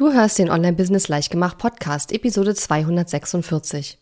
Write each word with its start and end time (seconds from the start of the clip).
Du 0.00 0.14
hörst 0.14 0.38
den 0.38 0.48
Online-Business 0.48 1.08
Leichtgemacht 1.08 1.58
Podcast, 1.58 2.10
Episode 2.10 2.54
246. 2.54 3.98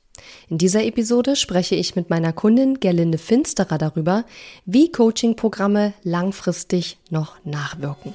In 0.49 0.57
dieser 0.57 0.85
Episode 0.85 1.35
spreche 1.35 1.75
ich 1.75 1.97
mit 1.97 2.09
meiner 2.09 2.33
Kundin 2.33 2.79
Gerlinde 2.79 3.19
Finsterer 3.19 3.79
darüber, 3.79 4.25
wie 4.65 4.93
Coaching-Programme 4.93 5.95
langfristig 6.05 6.99
noch 7.11 7.45
nachwirken. 7.45 8.15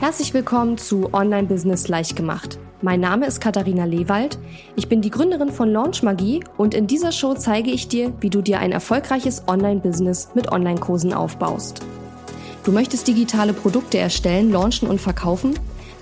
Herzlich 0.00 0.34
willkommen 0.34 0.78
zu 0.78 1.14
Online-Business 1.14 1.86
Leichtgemacht. 1.86 2.58
Mein 2.82 2.98
Name 2.98 3.26
ist 3.26 3.40
Katharina 3.40 3.84
Lewald. 3.84 4.36
Ich 4.74 4.88
bin 4.88 5.02
die 5.02 5.10
Gründerin 5.10 5.52
von 5.52 5.70
Launch 5.70 6.02
Magie 6.02 6.42
und 6.56 6.74
in 6.74 6.88
dieser 6.88 7.12
Show 7.12 7.34
zeige 7.34 7.70
ich 7.70 7.86
dir, 7.86 8.12
wie 8.18 8.30
du 8.30 8.42
dir 8.42 8.58
ein 8.58 8.72
erfolgreiches 8.72 9.44
Online-Business 9.46 10.30
mit 10.34 10.50
Online-Kursen 10.50 11.12
aufbaust. 11.14 11.86
Du 12.64 12.72
möchtest 12.72 13.06
digitale 13.06 13.52
Produkte 13.52 13.98
erstellen, 13.98 14.50
launchen 14.50 14.88
und 14.88 15.00
verkaufen? 15.00 15.54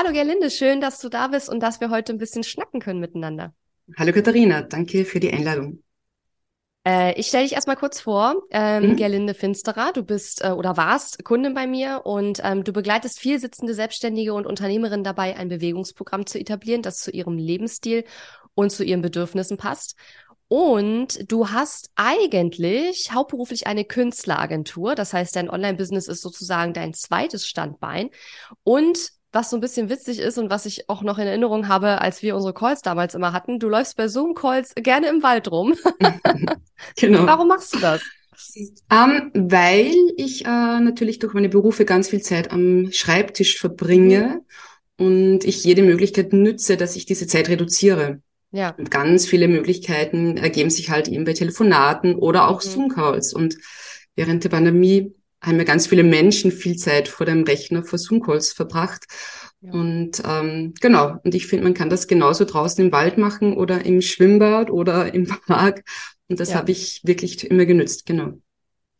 Hallo 0.00 0.12
Gerlinde, 0.12 0.48
schön, 0.48 0.80
dass 0.80 1.00
du 1.00 1.08
da 1.08 1.26
bist 1.26 1.48
und 1.48 1.58
dass 1.58 1.80
wir 1.80 1.90
heute 1.90 2.12
ein 2.12 2.18
bisschen 2.18 2.44
schnacken 2.44 2.78
können 2.78 3.00
miteinander. 3.00 3.52
Hallo 3.96 4.12
Katharina, 4.12 4.62
danke 4.62 5.04
für 5.04 5.18
die 5.18 5.32
Einladung. 5.32 5.82
Äh, 6.86 7.18
ich 7.18 7.26
stelle 7.26 7.42
dich 7.42 7.54
erstmal 7.54 7.74
kurz 7.74 8.00
vor, 8.00 8.44
ähm, 8.52 8.90
mhm. 8.90 8.96
Gerlinde 8.96 9.34
Finsterer. 9.34 9.90
Du 9.92 10.04
bist 10.04 10.44
äh, 10.44 10.50
oder 10.50 10.76
warst 10.76 11.24
Kundin 11.24 11.52
bei 11.52 11.66
mir 11.66 12.02
und 12.04 12.40
ähm, 12.44 12.62
du 12.62 12.72
begleitest 12.72 13.18
viel 13.18 13.40
sitzende 13.40 13.74
Selbstständige 13.74 14.34
und 14.34 14.46
Unternehmerinnen 14.46 15.02
dabei, 15.02 15.36
ein 15.36 15.48
Bewegungsprogramm 15.48 16.26
zu 16.26 16.38
etablieren, 16.38 16.82
das 16.82 16.98
zu 16.98 17.10
ihrem 17.10 17.36
Lebensstil 17.36 18.04
und 18.54 18.70
zu 18.70 18.84
ihren 18.84 19.02
Bedürfnissen 19.02 19.56
passt. 19.56 19.96
Und 20.46 21.30
du 21.30 21.50
hast 21.50 21.90
eigentlich 21.96 23.10
hauptberuflich 23.12 23.66
eine 23.66 23.84
Künstleragentur. 23.84 24.94
Das 24.94 25.12
heißt, 25.12 25.34
dein 25.34 25.50
Online-Business 25.50 26.06
ist 26.06 26.22
sozusagen 26.22 26.72
dein 26.72 26.94
zweites 26.94 27.48
Standbein. 27.48 28.10
Und 28.62 29.17
was 29.32 29.50
so 29.50 29.56
ein 29.56 29.60
bisschen 29.60 29.90
witzig 29.90 30.20
ist 30.20 30.38
und 30.38 30.50
was 30.50 30.66
ich 30.66 30.88
auch 30.88 31.02
noch 31.02 31.18
in 31.18 31.26
Erinnerung 31.26 31.68
habe, 31.68 32.00
als 32.00 32.22
wir 32.22 32.34
unsere 32.34 32.54
Calls 32.54 32.82
damals 32.82 33.14
immer 33.14 33.32
hatten. 33.32 33.58
Du 33.58 33.68
läufst 33.68 33.96
bei 33.96 34.08
Zoom-Calls 34.08 34.74
gerne 34.76 35.08
im 35.08 35.22
Wald 35.22 35.50
rum. 35.50 35.74
genau. 36.96 37.26
Warum 37.26 37.48
machst 37.48 37.74
du 37.74 37.78
das? 37.78 38.00
Um, 38.90 39.30
ähm, 39.32 39.32
weil 39.34 39.92
ich 40.16 40.44
äh, 40.44 40.80
natürlich 40.80 41.18
durch 41.18 41.34
meine 41.34 41.48
Berufe 41.48 41.84
ganz 41.84 42.08
viel 42.08 42.22
Zeit 42.22 42.52
am 42.52 42.90
Schreibtisch 42.92 43.58
verbringe 43.58 44.40
mhm. 44.96 45.06
und 45.06 45.44
ich 45.44 45.64
jede 45.64 45.82
Möglichkeit 45.82 46.32
nütze, 46.32 46.76
dass 46.76 46.96
ich 46.96 47.04
diese 47.04 47.26
Zeit 47.26 47.48
reduziere. 47.48 48.22
Ja. 48.50 48.74
Und 48.78 48.90
ganz 48.90 49.26
viele 49.26 49.48
Möglichkeiten 49.48 50.38
ergeben 50.38 50.70
sich 50.70 50.88
halt 50.88 51.08
eben 51.08 51.24
bei 51.24 51.34
Telefonaten 51.34 52.14
oder 52.14 52.48
auch 52.48 52.64
mhm. 52.64 52.68
Zoom-Calls. 52.68 53.34
Und 53.34 53.58
während 54.14 54.44
der 54.44 54.48
Pandemie 54.48 55.14
haben 55.40 55.58
ja 55.58 55.64
ganz 55.64 55.86
viele 55.86 56.02
Menschen 56.02 56.50
viel 56.50 56.76
Zeit 56.76 57.08
vor 57.08 57.26
dem 57.26 57.44
Rechner, 57.44 57.84
vor 57.84 57.98
Zoom-Calls 57.98 58.52
verbracht. 58.52 59.06
Ja. 59.60 59.72
Und 59.72 60.22
ähm, 60.24 60.74
genau, 60.80 61.16
und 61.22 61.34
ich 61.34 61.46
finde, 61.46 61.64
man 61.64 61.74
kann 61.74 61.90
das 61.90 62.06
genauso 62.06 62.44
draußen 62.44 62.84
im 62.84 62.92
Wald 62.92 63.18
machen 63.18 63.56
oder 63.56 63.84
im 63.84 64.02
Schwimmbad 64.02 64.70
oder 64.70 65.12
im 65.14 65.26
Park. 65.46 65.84
Und 66.28 66.40
das 66.40 66.50
ja. 66.50 66.56
habe 66.56 66.72
ich 66.72 67.00
wirklich 67.04 67.48
immer 67.48 67.66
genützt, 67.66 68.06
genau. 68.06 68.38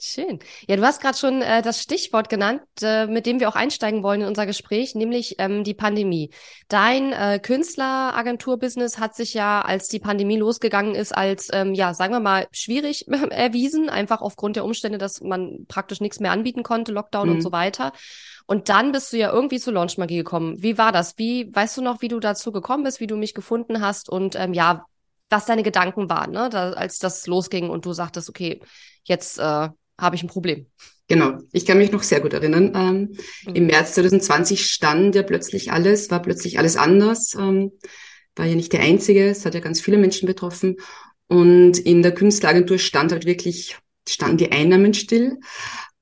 Schön. 0.01 0.39
Ja, 0.69 0.77
du 0.77 0.83
hast 0.83 1.01
gerade 1.03 1.19
schon 1.19 1.43
äh, 1.43 1.61
das 1.61 1.83
Stichwort 1.83 2.29
genannt, 2.29 2.63
äh, 2.83 3.09
mit 3.09 3.27
dem 3.27 3.41
wir 3.41 3.49
auch 3.49 3.57
einsteigen 3.57 4.05
wollen 4.05 4.21
in 4.21 4.29
unser 4.29 4.47
Gespräch, 4.47 4.95
nämlich 4.95 5.35
ähm, 5.39 5.65
die 5.65 5.75
Pandemie. 5.75 6.31
Dein 6.69 7.13
äh, 7.13 7.41
Künstleragentur-Business 7.43 9.01
hat 9.01 9.17
sich 9.17 9.35
ja, 9.35 9.61
als 9.61 9.89
die 9.89 9.99
Pandemie 9.99 10.37
losgegangen 10.37 10.95
ist, 10.95 11.11
als, 11.11 11.49
ähm, 11.53 11.75
ja, 11.75 11.95
sagen 11.95 12.13
wir 12.13 12.21
mal, 12.21 12.47
schwierig 12.53 13.09
erwiesen, 13.31 13.91
einfach 13.91 14.21
aufgrund 14.21 14.55
der 14.55 14.65
Umstände, 14.65 14.99
dass 14.99 15.21
man 15.21 15.67
praktisch 15.67 16.01
nichts 16.01 16.21
mehr 16.21 16.31
anbieten 16.31 16.63
konnte, 16.63 16.93
Lockdown 16.93 17.29
mhm. 17.29 17.35
und 17.35 17.41
so 17.41 17.51
weiter. 17.51 17.93
Und 18.47 18.69
dann 18.69 18.93
bist 18.93 19.13
du 19.13 19.17
ja 19.17 19.33
irgendwie 19.33 19.59
zu 19.59 19.73
Launch 19.73 19.99
Magie 19.99 20.19
gekommen. 20.19 20.63
Wie 20.63 20.79
war 20.79 20.93
das? 20.93 21.19
Wie, 21.19 21.53
weißt 21.53 21.77
du 21.77 21.83
noch, 21.83 22.03
wie 22.03 22.09
du 22.09 22.21
dazu 22.21 22.53
gekommen 22.53 22.85
bist, 22.85 23.01
wie 23.01 23.09
du 23.09 23.17
mich 23.17 23.35
gefunden 23.35 23.81
hast 23.81 24.09
und 24.09 24.37
ähm, 24.37 24.55
ja, 24.55 24.87
was 25.29 25.47
deine 25.47 25.65
Gedanken 25.65 26.09
waren, 26.09 26.31
ne, 26.31 26.49
da, 26.51 26.71
als 26.71 26.99
das 26.99 27.27
losging 27.27 27.69
und 27.69 27.85
du 27.85 27.93
sagtest, 27.93 28.29
okay, 28.29 28.61
jetzt 29.03 29.39
äh, 29.39 29.69
habe 29.99 30.17
ich 30.17 30.23
ein 30.23 30.29
Problem. 30.29 30.67
Genau, 31.09 31.39
ich 31.53 31.65
kann 31.65 31.79
mich 31.79 31.91
noch 31.91 32.03
sehr 32.03 32.21
gut 32.21 32.35
erinnern. 32.35 32.73
Ähm, 32.75 33.17
mhm. 33.47 33.55
Im 33.55 33.67
März 33.67 33.95
2020 33.95 34.67
stand 34.67 35.15
ja 35.15 35.23
plötzlich 35.23 35.73
alles, 35.73 36.11
war 36.11 36.21
plötzlich 36.21 36.59
alles 36.59 36.77
anders. 36.77 37.35
Ähm, 37.35 37.73
war 38.37 38.47
ja 38.47 38.55
nicht 38.55 38.73
der 38.73 38.81
einzige, 38.81 39.29
es 39.29 39.45
hat 39.45 39.55
ja 39.55 39.61
ganz 39.61 39.81
viele 39.81 39.99
Menschen 39.99 40.27
betroffen. 40.27 40.77
Und 41.27 41.79
in 41.79 42.03
der 42.03 42.15
Künstleragentur 42.15 42.79
stand 42.79 43.13
halt 43.13 43.27
wirklich, 43.27 43.77
standen 44.09 44.37
die 44.39 44.53
Einnahmen 44.53 44.95
still. 44.95 45.39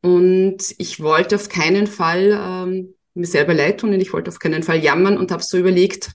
Und 0.03 0.75
ich 0.79 1.01
wollte 1.01 1.37
auf 1.37 1.49
keinen 1.49 1.87
Fall 1.87 2.39
ähm, 2.39 2.95
mir 3.15 3.27
selber 3.27 3.55
leid 3.55 3.81
tun 3.81 3.95
und 3.95 4.01
ich 4.01 4.13
wollte 4.13 4.31
auf 4.31 4.39
keinen 4.39 4.63
Fall 4.63 4.83
jammern 4.83 5.19
und 5.19 5.33
habe 5.33 5.43
so 5.43 5.57
überlegt, 5.57 6.13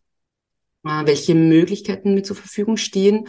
äh, 0.86 1.06
welche 1.06 1.36
Möglichkeiten 1.36 2.14
mir 2.14 2.24
zur 2.24 2.36
Verfügung 2.36 2.78
stehen. 2.78 3.28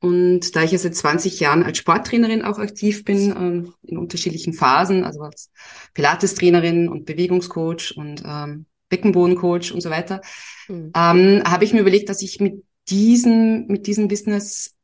Und 0.00 0.54
da 0.54 0.62
ich 0.62 0.70
ja 0.70 0.78
seit 0.78 0.94
20 0.94 1.40
Jahren 1.40 1.64
als 1.64 1.78
Sporttrainerin 1.78 2.42
auch 2.42 2.58
aktiv 2.58 3.04
bin, 3.04 3.30
ähm, 3.30 3.74
in 3.82 3.98
unterschiedlichen 3.98 4.52
Phasen, 4.52 5.04
also 5.04 5.22
als 5.22 5.50
Pilates-Trainerin 5.94 6.88
und 6.88 7.04
Bewegungscoach 7.04 7.94
und 7.96 8.22
ähm, 8.24 8.66
Beckenbodencoach 8.88 9.72
und 9.72 9.80
so 9.80 9.90
weiter, 9.90 10.20
mhm. 10.68 10.92
ähm, 10.94 11.42
habe 11.44 11.64
ich 11.64 11.72
mir 11.72 11.80
überlegt, 11.80 12.08
dass 12.08 12.22
ich 12.22 12.38
mit 12.38 12.64
diesem, 12.88 13.66
mit 13.66 13.86
diesem 13.86 14.08
Business 14.08 14.74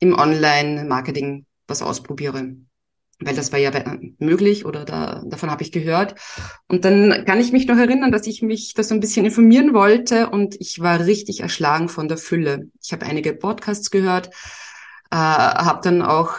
im 0.00 0.18
Online-Marketing 0.18 1.46
was 1.68 1.82
ausprobiere. 1.82 2.56
Weil 3.24 3.36
das 3.36 3.52
war 3.52 3.58
ja 3.58 3.70
möglich 4.18 4.64
oder 4.64 4.84
da, 4.84 5.22
davon 5.26 5.50
habe 5.50 5.62
ich 5.62 5.72
gehört. 5.72 6.14
Und 6.68 6.84
dann 6.84 7.24
kann 7.24 7.40
ich 7.40 7.52
mich 7.52 7.66
noch 7.66 7.76
erinnern, 7.76 8.12
dass 8.12 8.26
ich 8.26 8.42
mich 8.42 8.74
da 8.74 8.82
so 8.82 8.94
ein 8.94 9.00
bisschen 9.00 9.24
informieren 9.24 9.74
wollte 9.74 10.30
und 10.30 10.56
ich 10.60 10.80
war 10.80 11.00
richtig 11.06 11.40
erschlagen 11.40 11.88
von 11.88 12.08
der 12.08 12.18
Fülle. 12.18 12.68
Ich 12.82 12.92
habe 12.92 13.06
einige 13.06 13.32
Podcasts 13.32 13.90
gehört, 13.90 14.28
äh, 15.10 15.16
habe 15.16 15.80
dann 15.82 16.02
auch, 16.02 16.34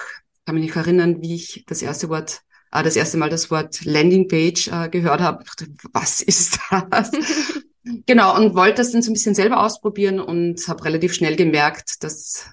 kann 0.45 0.55
mich 0.55 0.66
nicht 0.66 0.75
erinnern, 0.75 1.21
wie 1.21 1.35
ich 1.35 1.63
das 1.67 1.81
erste 1.81 2.09
Wort, 2.09 2.41
äh, 2.71 2.83
das 2.83 2.95
erste 2.95 3.17
Mal 3.17 3.29
das 3.29 3.50
Wort 3.51 3.85
Landingpage 3.85 4.67
äh, 4.67 4.89
gehört 4.89 5.21
habe. 5.21 5.44
dachte, 5.44 5.67
was 5.94 6.21
ist 6.21 6.59
das? 6.69 7.11
genau, 8.05 8.35
und 8.38 8.55
wollte 8.55 8.77
das 8.77 8.91
dann 8.91 9.01
so 9.01 9.11
ein 9.11 9.13
bisschen 9.13 9.35
selber 9.35 9.63
ausprobieren 9.63 10.19
und 10.19 10.67
habe 10.67 10.83
relativ 10.85 11.13
schnell 11.13 11.35
gemerkt, 11.35 12.03
das 12.03 12.50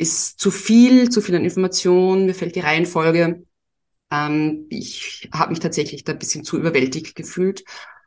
ist 0.00 0.40
zu 0.40 0.50
viel, 0.50 1.10
zu 1.10 1.20
viel 1.20 1.36
an 1.36 1.44
Informationen, 1.44 2.26
mir 2.26 2.34
fällt 2.34 2.56
die 2.56 2.60
Reihenfolge. 2.60 3.44
Ähm, 4.10 4.66
ich 4.68 5.28
habe 5.32 5.50
mich 5.50 5.60
tatsächlich 5.60 6.04
da 6.04 6.12
ein 6.12 6.18
bisschen 6.18 6.44
zu 6.44 6.58
überwältigt 6.58 7.14
gefühlt 7.14 7.64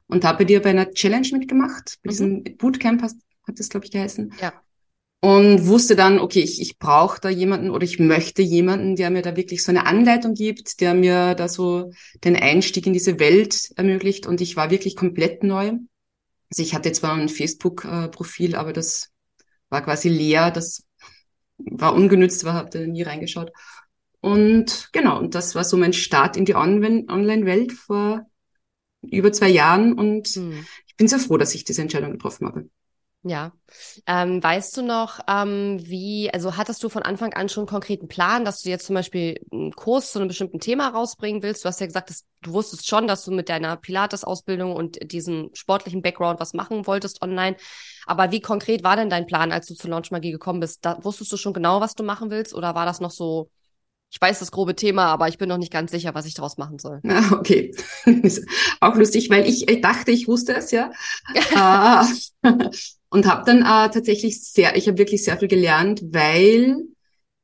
und 0.08 0.26
habe 0.26 0.40
bei 0.40 0.46
dir 0.46 0.62
bei 0.62 0.72
einer 0.72 0.92
Challenge 0.92 1.28
mitgemacht, 1.32 2.00
bei 2.04 2.08
mhm. 2.08 2.10
diesem 2.10 2.44
Bootcamp 2.58 3.02
hast, 3.02 3.18
hat 3.48 3.60
das, 3.60 3.70
glaube 3.70 3.86
ich, 3.86 3.92
geheißen. 3.92 4.34
Ja 4.42 4.54
und 5.24 5.68
wusste 5.68 5.96
dann, 5.96 6.20
okay, 6.20 6.42
ich, 6.42 6.60
ich 6.60 6.78
brauche 6.78 7.22
da 7.22 7.30
jemanden 7.30 7.70
oder 7.70 7.86
ich 7.86 7.98
möchte 7.98 8.42
jemanden, 8.42 8.98
der 8.98 9.10
mir 9.10 9.22
da 9.22 9.38
wirklich 9.38 9.64
so 9.64 9.72
eine 9.72 9.86
Anleitung 9.86 10.34
gibt, 10.34 10.82
der 10.82 10.94
mir 10.96 11.34
da 11.34 11.48
so 11.48 11.92
den 12.26 12.36
Einstieg 12.36 12.86
in 12.88 12.92
diese 12.92 13.22
Welt 13.22 13.72
ermöglicht. 13.78 14.28
Und 14.28 14.42
ich 14.42 14.58
war 14.58 14.70
wirklich 14.70 14.98
komplett 14.98 15.42
neu. 15.42 15.78
Also 16.50 16.62
ich 16.62 16.76
hatte 16.76 16.92
zwar 16.92 17.14
ein 17.14 17.30
Facebook-Profil, 17.30 18.56
aber 18.56 18.74
das 18.74 19.12
war 19.70 19.82
quasi 19.82 20.10
leer, 20.10 20.52
das 20.52 20.84
war 21.70 21.94
ungenützt, 21.94 22.44
war, 22.44 22.54
habe 22.54 22.70
da 22.70 22.80
nie 22.80 23.04
reingeschaut. 23.04 23.52
Und 24.22 24.90
genau, 24.94 25.20
und 25.20 25.36
das 25.36 25.54
war 25.54 25.64
so 25.64 25.76
mein 25.76 25.94
Start 25.94 26.38
in 26.38 26.46
die 26.46 26.56
Online-Welt 26.56 27.74
vor 27.74 28.26
über 29.02 29.34
zwei 29.34 29.50
Jahren. 29.50 29.94
Und 29.94 30.28
hm. 30.28 30.66
ich 30.88 30.96
bin 30.96 31.08
sehr 31.08 31.20
froh, 31.20 31.38
dass 31.38 31.56
ich 31.56 31.64
diese 31.66 31.82
Entscheidung 31.82 32.14
getroffen 32.14 32.48
habe. 32.48 32.70
Ja. 33.24 33.54
Ähm, 34.06 34.44
weißt 34.44 34.76
du 34.76 34.82
noch, 34.82 35.20
ähm, 35.30 35.80
wie, 35.82 36.30
also 36.34 36.58
hattest 36.58 36.84
du 36.84 36.90
von 36.90 37.04
Anfang 37.04 37.34
an 37.34 37.48
schon 37.48 37.62
einen 37.62 37.70
konkreten 37.70 38.10
Plan, 38.10 38.44
dass 38.44 38.62
du 38.62 38.70
jetzt 38.70 38.86
zum 38.86 38.96
Beispiel 38.96 39.40
einen 39.52 39.72
Kurs 39.72 40.12
zu 40.12 40.20
einem 40.20 40.28
bestimmten 40.28 40.60
Thema 40.60 40.90
rausbringen 40.90 41.42
willst? 41.42 41.64
Du 41.64 41.70
hast 41.70 41.80
ja 41.80 41.86
gesagt, 41.86 42.10
dass, 42.10 42.26
du 42.42 42.52
wusstest 42.52 42.86
schon, 42.88 43.08
dass 43.08 43.24
du 43.24 43.32
mit 43.32 43.48
deiner 43.48 43.78
Pilates-Ausbildung 43.78 44.76
und 44.76 45.12
diesem 45.12 45.52
sportlichen 45.54 46.02
Background 46.02 46.42
was 46.42 46.54
machen 46.54 46.86
wolltest 46.86 47.22
online. 47.22 47.56
Aber 48.06 48.32
wie 48.32 48.42
konkret 48.42 48.84
war 48.84 48.98
denn 48.98 49.10
dein 49.10 49.26
Plan, 49.26 49.54
als 49.54 49.68
du 49.68 49.74
zur 49.74 49.90
Launch 49.90 50.12
Magie 50.12 50.32
gekommen 50.32 50.60
bist? 50.60 50.84
Da, 50.86 50.98
wusstest 51.02 51.32
du 51.32 51.38
schon 51.38 51.54
genau, 51.54 51.80
was 51.80 51.96
du 51.96 52.04
machen 52.04 52.30
willst 52.30 52.54
oder 52.54 52.76
war 52.76 52.86
das 52.86 53.00
noch 53.00 53.12
so 53.12 53.50
ich 54.14 54.22
weiß 54.22 54.38
das 54.40 54.52
grobe 54.52 54.76
Thema, 54.76 55.08
aber 55.08 55.28
ich 55.28 55.40
bin 55.40 55.50
noch 55.50 55.58
nicht 55.58 55.74
ganz 55.74 55.90
sicher, 55.90 56.14
was 56.14 56.28
ich 56.28 56.36
daraus 56.36 56.58
machen 56.58 56.78
soll. 56.78 57.02
Ah, 57.08 57.32
okay. 57.32 57.74
auch 58.80 58.94
lustig, 58.94 59.32
weil 59.32 59.50
ich, 59.50 59.68
ich 59.68 59.82
dachte, 59.82 60.12
ich 60.12 60.28
wusste 60.28 60.54
es, 60.56 60.70
ja. 60.70 60.92
und 63.14 63.28
habe 63.28 63.44
dann 63.46 63.60
äh, 63.60 63.94
tatsächlich 63.94 64.42
sehr, 64.42 64.76
ich 64.76 64.88
habe 64.88 64.98
wirklich 64.98 65.24
sehr 65.24 65.38
viel 65.38 65.48
gelernt, 65.48 66.02
weil 66.10 66.78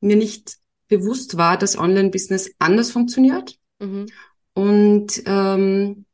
mir 0.00 0.16
nicht 0.16 0.56
bewusst 0.88 1.36
war, 1.36 1.56
dass 1.56 1.78
Online-Business 1.78 2.50
anders 2.58 2.90
funktioniert. 2.90 3.56
Mhm. 3.78 4.06
Und 4.52 5.22
ähm, 5.26 6.06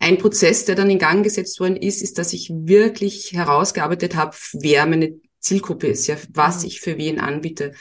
ein 0.00 0.18
Prozess, 0.18 0.64
der 0.64 0.74
dann 0.74 0.90
in 0.90 0.98
Gang 0.98 1.22
gesetzt 1.22 1.60
worden 1.60 1.76
ist, 1.76 2.02
ist, 2.02 2.18
dass 2.18 2.32
ich 2.32 2.50
wirklich 2.52 3.32
herausgearbeitet 3.34 4.16
habe, 4.16 4.36
wer 4.54 4.84
meine 4.86 5.14
Zielgruppe 5.38 5.86
ist, 5.86 6.08
ja, 6.08 6.16
was 6.34 6.62
mhm. 6.62 6.66
ich 6.66 6.80
für 6.80 6.98
wen 6.98 7.20
anbiete. 7.20 7.74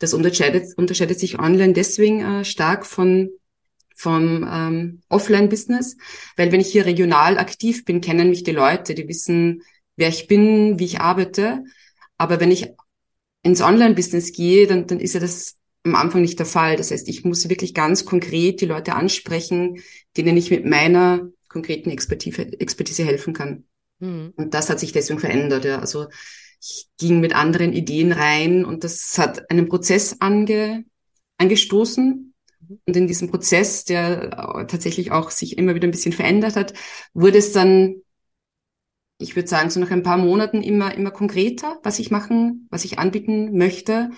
Das 0.00 0.12
unterscheidet, 0.12 0.76
unterscheidet 0.76 1.20
sich 1.20 1.38
online 1.38 1.72
deswegen 1.72 2.20
äh, 2.20 2.44
stark 2.44 2.84
von 2.84 3.30
vom 3.94 4.48
ähm, 4.48 5.00
Offline-Business, 5.08 5.96
weil 6.36 6.52
wenn 6.52 6.60
ich 6.60 6.70
hier 6.70 6.86
regional 6.86 7.36
aktiv 7.36 7.84
bin, 7.84 8.00
kennen 8.00 8.30
mich 8.30 8.44
die 8.44 8.52
Leute, 8.52 8.94
die 8.94 9.08
wissen, 9.08 9.62
wer 9.98 10.08
ich 10.08 10.28
bin, 10.28 10.78
wie 10.78 10.84
ich 10.84 11.00
arbeite. 11.00 11.64
Aber 12.16 12.40
wenn 12.40 12.50
ich 12.50 12.68
ins 13.42 13.60
Online-Business 13.60 14.32
gehe, 14.32 14.66
dann, 14.66 14.86
dann 14.86 15.00
ist 15.00 15.14
ja 15.14 15.20
das 15.20 15.56
am 15.84 15.94
Anfang 15.94 16.22
nicht 16.22 16.38
der 16.38 16.46
Fall. 16.46 16.76
Das 16.76 16.90
heißt, 16.90 17.08
ich 17.08 17.24
muss 17.24 17.48
wirklich 17.48 17.74
ganz 17.74 18.04
konkret 18.04 18.60
die 18.60 18.66
Leute 18.66 18.94
ansprechen, 18.94 19.82
denen 20.16 20.36
ich 20.36 20.50
mit 20.50 20.64
meiner 20.64 21.28
konkreten 21.48 21.90
Expertise, 21.90 22.42
Expertise 22.60 23.04
helfen 23.04 23.34
kann. 23.34 23.64
Mhm. 23.98 24.32
Und 24.36 24.54
das 24.54 24.70
hat 24.70 24.80
sich 24.80 24.92
deswegen 24.92 25.20
verändert. 25.20 25.64
Ja. 25.64 25.78
Also 25.78 26.06
ich 26.60 26.88
ging 26.98 27.20
mit 27.20 27.34
anderen 27.34 27.72
Ideen 27.72 28.12
rein 28.12 28.64
und 28.64 28.84
das 28.84 29.16
hat 29.18 29.50
einen 29.50 29.68
Prozess 29.68 30.16
ange, 30.20 30.84
angestoßen. 31.38 32.34
Mhm. 32.68 32.80
Und 32.86 32.96
in 32.96 33.06
diesem 33.06 33.30
Prozess, 33.30 33.84
der 33.84 34.66
tatsächlich 34.68 35.10
auch 35.10 35.30
sich 35.30 35.56
immer 35.56 35.74
wieder 35.74 35.88
ein 35.88 35.92
bisschen 35.92 36.12
verändert 36.12 36.56
hat, 36.56 36.74
wurde 37.14 37.38
es 37.38 37.52
dann, 37.52 38.02
ich 39.18 39.36
würde 39.36 39.48
sagen, 39.48 39.70
so 39.70 39.80
nach 39.80 39.90
ein 39.90 40.02
paar 40.02 40.16
Monaten 40.16 40.62
immer, 40.62 40.94
immer 40.94 41.10
konkreter, 41.10 41.78
was 41.82 41.98
ich 41.98 42.10
machen, 42.10 42.68
was 42.70 42.84
ich 42.84 42.98
anbieten 42.98 43.56
möchte. 43.56 44.10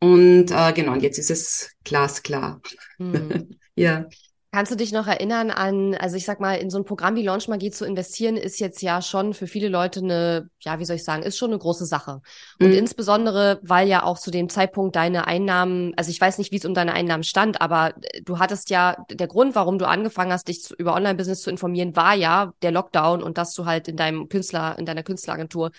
Und 0.00 0.50
äh, 0.50 0.72
genau, 0.72 0.92
und 0.92 1.02
jetzt 1.02 1.18
ist 1.18 1.30
es 1.30 1.76
glasklar. 1.84 2.60
Mhm. 2.98 3.58
ja. 3.74 4.06
Kannst 4.52 4.72
du 4.72 4.76
dich 4.76 4.90
noch 4.90 5.06
erinnern 5.06 5.52
an, 5.52 5.94
also 5.94 6.16
ich 6.16 6.24
sag 6.24 6.40
mal, 6.40 6.54
in 6.54 6.70
so 6.70 6.78
ein 6.78 6.84
Programm 6.84 7.14
wie 7.14 7.22
Launch 7.22 7.46
Magie 7.46 7.70
zu 7.70 7.84
investieren, 7.84 8.36
ist 8.36 8.58
jetzt 8.58 8.82
ja 8.82 9.00
schon 9.00 9.32
für 9.32 9.46
viele 9.46 9.68
Leute 9.68 10.00
eine, 10.00 10.50
ja, 10.58 10.80
wie 10.80 10.84
soll 10.84 10.96
ich 10.96 11.04
sagen, 11.04 11.22
ist 11.22 11.38
schon 11.38 11.50
eine 11.50 11.58
große 11.60 11.86
Sache. 11.86 12.20
Und 12.58 12.70
mhm. 12.70 12.74
insbesondere, 12.74 13.60
weil 13.62 13.86
ja 13.86 14.02
auch 14.02 14.18
zu 14.18 14.32
dem 14.32 14.48
Zeitpunkt 14.48 14.96
deine 14.96 15.28
Einnahmen, 15.28 15.94
also 15.96 16.10
ich 16.10 16.20
weiß 16.20 16.38
nicht, 16.38 16.50
wie 16.50 16.56
es 16.56 16.64
um 16.64 16.74
deine 16.74 16.94
Einnahmen 16.94 17.22
stand, 17.22 17.60
aber 17.60 17.94
du 18.24 18.40
hattest 18.40 18.70
ja, 18.70 18.96
der 19.08 19.28
Grund, 19.28 19.54
warum 19.54 19.78
du 19.78 19.86
angefangen 19.86 20.32
hast, 20.32 20.48
dich 20.48 20.62
zu, 20.62 20.74
über 20.74 20.94
Online-Business 20.94 21.42
zu 21.42 21.50
informieren, 21.50 21.94
war 21.94 22.14
ja 22.14 22.52
der 22.62 22.72
Lockdown 22.72 23.22
und 23.22 23.38
dass 23.38 23.54
du 23.54 23.66
halt 23.66 23.86
in 23.86 23.96
deinem 23.96 24.28
Künstler, 24.28 24.76
in 24.80 24.84
deiner 24.84 25.04
Künstleragentur 25.04 25.70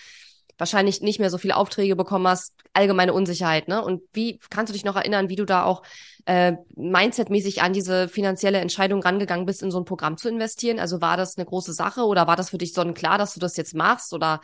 wahrscheinlich 0.62 1.00
nicht 1.00 1.18
mehr 1.18 1.28
so 1.28 1.38
viele 1.38 1.56
Aufträge 1.56 1.96
bekommen 1.96 2.28
hast, 2.28 2.54
allgemeine 2.72 3.12
Unsicherheit, 3.12 3.66
ne? 3.66 3.84
Und 3.84 4.00
wie 4.12 4.38
kannst 4.48 4.70
du 4.70 4.74
dich 4.74 4.84
noch 4.84 4.94
erinnern, 4.94 5.28
wie 5.28 5.34
du 5.34 5.44
da 5.44 5.64
auch 5.64 5.82
äh, 6.24 6.52
mindsetmäßig 6.76 7.62
an 7.62 7.72
diese 7.72 8.08
finanzielle 8.08 8.58
Entscheidung 8.58 9.02
rangegangen 9.02 9.44
bist, 9.44 9.64
in 9.64 9.72
so 9.72 9.78
ein 9.78 9.84
Programm 9.84 10.16
zu 10.16 10.28
investieren? 10.28 10.78
Also 10.78 11.00
war 11.00 11.16
das 11.16 11.36
eine 11.36 11.46
große 11.46 11.72
Sache 11.72 12.02
oder 12.02 12.28
war 12.28 12.36
das 12.36 12.50
für 12.50 12.58
dich 12.58 12.74
sonnenklar, 12.74 13.18
dass 13.18 13.34
du 13.34 13.40
das 13.40 13.56
jetzt 13.56 13.74
machst? 13.74 14.12
Oder 14.12 14.40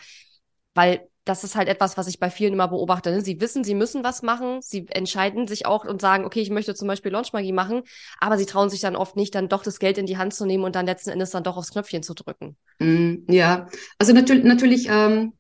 weil 0.74 1.08
das 1.24 1.44
ist 1.44 1.56
halt 1.56 1.68
etwas, 1.68 1.96
was 1.96 2.08
ich 2.08 2.18
bei 2.18 2.30
vielen 2.30 2.54
immer 2.54 2.68
beobachte. 2.68 3.10
Ne? 3.10 3.20
Sie 3.20 3.40
wissen, 3.40 3.62
sie 3.62 3.74
müssen 3.74 4.02
was 4.02 4.22
machen, 4.22 4.60
sie 4.62 4.86
entscheiden 4.88 5.46
sich 5.46 5.66
auch 5.66 5.84
und 5.84 6.00
sagen, 6.00 6.24
okay, 6.24 6.40
ich 6.40 6.50
möchte 6.50 6.74
zum 6.74 6.88
Beispiel 6.88 7.12
Launchmagie 7.12 7.52
machen, 7.52 7.82
aber 8.18 8.38
sie 8.38 8.46
trauen 8.46 8.70
sich 8.70 8.80
dann 8.80 8.96
oft 8.96 9.14
nicht, 9.14 9.34
dann 9.34 9.48
doch 9.48 9.62
das 9.62 9.78
Geld 9.78 9.98
in 9.98 10.06
die 10.06 10.16
Hand 10.16 10.34
zu 10.34 10.46
nehmen 10.46 10.64
und 10.64 10.74
dann 10.74 10.86
letzten 10.86 11.10
Endes 11.10 11.30
dann 11.30 11.44
doch 11.44 11.56
aufs 11.56 11.70
Knöpfchen 11.70 12.02
zu 12.02 12.14
drücken. 12.14 12.56
Mm, 12.78 13.30
ja, 13.30 13.68
also 13.98 14.12
natürlich, 14.12 14.44
natürlich 14.44 14.88
ähm, 14.90 15.34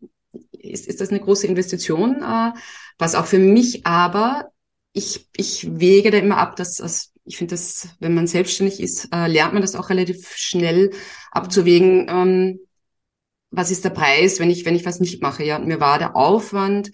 ist, 0.52 0.86
ist 0.86 1.00
das 1.00 1.10
eine 1.10 1.20
große 1.20 1.46
Investition, 1.46 2.22
äh, 2.22 2.52
was 2.98 3.14
auch 3.14 3.26
für 3.26 3.38
mich 3.38 3.86
aber, 3.86 4.50
ich, 4.92 5.28
ich 5.36 5.78
wege 5.78 6.10
da 6.10 6.18
immer 6.18 6.38
ab, 6.38 6.56
dass, 6.56 6.76
dass 6.76 7.12
ich 7.24 7.36
finde, 7.36 7.54
dass 7.54 7.88
wenn 8.00 8.14
man 8.14 8.26
selbstständig 8.26 8.80
ist, 8.80 9.08
äh, 9.12 9.26
lernt 9.26 9.52
man 9.52 9.62
das 9.62 9.76
auch 9.76 9.90
relativ 9.90 10.34
schnell 10.36 10.90
abzuwägen, 11.30 12.06
ähm, 12.08 12.60
was 13.50 13.70
ist 13.70 13.84
der 13.84 13.90
Preis, 13.90 14.40
wenn 14.40 14.50
ich, 14.50 14.64
wenn 14.64 14.74
ich 14.74 14.86
was 14.86 15.00
nicht 15.00 15.22
mache. 15.22 15.44
Ja, 15.44 15.58
mir 15.58 15.80
war 15.80 15.98
der 15.98 16.16
Aufwand 16.16 16.90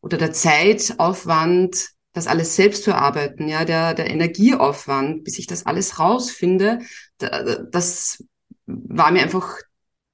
oder 0.00 0.16
der 0.16 0.32
Zeitaufwand, 0.32 1.90
das 2.12 2.26
alles 2.26 2.56
selbst 2.56 2.84
zu 2.84 2.90
erarbeiten, 2.90 3.48
ja, 3.48 3.64
der, 3.64 3.94
der 3.94 4.10
Energieaufwand, 4.10 5.24
bis 5.24 5.38
ich 5.38 5.46
das 5.46 5.64
alles 5.64 5.98
rausfinde, 5.98 6.80
das 7.18 8.22
war 8.66 9.10
mir 9.10 9.22
einfach 9.22 9.56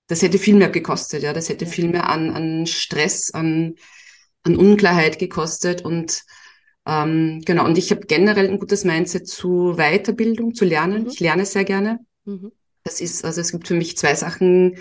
das 0.08 0.22
hätte 0.22 0.38
viel 0.38 0.56
mehr 0.56 0.70
gekostet, 0.70 1.22
ja, 1.22 1.32
das 1.32 1.49
hätte 1.49 1.66
viel 1.66 1.88
mehr 1.88 2.08
an, 2.08 2.31
an 2.31 2.66
Stress, 2.66 3.31
an, 3.31 3.76
an 4.43 4.56
Unklarheit 4.56 5.19
gekostet 5.19 5.82
und 5.82 6.25
ähm, 6.87 7.43
genau, 7.44 7.66
und 7.66 7.76
ich 7.76 7.90
habe 7.90 8.06
generell 8.06 8.49
ein 8.49 8.58
gutes 8.58 8.84
Mindset 8.84 9.28
zu 9.28 9.75
Weiterbildung, 9.76 10.55
zu 10.55 10.64
Lernen. 10.64 11.02
Mhm. 11.02 11.08
Ich 11.10 11.20
lerne 11.20 11.44
sehr 11.44 11.64
gerne. 11.64 12.00
Mhm. 12.25 12.50
Das 12.82 13.02
ist, 13.02 13.26
also 13.26 13.43
es 13.43 13.52
gibt 13.52 13.69
für 13.69 13.75
mich 13.75 13.99
zwei 13.99 14.14
Sachen, 14.14 14.78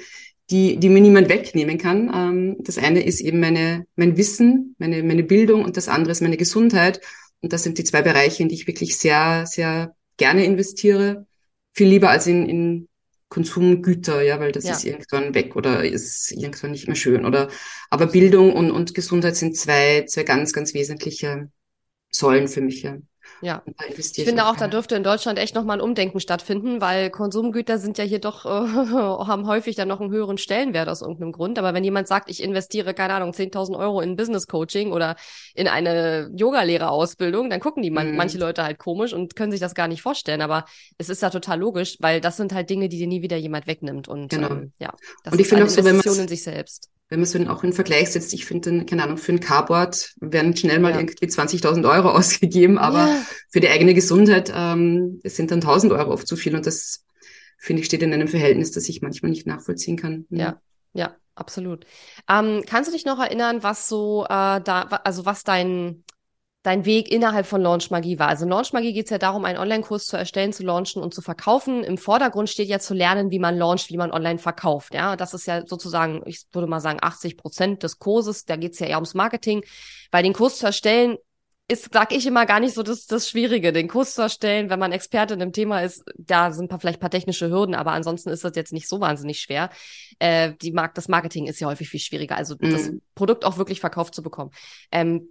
die, 0.49 0.77
die 0.77 0.87
mir 0.87 1.01
niemand 1.01 1.27
wegnehmen 1.27 1.77
kann. 1.77 2.09
Ähm, 2.13 2.57
das 2.61 2.77
eine 2.77 3.03
ist 3.03 3.19
eben 3.19 3.41
meine, 3.41 3.85
mein 3.97 4.15
Wissen, 4.15 4.75
meine, 4.77 5.03
meine 5.03 5.23
Bildung 5.23 5.65
und 5.65 5.75
das 5.75 5.89
andere 5.89 6.13
ist 6.13 6.21
meine 6.21 6.37
Gesundheit. 6.37 7.01
Und 7.41 7.51
das 7.51 7.63
sind 7.63 7.77
die 7.77 7.83
zwei 7.83 8.01
Bereiche, 8.01 8.41
in 8.41 8.49
die 8.49 8.55
ich 8.55 8.67
wirklich 8.67 8.97
sehr, 8.97 9.45
sehr 9.45 9.93
gerne 10.15 10.45
investiere. 10.45 11.27
Viel 11.73 11.89
lieber 11.89 12.09
als 12.09 12.25
in, 12.25 12.47
in 12.47 12.87
Konsumgüter, 13.29 14.21
ja, 14.21 14.39
weil 14.39 14.51
das 14.51 14.63
ja. 14.65 14.71
ist 14.71 14.85
irgendwann 14.85 15.33
weg 15.33 15.55
oder 15.55 15.83
ist 15.83 16.31
irgendwann 16.31 16.71
nicht 16.71 16.87
mehr 16.87 16.95
schön. 16.95 17.25
Oder 17.25 17.49
aber 17.89 18.07
Bildung 18.07 18.53
und, 18.53 18.71
und 18.71 18.93
Gesundheit 18.93 19.35
sind 19.35 19.57
zwei, 19.57 20.05
zwei 20.07 20.23
ganz, 20.23 20.53
ganz 20.53 20.73
wesentliche 20.73 21.49
Säulen 22.09 22.47
für 22.47 22.61
mich, 22.61 22.83
ja. 22.83 22.97
Ja, 23.41 23.61
ich 23.95 24.25
finde 24.25 24.45
auch, 24.47 24.55
da 24.55 24.67
dürfte 24.67 24.95
in 24.95 25.03
Deutschland 25.03 25.37
echt 25.37 25.53
nochmal 25.53 25.77
ein 25.77 25.81
Umdenken 25.81 26.19
stattfinden, 26.19 26.81
weil 26.81 27.09
Konsumgüter 27.09 27.77
sind 27.77 27.97
ja 27.97 28.03
hier 28.03 28.19
doch, 28.19 28.45
äh, 28.45 28.49
haben 29.27 29.47
häufig 29.47 29.75
dann 29.75 29.87
noch 29.87 30.01
einen 30.01 30.11
höheren 30.11 30.37
Stellenwert 30.37 30.89
aus 30.89 31.01
irgendeinem 31.01 31.31
Grund. 31.31 31.59
Aber 31.59 31.73
wenn 31.73 31.83
jemand 31.83 32.07
sagt, 32.07 32.29
ich 32.29 32.41
investiere, 32.41 32.93
keine 32.93 33.13
Ahnung, 33.13 33.31
10.000 33.31 33.77
Euro 33.77 34.01
in 34.01 34.15
Business 34.15 34.47
Coaching 34.47 34.91
oder 34.91 35.15
in 35.53 35.67
eine 35.67 36.31
Yogalehrerausbildung, 36.35 37.49
dann 37.49 37.59
gucken 37.59 37.83
die 37.83 37.91
man, 37.91 38.11
mhm. 38.11 38.17
manche 38.17 38.37
Leute 38.37 38.63
halt 38.63 38.79
komisch 38.79 39.13
und 39.13 39.35
können 39.35 39.51
sich 39.51 39.61
das 39.61 39.75
gar 39.75 39.87
nicht 39.87 40.01
vorstellen. 40.01 40.41
Aber 40.41 40.65
es 40.97 41.09
ist 41.09 41.21
ja 41.21 41.29
total 41.29 41.59
logisch, 41.59 41.97
weil 41.99 42.21
das 42.21 42.37
sind 42.37 42.53
halt 42.53 42.69
Dinge, 42.69 42.89
die 42.89 42.97
dir 42.97 43.07
nie 43.07 43.21
wieder 43.21 43.37
jemand 43.37 43.67
wegnimmt. 43.67 44.07
Und 44.07 44.29
genau. 44.29 44.49
ähm, 44.49 44.71
ja, 44.79 44.93
das 45.23 45.33
und 45.33 45.39
ich 45.39 45.47
finde 45.47 45.65
auch 45.65 45.69
so, 45.69 45.83
wenn 45.83 45.97
man 45.97 46.05
in 46.05 46.27
sich 46.27 46.43
selbst 46.43 46.89
wenn 47.09 47.19
man 47.19 47.25
so 47.25 47.39
auch 47.47 47.63
in 47.63 47.73
Vergleich 47.73 48.11
setzt, 48.11 48.33
ich 48.33 48.45
finde, 48.45 48.85
keine 48.85 49.03
Ahnung, 49.03 49.17
für 49.17 49.31
ein 49.31 49.39
Carboard 49.39 50.13
werden 50.19 50.55
schnell 50.55 50.79
mal 50.79 50.91
ja. 50.91 50.99
irgendwie 50.99 51.25
20.000 51.25 51.89
Euro 51.89 52.09
ausgegeben, 52.17 52.77
aber 52.77 53.07
ja. 53.07 53.25
für 53.49 53.59
die 53.59 53.69
eigene 53.69 53.93
Gesundheit 53.93 54.51
ähm, 54.53 55.21
es 55.23 55.35
sind 55.35 55.51
dann 55.51 55.61
1.000 55.61 55.97
Euro 55.97 56.11
oft 56.11 56.27
zu 56.27 56.35
viel 56.35 56.55
und 56.55 56.65
das, 56.65 57.05
finde 57.57 57.81
ich, 57.81 57.85
steht 57.85 58.03
in 58.03 58.13
einem 58.13 58.27
Verhältnis, 58.27 58.71
das 58.71 58.89
ich 58.89 59.01
manchmal 59.01 59.31
nicht 59.31 59.47
nachvollziehen 59.47 59.95
kann. 59.95 60.25
Ja, 60.29 60.61
ja, 60.93 61.15
absolut. 61.35 61.85
Ähm, 62.29 62.63
kannst 62.67 62.89
du 62.89 62.93
dich 62.93 63.05
noch 63.05 63.19
erinnern, 63.19 63.63
was 63.63 63.87
so 63.87 64.25
äh, 64.25 64.59
da, 64.61 64.81
also 65.03 65.25
was 65.25 65.43
dein 65.43 66.03
dein 66.67 66.83
Weg 66.83 67.09
innerhalb 67.09 67.45
von 67.45 67.61
Launch 67.61 67.91
Magie 67.91 68.19
war. 68.19 68.27
Also 68.27 68.43
in 68.43 68.49
Launch 68.49 68.73
Magie 68.73 68.91
geht 68.91 69.05
es 69.05 69.09
ja 69.09 69.17
darum, 69.17 69.45
einen 69.45 69.57
Online-Kurs 69.57 70.05
zu 70.05 70.17
erstellen, 70.17 70.51
zu 70.51 70.63
launchen 70.63 71.01
und 71.01 71.13
zu 71.13 71.21
verkaufen. 71.21 71.81
Im 71.81 71.97
Vordergrund 71.97 72.49
steht 72.49 72.67
ja 72.67 72.77
zu 72.77 72.93
lernen, 72.93 73.31
wie 73.31 73.39
man 73.39 73.57
launcht, 73.57 73.89
wie 73.89 73.95
man 73.95 74.11
online 74.11 74.37
verkauft. 74.37 74.93
Ja, 74.93 75.15
das 75.15 75.33
ist 75.33 75.47
ja 75.47 75.65
sozusagen, 75.65 76.23
ich 76.25 76.43
würde 76.51 76.67
mal 76.67 76.81
sagen, 76.81 76.99
80 77.01 77.37
Prozent 77.37 77.83
des 77.83 77.99
Kurses. 77.99 78.43
Da 78.43 78.57
geht 78.57 78.73
es 78.73 78.79
ja 78.79 78.87
eher 78.87 78.97
ums 78.97 79.13
Marketing. 79.13 79.63
Weil 80.11 80.23
den 80.23 80.33
Kurs 80.33 80.57
zu 80.57 80.65
erstellen, 80.65 81.15
ist, 81.69 81.93
sag 81.93 82.13
ich 82.13 82.25
immer, 82.25 82.45
gar 82.45 82.59
nicht 82.59 82.73
so 82.73 82.83
das, 82.83 83.05
das 83.05 83.29
Schwierige, 83.29 83.71
den 83.71 83.87
Kurs 83.87 84.15
zu 84.15 84.21
erstellen, 84.21 84.69
wenn 84.69 84.79
man 84.79 84.91
Experte 84.91 85.35
in 85.35 85.39
dem 85.39 85.53
Thema 85.53 85.81
ist. 85.81 86.03
Da 86.17 86.51
sind 86.51 86.67
paar, 86.69 86.79
vielleicht 86.81 86.99
ein 86.99 87.01
paar 87.01 87.09
technische 87.09 87.49
Hürden, 87.49 87.75
aber 87.75 87.91
ansonsten 87.91 88.29
ist 88.29 88.43
das 88.43 88.55
jetzt 88.55 88.73
nicht 88.73 88.89
so 88.89 88.99
wahnsinnig 88.99 89.39
schwer. 89.39 89.69
Äh, 90.19 90.53
die 90.61 90.71
Mark 90.71 90.95
das 90.95 91.07
Marketing 91.07 91.45
ist 91.45 91.61
ja 91.61 91.67
häufig 91.67 91.89
viel 91.89 91.99
schwieriger, 91.99 92.35
also 92.35 92.55
mhm. 92.59 92.71
das 92.71 92.91
Produkt 93.15 93.45
auch 93.45 93.57
wirklich 93.57 93.79
verkauft 93.79 94.15
zu 94.15 94.23
bekommen. 94.23 94.51
Ähm, 94.91 95.29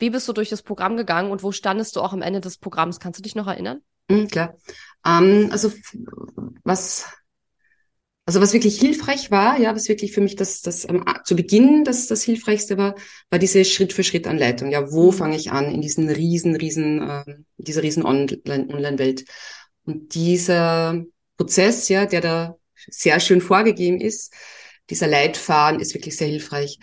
wie 0.00 0.10
bist 0.10 0.26
du 0.28 0.32
durch 0.32 0.48
das 0.48 0.62
Programm 0.62 0.96
gegangen 0.96 1.30
und 1.30 1.42
wo 1.42 1.52
standest 1.52 1.96
du 1.96 2.00
auch 2.00 2.12
am 2.12 2.22
Ende 2.22 2.40
des 2.40 2.58
Programms? 2.58 2.98
Kannst 3.00 3.18
du 3.18 3.22
dich 3.22 3.34
noch 3.34 3.46
erinnern? 3.46 3.80
Mhm, 4.08 4.28
klar. 4.28 4.56
Ähm, 5.06 5.48
also 5.52 5.72
was 6.64 7.06
also 8.26 8.40
was 8.40 8.52
wirklich 8.52 8.78
hilfreich 8.78 9.32
war, 9.32 9.58
ja, 9.58 9.74
was 9.74 9.88
wirklich 9.88 10.12
für 10.12 10.20
mich 10.20 10.36
das, 10.36 10.62
das 10.62 10.88
ähm, 10.88 11.04
zu 11.24 11.34
Beginn 11.34 11.82
das, 11.82 12.06
das 12.06 12.22
Hilfreichste 12.22 12.78
war, 12.78 12.94
war 13.28 13.40
diese 13.40 13.64
Schritt-für-Schritt-Anleitung. 13.64 14.70
Ja, 14.70 14.92
wo 14.92 15.10
mhm. 15.10 15.16
fange 15.16 15.36
ich 15.36 15.50
an 15.50 15.64
in 15.64 15.80
diesen 15.80 16.08
riesen, 16.08 16.54
riesen, 16.54 17.02
äh, 17.02 17.24
dieser 17.56 17.82
riesen 17.82 18.04
Online-Welt? 18.04 19.24
Und 19.84 20.14
dieser 20.14 21.02
Prozess, 21.36 21.88
ja, 21.88 22.06
der 22.06 22.20
da 22.20 22.56
sehr 22.88 23.18
schön 23.18 23.40
vorgegeben 23.40 24.00
ist, 24.00 24.32
dieser 24.90 25.08
Leitfaden 25.08 25.80
ist 25.80 25.94
wirklich 25.94 26.16
sehr 26.16 26.28
hilfreich. 26.28 26.78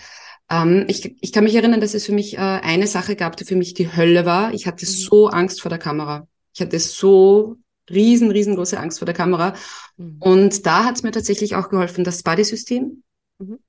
Ähm, 0.50 0.86
ich, 0.88 1.16
ich 1.22 1.32
kann 1.32 1.44
mich 1.44 1.56
erinnern, 1.56 1.82
dass 1.82 1.94
es 1.94 2.06
für 2.06 2.14
mich 2.14 2.36
äh, 2.36 2.40
eine 2.40 2.88
Sache 2.88 3.16
gab, 3.16 3.36
die 3.38 3.46
für 3.46 3.56
mich 3.56 3.74
die 3.74 3.96
Hölle 3.96 4.26
war. 4.26 4.54
Ich 4.54 4.68
hatte 4.68 4.86
mhm. 4.86 4.90
so 4.90 5.28
Angst 5.28 5.62
vor 5.62 5.70
der 5.70 5.80
Kamera. 5.80 6.28
Ich 6.54 6.62
hatte 6.62 6.80
so 6.80 7.58
riesen, 7.90 8.32
riesengroße 8.32 8.80
Angst 8.80 9.00
vor 9.00 9.06
der 9.06 9.16
Kamera. 9.16 9.54
Mhm. 9.98 10.18
Und 10.20 10.66
da 10.66 10.86
hat 10.86 10.96
es 10.96 11.04
mir 11.04 11.12
tatsächlich 11.12 11.56
auch 11.56 11.70
geholfen, 11.70 12.04
das 12.04 12.24
Buddy-System. 12.24 13.04
Mhm. 13.40 13.60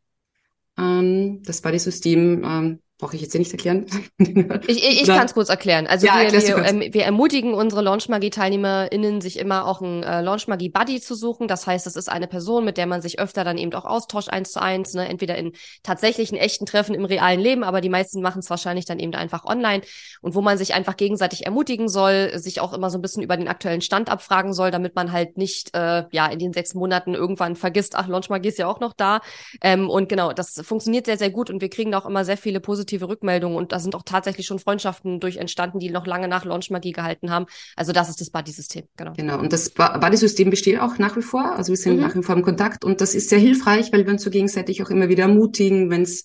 Ähm, 0.78 1.42
das 1.42 1.60
Buddy-System 1.60 2.44
ähm, 2.44 2.78
brauche 2.98 3.14
ich 3.14 3.22
jetzt 3.22 3.32
ja 3.32 3.38
nicht 3.38 3.52
erklären. 3.52 3.86
ich 4.18 4.82
ich, 4.82 5.02
ich 5.02 5.06
kann 5.06 5.24
es 5.24 5.32
kurz 5.32 5.48
erklären. 5.48 5.86
Also 5.86 6.06
ja, 6.08 6.20
wir, 6.20 6.32
wir, 6.32 6.64
ähm, 6.64 6.82
wir 6.92 7.04
ermutigen 7.04 7.54
unsere 7.54 7.80
Launchmagie-TeilnehmerInnen, 7.82 9.20
sich 9.20 9.38
immer 9.38 9.66
auch 9.66 9.80
einen 9.80 10.02
äh, 10.02 10.20
Launchmagie-Buddy 10.20 11.00
zu 11.00 11.14
suchen. 11.14 11.46
Das 11.46 11.68
heißt, 11.68 11.86
das 11.86 11.94
ist 11.94 12.10
eine 12.10 12.26
Person, 12.26 12.64
mit 12.64 12.76
der 12.76 12.86
man 12.86 13.00
sich 13.00 13.20
öfter 13.20 13.44
dann 13.44 13.56
eben 13.56 13.72
auch 13.74 13.84
austauscht, 13.84 14.30
eins 14.30 14.50
zu 14.50 14.60
eins, 14.60 14.94
ne? 14.94 15.08
entweder 15.08 15.38
in 15.38 15.52
tatsächlichen 15.84 16.36
echten 16.36 16.66
Treffen 16.66 16.96
im 16.96 17.04
realen 17.04 17.38
Leben, 17.38 17.62
aber 17.62 17.80
die 17.80 17.88
meisten 17.88 18.20
machen 18.20 18.40
es 18.40 18.50
wahrscheinlich 18.50 18.84
dann 18.84 18.98
eben 18.98 19.14
einfach 19.14 19.44
online 19.44 19.82
und 20.20 20.34
wo 20.34 20.40
man 20.40 20.58
sich 20.58 20.74
einfach 20.74 20.96
gegenseitig 20.96 21.46
ermutigen 21.46 21.88
soll, 21.88 22.32
sich 22.34 22.60
auch 22.60 22.72
immer 22.72 22.90
so 22.90 22.98
ein 22.98 23.02
bisschen 23.02 23.22
über 23.22 23.36
den 23.36 23.46
aktuellen 23.46 23.80
Stand 23.80 24.10
abfragen 24.10 24.52
soll, 24.52 24.72
damit 24.72 24.96
man 24.96 25.12
halt 25.12 25.38
nicht 25.38 25.72
äh, 25.76 26.02
ja 26.10 26.26
in 26.26 26.40
den 26.40 26.52
sechs 26.52 26.74
Monaten 26.74 27.14
irgendwann 27.14 27.54
vergisst, 27.54 27.94
ach, 27.94 28.08
Launchmagie 28.08 28.48
ist 28.48 28.58
ja 28.58 28.66
auch 28.66 28.80
noch 28.80 28.92
da. 28.92 29.20
Ähm, 29.62 29.88
und 29.88 30.08
genau, 30.08 30.32
das 30.32 30.60
funktioniert 30.64 31.06
sehr, 31.06 31.16
sehr 31.16 31.30
gut 31.30 31.48
und 31.48 31.60
wir 31.60 31.70
kriegen 31.70 31.92
da 31.92 31.98
auch 31.98 32.06
immer 32.06 32.24
sehr 32.24 32.36
viele 32.36 32.58
positive 32.58 32.87
positive 32.88 33.08
Rückmeldungen 33.08 33.56
und 33.56 33.72
da 33.72 33.78
sind 33.78 33.94
auch 33.94 34.02
tatsächlich 34.04 34.46
schon 34.46 34.58
Freundschaften 34.58 35.20
durch 35.20 35.36
entstanden, 35.36 35.78
die 35.78 35.90
noch 35.90 36.06
lange 36.06 36.28
nach 36.28 36.44
Launchmagie 36.44 36.92
gehalten 36.92 37.30
haben. 37.30 37.46
Also 37.76 37.92
das 37.92 38.08
ist 38.08 38.20
das 38.20 38.30
Buddy-System, 38.30 38.84
genau. 38.96 39.12
Genau, 39.16 39.38
und 39.38 39.52
das 39.52 39.70
Buddy-System 39.70 40.50
besteht 40.50 40.80
auch 40.80 40.98
nach 40.98 41.16
wie 41.16 41.22
vor. 41.22 41.54
Also 41.56 41.70
wir 41.70 41.76
sind 41.76 41.96
mhm. 41.96 42.02
nach 42.02 42.14
wie 42.14 42.22
vor 42.22 42.34
im 42.34 42.42
Kontakt 42.42 42.84
und 42.84 43.00
das 43.00 43.14
ist 43.14 43.28
sehr 43.28 43.38
hilfreich, 43.38 43.92
weil 43.92 44.06
wir 44.06 44.12
uns 44.12 44.22
so 44.22 44.30
gegenseitig 44.30 44.82
auch 44.82 44.90
immer 44.90 45.08
wieder 45.08 45.24
ermutigen, 45.24 45.90
wenn 45.90 46.02
es 46.02 46.24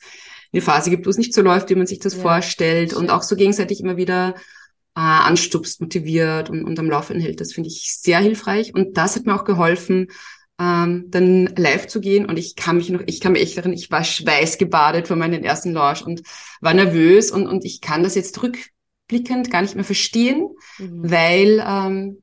eine 0.54 0.62
Phase 0.62 0.90
gibt, 0.90 1.06
wo 1.06 1.10
es 1.10 1.18
nicht 1.18 1.34
so 1.34 1.42
läuft, 1.42 1.70
wie 1.70 1.76
man 1.76 1.88
sich 1.88 2.00
das 2.00 2.16
ja. 2.16 2.22
vorstellt 2.22 2.92
Schön. 2.92 3.00
und 3.00 3.10
auch 3.10 3.24
so 3.24 3.36
gegenseitig 3.36 3.82
immer 3.82 3.98
wieder 3.98 4.36
äh, 4.96 5.00
anstupst, 5.02 5.82
motiviert 5.82 6.50
und, 6.50 6.64
und 6.64 6.80
am 6.80 6.90
Laufen 6.90 7.20
hält. 7.20 7.42
Das 7.42 7.54
finde 7.54 7.70
ich 7.70 7.94
sehr 7.94 8.20
hilfreich 8.20 8.74
und 8.74 8.98
das 8.98 9.16
hat 9.16 9.26
mir 9.26 9.36
auch 9.36 9.46
geholfen, 9.46 10.08
ähm, 10.60 11.06
dann 11.10 11.48
live 11.58 11.88
zu 11.88 12.00
gehen 12.00 12.26
und 12.26 12.38
ich 12.38 12.56
kann 12.56 12.78
mich 12.78 12.90
noch, 12.90 13.02
ich 13.06 13.20
kann 13.20 13.32
mich 13.32 13.42
echt 13.42 13.58
erinnern, 13.58 13.78
ich 13.78 13.92
war 13.92 14.04
schweißgebadet 14.04 15.08
vor 15.08 15.18
meinem 15.18 15.44
ersten 15.44 15.74
Launch 15.74 16.06
und 16.06 16.22
war 16.62 16.74
nervös 16.74 17.32
und, 17.32 17.48
und 17.48 17.66
ich 17.66 17.82
kann 17.82 18.04
das 18.04 18.16
jetzt 18.16 18.42
rückblickend 18.42 19.50
gar 19.50 19.62
nicht 19.62 19.76
mehr 19.76 19.84
verstehen, 19.84 20.50
mhm. 20.78 21.12
weil, 21.12 21.64
ähm, 21.68 22.22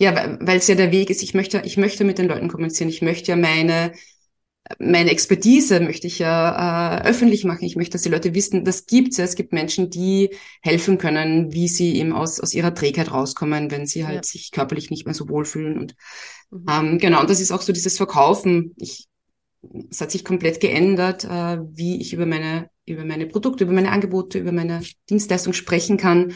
ja, 0.00 0.38
weil 0.40 0.58
es 0.58 0.68
ja 0.68 0.74
der 0.74 0.92
Weg 0.92 1.10
ist, 1.10 1.22
ich 1.22 1.34
möchte, 1.34 1.62
ich 1.64 1.76
möchte 1.76 2.04
mit 2.04 2.18
den 2.18 2.28
Leuten 2.28 2.48
kommunizieren, 2.48 2.88
ich 2.88 3.02
möchte 3.02 3.32
ja 3.32 3.36
meine, 3.36 3.92
meine 4.78 5.10
Expertise 5.10 5.80
möchte 5.80 6.06
ich 6.06 6.18
ja 6.18 6.98
äh, 6.98 7.08
öffentlich 7.08 7.44
machen. 7.44 7.64
Ich 7.64 7.76
möchte, 7.76 7.92
dass 7.92 8.02
die 8.02 8.08
Leute 8.08 8.34
wissen, 8.34 8.64
das 8.64 8.86
gibt's 8.86 9.16
ja. 9.16 9.24
Es 9.24 9.34
gibt 9.34 9.52
Menschen, 9.52 9.90
die 9.90 10.30
helfen 10.62 10.98
können, 10.98 11.52
wie 11.52 11.68
sie 11.68 11.96
eben 11.96 12.12
aus, 12.12 12.40
aus 12.40 12.54
ihrer 12.54 12.74
Trägheit 12.74 13.10
rauskommen, 13.10 13.70
wenn 13.70 13.86
sie 13.86 14.06
halt 14.06 14.16
ja. 14.16 14.22
sich 14.22 14.50
körperlich 14.52 14.90
nicht 14.90 15.06
mehr 15.06 15.14
so 15.14 15.28
wohlfühlen. 15.28 15.78
Und 15.78 15.94
mhm. 16.50 16.66
ähm, 16.70 16.98
genau, 16.98 17.20
und 17.20 17.30
das 17.30 17.40
ist 17.40 17.50
auch 17.50 17.62
so 17.62 17.72
dieses 17.72 17.96
Verkaufen. 17.96 18.74
Ich, 18.76 19.08
es 19.90 20.00
hat 20.00 20.10
sich 20.10 20.24
komplett 20.24 20.60
geändert, 20.60 21.24
äh, 21.24 21.58
wie 21.72 22.00
ich 22.00 22.12
über 22.12 22.26
meine, 22.26 22.70
über 22.86 23.04
meine 23.04 23.26
Produkte, 23.26 23.64
über 23.64 23.72
meine 23.72 23.90
Angebote, 23.90 24.38
über 24.38 24.52
meine 24.52 24.82
Dienstleistung 25.08 25.52
sprechen 25.52 25.96
kann. 25.96 26.34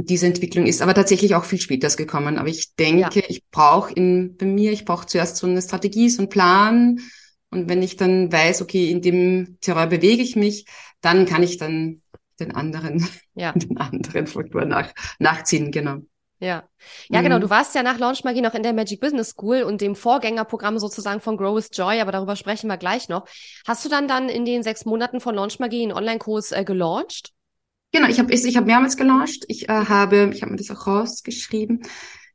Und 0.00 0.08
diese 0.08 0.26
Entwicklung 0.26 0.64
ist 0.64 0.80
aber 0.80 0.94
tatsächlich 0.94 1.34
auch 1.34 1.44
viel 1.44 1.60
später 1.60 1.90
gekommen. 1.90 2.38
Aber 2.38 2.48
ich 2.48 2.74
denke, 2.74 3.20
ja. 3.20 3.26
ich 3.28 3.44
brauche 3.50 3.92
in 3.92 4.34
bei 4.38 4.46
mir, 4.46 4.72
ich 4.72 4.86
brauche 4.86 5.04
zuerst 5.04 5.36
so 5.36 5.46
eine 5.46 5.60
Strategie, 5.60 6.08
so 6.08 6.22
einen 6.22 6.30
Plan. 6.30 7.00
Und 7.50 7.68
wenn 7.68 7.82
ich 7.82 7.96
dann 7.96 8.32
weiß, 8.32 8.62
okay, 8.62 8.90
in 8.90 9.02
dem 9.02 9.58
Terror 9.60 9.88
bewege 9.88 10.22
ich 10.22 10.36
mich, 10.36 10.64
dann 11.02 11.26
kann 11.26 11.42
ich 11.42 11.58
dann 11.58 12.00
den 12.40 12.54
anderen, 12.54 13.06
ja. 13.34 13.52
den 13.54 13.76
anderen 13.76 14.26
Faktor 14.26 14.64
nach, 14.64 14.90
nachziehen, 15.18 15.70
genau. 15.70 15.98
Ja. 16.38 16.66
Ja, 17.10 17.20
genau. 17.20 17.36
Mhm. 17.36 17.42
Du 17.42 17.50
warst 17.50 17.74
ja 17.74 17.82
nach 17.82 17.98
Launch 17.98 18.24
Magie 18.24 18.40
noch 18.40 18.54
in 18.54 18.62
der 18.62 18.72
Magic 18.72 19.02
Business 19.02 19.32
School 19.32 19.64
und 19.64 19.82
dem 19.82 19.94
Vorgängerprogramm 19.94 20.78
sozusagen 20.78 21.20
von 21.20 21.36
Grow 21.36 21.54
with 21.54 21.68
Joy, 21.74 22.00
aber 22.00 22.12
darüber 22.12 22.36
sprechen 22.36 22.68
wir 22.68 22.78
gleich 22.78 23.10
noch. 23.10 23.26
Hast 23.66 23.84
du 23.84 23.90
dann 23.90 24.08
dann 24.08 24.30
in 24.30 24.46
den 24.46 24.62
sechs 24.62 24.86
Monaten 24.86 25.20
von 25.20 25.34
Launch 25.34 25.58
Magie 25.58 25.82
einen 25.82 25.92
Online-Kurs 25.92 26.52
äh, 26.52 26.64
gelauncht? 26.64 27.34
Genau, 27.92 28.08
ich 28.08 28.18
habe 28.18 28.32
ich, 28.32 28.44
ich 28.44 28.56
hab 28.56 28.66
mehrmals 28.66 28.96
gelauncht. 28.96 29.44
Ich 29.48 29.68
äh, 29.68 29.72
habe, 29.72 30.30
ich 30.32 30.42
habe 30.42 30.52
mir 30.52 30.58
das 30.58 30.70
auch 30.70 30.86
rausgeschrieben. 30.86 31.82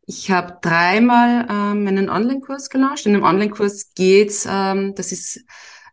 Ich 0.05 0.29
habe 0.29 0.57
dreimal 0.61 1.47
ähm, 1.49 1.87
einen 1.87 2.09
Online-Kurs 2.09 2.69
gelauncht. 2.69 3.05
In 3.05 3.13
dem 3.13 3.23
Online-Kurs 3.23 3.93
geht's, 3.95 4.47
ähm, 4.49 4.93
das 4.95 5.11
ist 5.11 5.43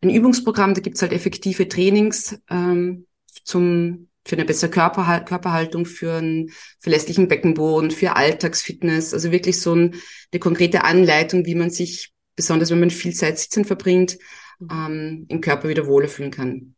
ein 0.02 0.10
Übungsprogramm, 0.10 0.74
da 0.74 0.80
gibt's 0.80 1.00
halt 1.00 1.12
effektive 1.12 1.68
Trainings 1.68 2.38
ähm, 2.50 3.06
zum 3.44 4.08
für 4.24 4.36
eine 4.36 4.44
bessere 4.44 4.70
Körperhal 4.70 5.24
Körperhaltung, 5.24 5.84
für 5.84 6.14
einen 6.14 6.50
verlässlichen 6.78 7.28
Beckenboden, 7.28 7.90
für 7.90 8.14
Alltagsfitness. 8.14 9.14
Also 9.14 9.32
wirklich 9.32 9.60
so 9.60 9.74
ein, 9.74 9.96
eine 10.32 10.40
konkrete 10.40 10.84
Anleitung, 10.84 11.44
wie 11.44 11.56
man 11.56 11.70
sich, 11.70 12.12
besonders 12.36 12.70
wenn 12.70 12.80
man 12.80 12.90
viel 12.90 13.14
Zeit 13.14 13.38
sitzen 13.38 13.64
verbringt, 13.64 14.18
mhm. 14.60 14.68
ähm, 14.70 15.26
im 15.28 15.40
Körper 15.40 15.68
wieder 15.68 15.86
wohler 15.86 16.08
fühlen 16.08 16.30
kann. 16.30 16.74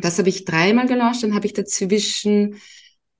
Das 0.00 0.18
habe 0.18 0.28
ich 0.28 0.44
dreimal 0.44 0.86
gelauncht. 0.86 1.22
Dann 1.22 1.34
habe 1.34 1.46
ich 1.46 1.52
dazwischen 1.52 2.60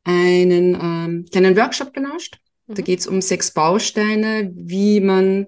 einen 0.04 0.74
ähm, 0.74 1.26
kleinen 1.30 1.56
Workshop 1.56 1.92
gelauncht. 1.92 2.40
Mhm. 2.66 2.74
Da 2.74 2.82
geht 2.82 3.00
es 3.00 3.06
um 3.06 3.20
sechs 3.20 3.52
Bausteine, 3.52 4.50
wie 4.54 5.00
man 5.00 5.46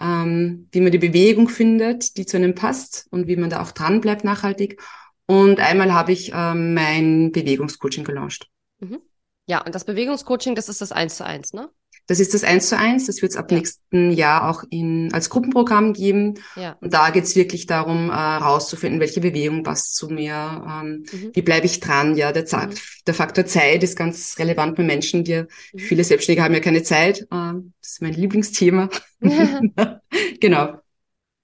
ähm, 0.00 0.68
wie 0.72 0.80
man 0.80 0.92
die 0.92 0.98
Bewegung 0.98 1.48
findet, 1.48 2.16
die 2.16 2.26
zu 2.26 2.36
einem 2.36 2.54
passt 2.54 3.06
und 3.10 3.28
wie 3.28 3.36
man 3.36 3.50
da 3.50 3.62
auch 3.62 3.72
dran 3.72 4.00
bleibt 4.00 4.24
nachhaltig. 4.24 4.82
Und 5.26 5.58
einmal 5.58 5.92
habe 5.92 6.12
ich 6.12 6.32
ähm, 6.34 6.74
mein 6.74 7.32
Bewegungscoaching 7.32 8.04
gelauncht. 8.04 8.48
Mhm. 8.78 9.00
Ja, 9.46 9.64
und 9.64 9.74
das 9.74 9.84
Bewegungscoaching, 9.84 10.54
das 10.54 10.68
ist 10.68 10.80
das 10.80 10.92
eins 10.92 11.16
zu 11.16 11.24
eins, 11.24 11.52
ne? 11.52 11.70
Das 12.06 12.20
ist 12.20 12.34
das 12.34 12.44
eins 12.44 12.68
zu 12.68 12.78
eins. 12.78 13.06
Das 13.06 13.22
wird 13.22 13.32
es 13.32 13.36
ab 13.36 13.50
ja. 13.50 13.58
nächsten 13.58 14.10
Jahr 14.10 14.48
auch 14.48 14.64
in, 14.70 15.12
als 15.12 15.28
Gruppenprogramm 15.28 15.92
geben. 15.92 16.34
Ja. 16.54 16.76
Und 16.80 16.92
da 16.92 17.10
geht 17.10 17.24
es 17.24 17.36
wirklich 17.36 17.66
darum, 17.66 18.10
äh, 18.10 18.12
rauszufinden, 18.12 19.00
welche 19.00 19.20
Bewegung 19.20 19.62
passt 19.62 19.96
zu 19.96 20.08
mir, 20.08 20.64
ähm, 20.66 21.04
mhm. 21.10 21.30
wie 21.34 21.42
bleibe 21.42 21.66
ich 21.66 21.80
dran. 21.80 22.16
Ja, 22.16 22.32
der, 22.32 22.44
mhm. 22.44 22.74
der 23.06 23.14
Faktor 23.14 23.46
Zeit 23.46 23.82
ist 23.82 23.96
ganz 23.96 24.38
relevant 24.38 24.76
bei 24.76 24.84
Menschen. 24.84 25.24
Die, 25.24 25.42
mhm. 25.42 25.78
Viele 25.78 26.04
Selbstständige 26.04 26.44
haben 26.44 26.54
ja 26.54 26.60
keine 26.60 26.82
Zeit. 26.82 27.22
Äh, 27.22 27.26
das 27.30 27.92
ist 27.92 28.02
mein 28.02 28.14
Lieblingsthema. 28.14 28.88
genau. 30.40 30.78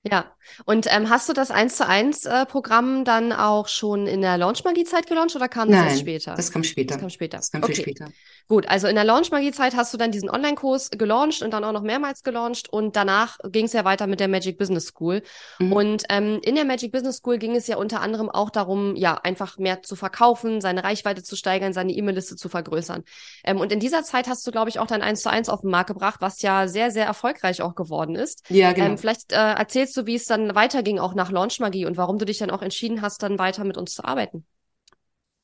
Ja, 0.05 0.33
und 0.65 0.87
ähm, 0.91 1.11
hast 1.11 1.29
du 1.29 1.33
das 1.33 1.53
1 1.53 1.77
zu 1.77 1.87
1 1.87 2.27
äh, 2.27 2.45
Programm 2.47 3.05
dann 3.05 3.33
auch 3.33 3.69
schon 3.69 4.09
in 4.09 4.21
der 4.21 4.37
Launchmagie-Zeit 4.37 5.07
gelauncht 5.07 5.37
oder 5.37 5.49
kam 5.49 5.69
das 5.69 5.79
Nein, 5.79 5.89
erst 5.91 6.01
später? 6.01 6.35
Das 6.35 6.51
kam 6.51 6.65
später. 6.65 6.95
Das 6.95 7.01
kam 7.01 7.11
später. 7.11 7.37
Das 7.37 7.53
kam 7.53 7.63
okay. 7.63 7.75
viel 7.75 7.83
später. 7.85 8.09
Gut, 8.49 8.69
also 8.69 8.89
in 8.89 8.97
der 8.97 9.05
Launchmagie-Zeit 9.05 9.77
hast 9.77 9.95
du 9.95 9.99
dann 9.99 10.11
diesen 10.11 10.29
Online-Kurs 10.29 10.91
gelauncht 10.91 11.43
und 11.43 11.53
dann 11.53 11.63
auch 11.63 11.71
noch 11.71 11.83
mehrmals 11.83 12.25
gelauncht 12.25 12.69
und 12.69 12.97
danach 12.97 13.39
ging 13.45 13.67
es 13.67 13.73
ja 13.75 13.85
weiter 13.85 14.09
mit 14.09 14.19
der 14.19 14.27
Magic 14.27 14.59
Business 14.59 14.87
School. 14.87 15.23
Mhm. 15.61 15.73
Und 15.73 16.03
ähm, 16.09 16.41
in 16.43 16.57
der 16.57 16.65
Magic 16.65 16.91
Business 16.91 17.19
School 17.19 17.39
ging 17.39 17.55
es 17.55 17.69
ja 17.69 17.77
unter 17.77 18.01
anderem 18.01 18.29
auch 18.29 18.51
darum, 18.51 18.97
ja, 18.97 19.15
einfach 19.15 19.57
mehr 19.59 19.83
zu 19.83 19.95
verkaufen, 19.95 20.61
seine 20.61 20.83
Reichweite 20.83 21.23
zu 21.23 21.37
steigern, 21.37 21.73
seine 21.73 21.93
E-Mail-Liste 21.93 22.35
zu 22.35 22.49
vergrößern. 22.49 23.05
Ähm, 23.45 23.61
und 23.61 23.71
in 23.71 23.79
dieser 23.79 24.03
Zeit 24.03 24.27
hast 24.27 24.45
du, 24.45 24.51
glaube 24.51 24.69
ich, 24.69 24.81
auch 24.81 24.89
dein 24.89 25.03
1 25.03 25.23
zu 25.23 25.31
1 25.31 25.49
auf 25.49 25.61
den 25.61 25.71
Markt 25.71 25.89
gebracht, 25.89 26.17
was 26.21 26.43
ja 26.43 26.67
sehr, 26.67 26.91
sehr 26.91 27.07
erfolgreich 27.07 27.63
auch 27.63 27.77
geworden 27.77 28.17
ist. 28.17 28.43
Ja, 28.49 28.73
genau. 28.73 28.87
Ähm, 28.87 28.99
vielleicht 28.99 29.31
äh, 29.31 29.37
erzählst 29.37 29.92
du, 29.97 30.07
wie 30.07 30.15
es 30.15 30.27
dann 30.27 30.55
weiterging, 30.55 30.99
auch 30.99 31.15
nach 31.15 31.31
Launchmagie 31.31 31.87
und 31.87 31.97
warum 31.97 32.19
du 32.19 32.25
dich 32.25 32.39
dann 32.39 32.51
auch 32.51 32.63
entschieden 32.63 33.03
hast, 33.03 33.23
dann 33.23 33.39
weiter 33.39 33.65
mit 33.65 33.77
uns 33.77 33.95
zu 33.95 34.05
arbeiten. 34.05 34.45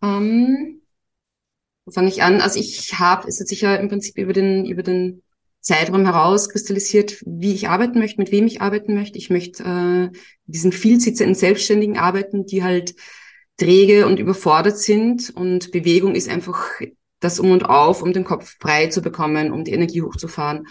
Um, 0.01 0.09
ähm, 0.09 0.83
wo 1.85 1.93
fange 1.93 2.09
ich 2.09 2.23
an? 2.23 2.41
Also 2.41 2.61
ich 2.61 2.99
habe, 2.99 3.27
es 3.29 3.41
hat 3.41 3.49
sich 3.49 3.63
ja 3.63 3.75
im 3.77 3.89
Prinzip 3.89 4.19
über 4.19 4.33
den, 4.33 4.67
über 4.67 4.83
den 4.83 5.23
Zeitraum 5.61 6.05
herauskristallisiert, 6.05 7.23
wie 7.27 7.55
ich 7.55 7.69
arbeiten 7.69 7.99
möchte, 7.99 8.21
mit 8.21 8.31
wem 8.31 8.47
ich 8.47 8.61
arbeiten 8.61 8.95
möchte. 8.95 9.19
Ich 9.19 9.31
möchte 9.31 9.65
äh, 9.65 10.19
diesen 10.47 10.73
vielsitzenden 10.73 11.35
Selbstständigen 11.35 11.99
arbeiten, 11.99 12.47
die 12.47 12.63
halt 12.63 12.95
träge 13.57 14.07
und 14.07 14.19
überfordert 14.19 14.79
sind. 14.79 15.31
Und 15.35 15.73
Bewegung 15.73 16.15
ist 16.15 16.29
einfach 16.29 16.71
das 17.21 17.41
Um 17.41 17.51
und 17.51 17.65
Auf, 17.65 18.03
um 18.03 18.13
den 18.13 18.25
Kopf 18.25 18.57
frei 18.61 18.87
zu 18.87 19.03
bekommen, 19.03 19.53
um 19.53 19.65
die 19.65 19.73
Energie 19.73 20.03
hochzufahren. 20.03 20.69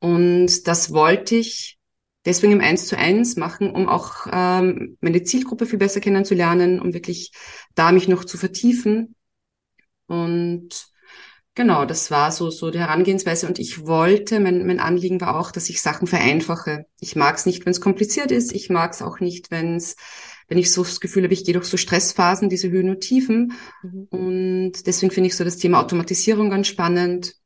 Und 0.00 0.66
das 0.66 0.92
wollte 0.92 1.36
ich 1.36 1.78
deswegen 2.24 2.52
im 2.52 2.60
Eins 2.60 2.86
zu 2.86 2.96
eins 2.96 3.36
machen, 3.36 3.70
um 3.70 3.88
auch 3.88 4.26
ähm, 4.32 4.96
meine 5.00 5.22
Zielgruppe 5.22 5.66
viel 5.66 5.78
besser 5.78 6.00
kennenzulernen, 6.00 6.80
um 6.80 6.94
wirklich 6.94 7.32
da 7.74 7.92
mich 7.92 8.08
noch 8.08 8.24
zu 8.24 8.38
vertiefen. 8.38 9.14
Und 10.06 10.86
genau, 11.54 11.84
das 11.84 12.10
war 12.10 12.32
so 12.32 12.50
so 12.50 12.70
die 12.70 12.78
Herangehensweise. 12.78 13.46
Und 13.46 13.58
ich 13.58 13.86
wollte, 13.86 14.40
mein, 14.40 14.66
mein 14.66 14.80
Anliegen 14.80 15.20
war 15.20 15.38
auch, 15.38 15.50
dass 15.50 15.68
ich 15.68 15.82
Sachen 15.82 16.06
vereinfache. 16.06 16.86
Ich 17.00 17.16
mag 17.16 17.36
es 17.36 17.46
nicht, 17.46 17.64
wenn 17.64 17.72
es 17.72 17.80
kompliziert 17.80 18.30
ist. 18.30 18.52
Ich 18.52 18.70
mag 18.70 18.92
es 18.92 19.02
auch 19.02 19.20
nicht, 19.20 19.50
wenn 19.50 19.76
es 19.76 19.96
wenn 20.48 20.58
ich 20.58 20.72
so 20.72 20.82
das 20.82 21.00
Gefühl 21.00 21.24
habe, 21.24 21.32
ich 21.32 21.44
gehe 21.44 21.54
durch 21.54 21.66
so 21.66 21.76
Stressphasen, 21.76 22.50
diese 22.50 22.70
Höhen 22.70 22.90
und 22.90 23.00
Tiefen. 23.00 23.52
Mhm. 23.82 24.06
Und 24.10 24.86
deswegen 24.86 25.10
finde 25.10 25.28
ich 25.28 25.36
so 25.36 25.44
das 25.44 25.56
Thema 25.56 25.80
Automatisierung 25.80 26.50
ganz 26.50 26.66
spannend 26.66 27.36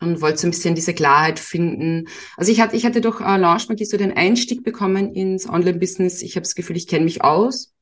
und 0.00 0.20
wollte 0.20 0.38
so 0.38 0.46
ein 0.46 0.50
bisschen 0.50 0.74
diese 0.74 0.94
Klarheit 0.94 1.38
finden. 1.38 2.08
Also 2.36 2.52
ich 2.52 2.60
hatte, 2.60 2.76
ich 2.76 2.84
hatte 2.86 3.00
durch 3.00 3.20
äh, 3.20 3.36
Launchmagie 3.36 3.84
so 3.84 3.96
den 3.96 4.16
Einstieg 4.16 4.64
bekommen 4.64 5.12
ins 5.14 5.48
Online-Business. 5.48 6.22
Ich 6.22 6.36
habe 6.36 6.42
das 6.42 6.54
Gefühl, 6.54 6.76
ich 6.76 6.86
kenne 6.86 7.04
mich 7.04 7.22
aus. 7.22 7.72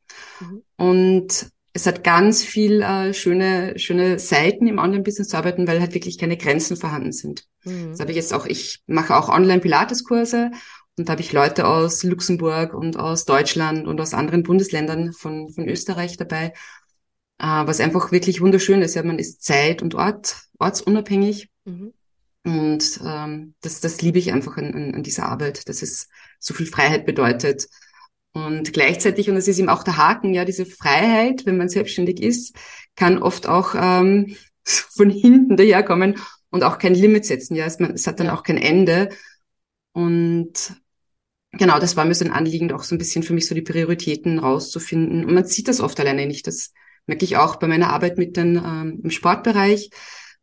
Mhm. 0.41 0.63
Und 0.77 1.51
es 1.73 1.87
hat 1.87 2.05
ganz 2.05 2.43
viel 2.43 2.83
äh, 2.83 3.13
schöne, 3.13 3.79
schöne 3.79 4.19
Seiten 4.19 4.67
im 4.69 4.79
Online-Business 4.79 5.29
zu 5.29 5.37
arbeiten, 5.37 5.67
weil 5.67 5.81
halt 5.81 5.93
wirklich 5.93 6.19
keine 6.19 6.37
Grenzen 6.37 6.77
vorhanden 6.77 7.13
sind. 7.13 7.47
Mhm. 7.65 7.91
Das 7.91 8.01
habe 8.01 8.13
ich 8.13 8.17
jetzt 8.17 8.33
auch, 8.33 8.47
ich 8.47 8.83
mache 8.87 9.17
auch 9.17 9.29
Online-Pilates-Kurse 9.29 10.53
und 10.97 11.09
da 11.09 11.13
habe 11.13 11.23
ich 11.23 11.33
Leute 11.33 11.67
aus 11.67 12.05
Luxemburg 12.05 12.75
und 12.75 12.97
aus 12.97 13.25
Deutschland 13.25 13.89
und 13.89 14.01
aus 14.01 14.15
anderen 14.15 14.45
Bundesländern 14.45 15.13
von, 15.13 15.51
von 15.51 15.69
Österreich 15.69 16.17
dabei, 16.17 16.53
äh, 17.39 17.47
was 17.67 17.81
einfach 17.81 18.13
wirklich 18.13 18.41
wunderschön 18.41 18.81
ist. 18.81 18.95
Ja, 18.95 19.03
man 19.03 19.19
ist 19.19 19.43
zeit- 19.43 19.83
und 19.83 19.97
Ort, 19.97 20.37
ortsunabhängig. 20.61 21.51
Mhm. 21.65 21.93
Und 22.45 23.01
ähm, 23.05 23.55
das, 23.63 23.81
das 23.81 24.03
liebe 24.03 24.19
ich 24.19 24.33
einfach 24.33 24.59
an, 24.59 24.75
an, 24.75 24.95
an 24.95 25.03
dieser 25.03 25.27
Arbeit, 25.27 25.69
dass 25.69 25.81
es 25.81 26.09
so 26.39 26.53
viel 26.53 26.67
Freiheit 26.67 27.07
bedeutet 27.07 27.69
und 28.35 28.73
gleichzeitig, 28.73 29.29
und 29.29 29.37
das 29.37 29.47
ist 29.47 29.61
eben 29.61 29.69
auch 29.69 29.85
der 29.85 29.97
Haken, 29.97 30.35
ja, 30.35 30.45
diese 30.45 30.67
Freiheit, 30.67 31.47
wenn 31.47 31.57
man 31.57 31.69
selbstständig 31.69 32.21
ist, 32.21 32.57
kann 32.97 33.23
oft 33.23 33.47
auch 33.47 33.77
ähm, 33.79 34.37
von 34.65 35.09
hinten 35.09 35.57
daherkommen 35.57 36.17
und 36.51 36.65
auch 36.65 36.79
kein 36.79 36.95
Limit 36.95 37.25
setzen. 37.25 37.55
Ja, 37.55 37.65
es, 37.65 37.79
es 37.79 38.07
hat 38.09 38.19
dann 38.19 38.31
auch 38.31 38.43
kein 38.43 38.59
Ende. 38.59 39.11
Und 39.93 40.75
genau, 41.53 41.79
das 41.79 41.97
war 41.97 42.05
mir 42.05 42.15
so 42.15 42.25
ein 42.25 42.33
Anliegen, 42.33 42.73
auch 42.73 42.83
so 42.83 42.97
ein 42.97 42.99
bisschen 42.99 43.23
für 43.23 43.35
mich 43.35 43.47
so 43.47 43.55
die 43.55 43.63
Prioritäten 43.63 44.41
rauszufinden. 44.41 45.25
Und 45.25 45.35
man 45.35 45.45
sieht 45.45 45.69
das 45.69 45.81
oft 45.81 46.01
alleine 46.01 46.27
nicht. 46.27 46.49
Das 46.49 46.73
merke 47.07 47.25
ich 47.25 47.37
auch 47.37 47.57
bei 47.57 47.69
meiner 47.69 47.91
Arbeit 47.91 48.19
mit 48.19 48.37
den 48.37 48.57
ähm, 48.57 49.01
im 49.05 49.11
Sportbereich, 49.11 49.91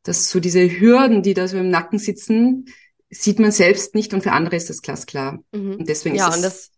dass 0.03 0.29
so 0.29 0.39
diese 0.39 0.61
Hürden, 0.79 1.23
die 1.23 1.33
da 1.33 1.47
so 1.47 1.57
im 1.57 1.69
Nacken 1.69 1.99
sitzen, 1.99 2.65
sieht 3.09 3.39
man 3.39 3.51
selbst 3.51 3.93
nicht 3.93 4.13
und 4.13 4.23
für 4.23 4.31
andere 4.31 4.55
ist 4.55 4.69
das 4.69 4.81
glasklar. 4.81 5.43
Mhm. 5.51 5.75
Und 5.75 5.89
deswegen 5.89 6.15
ja, 6.15 6.29
ist 6.29 6.35
und 6.37 6.41
das 6.43 6.71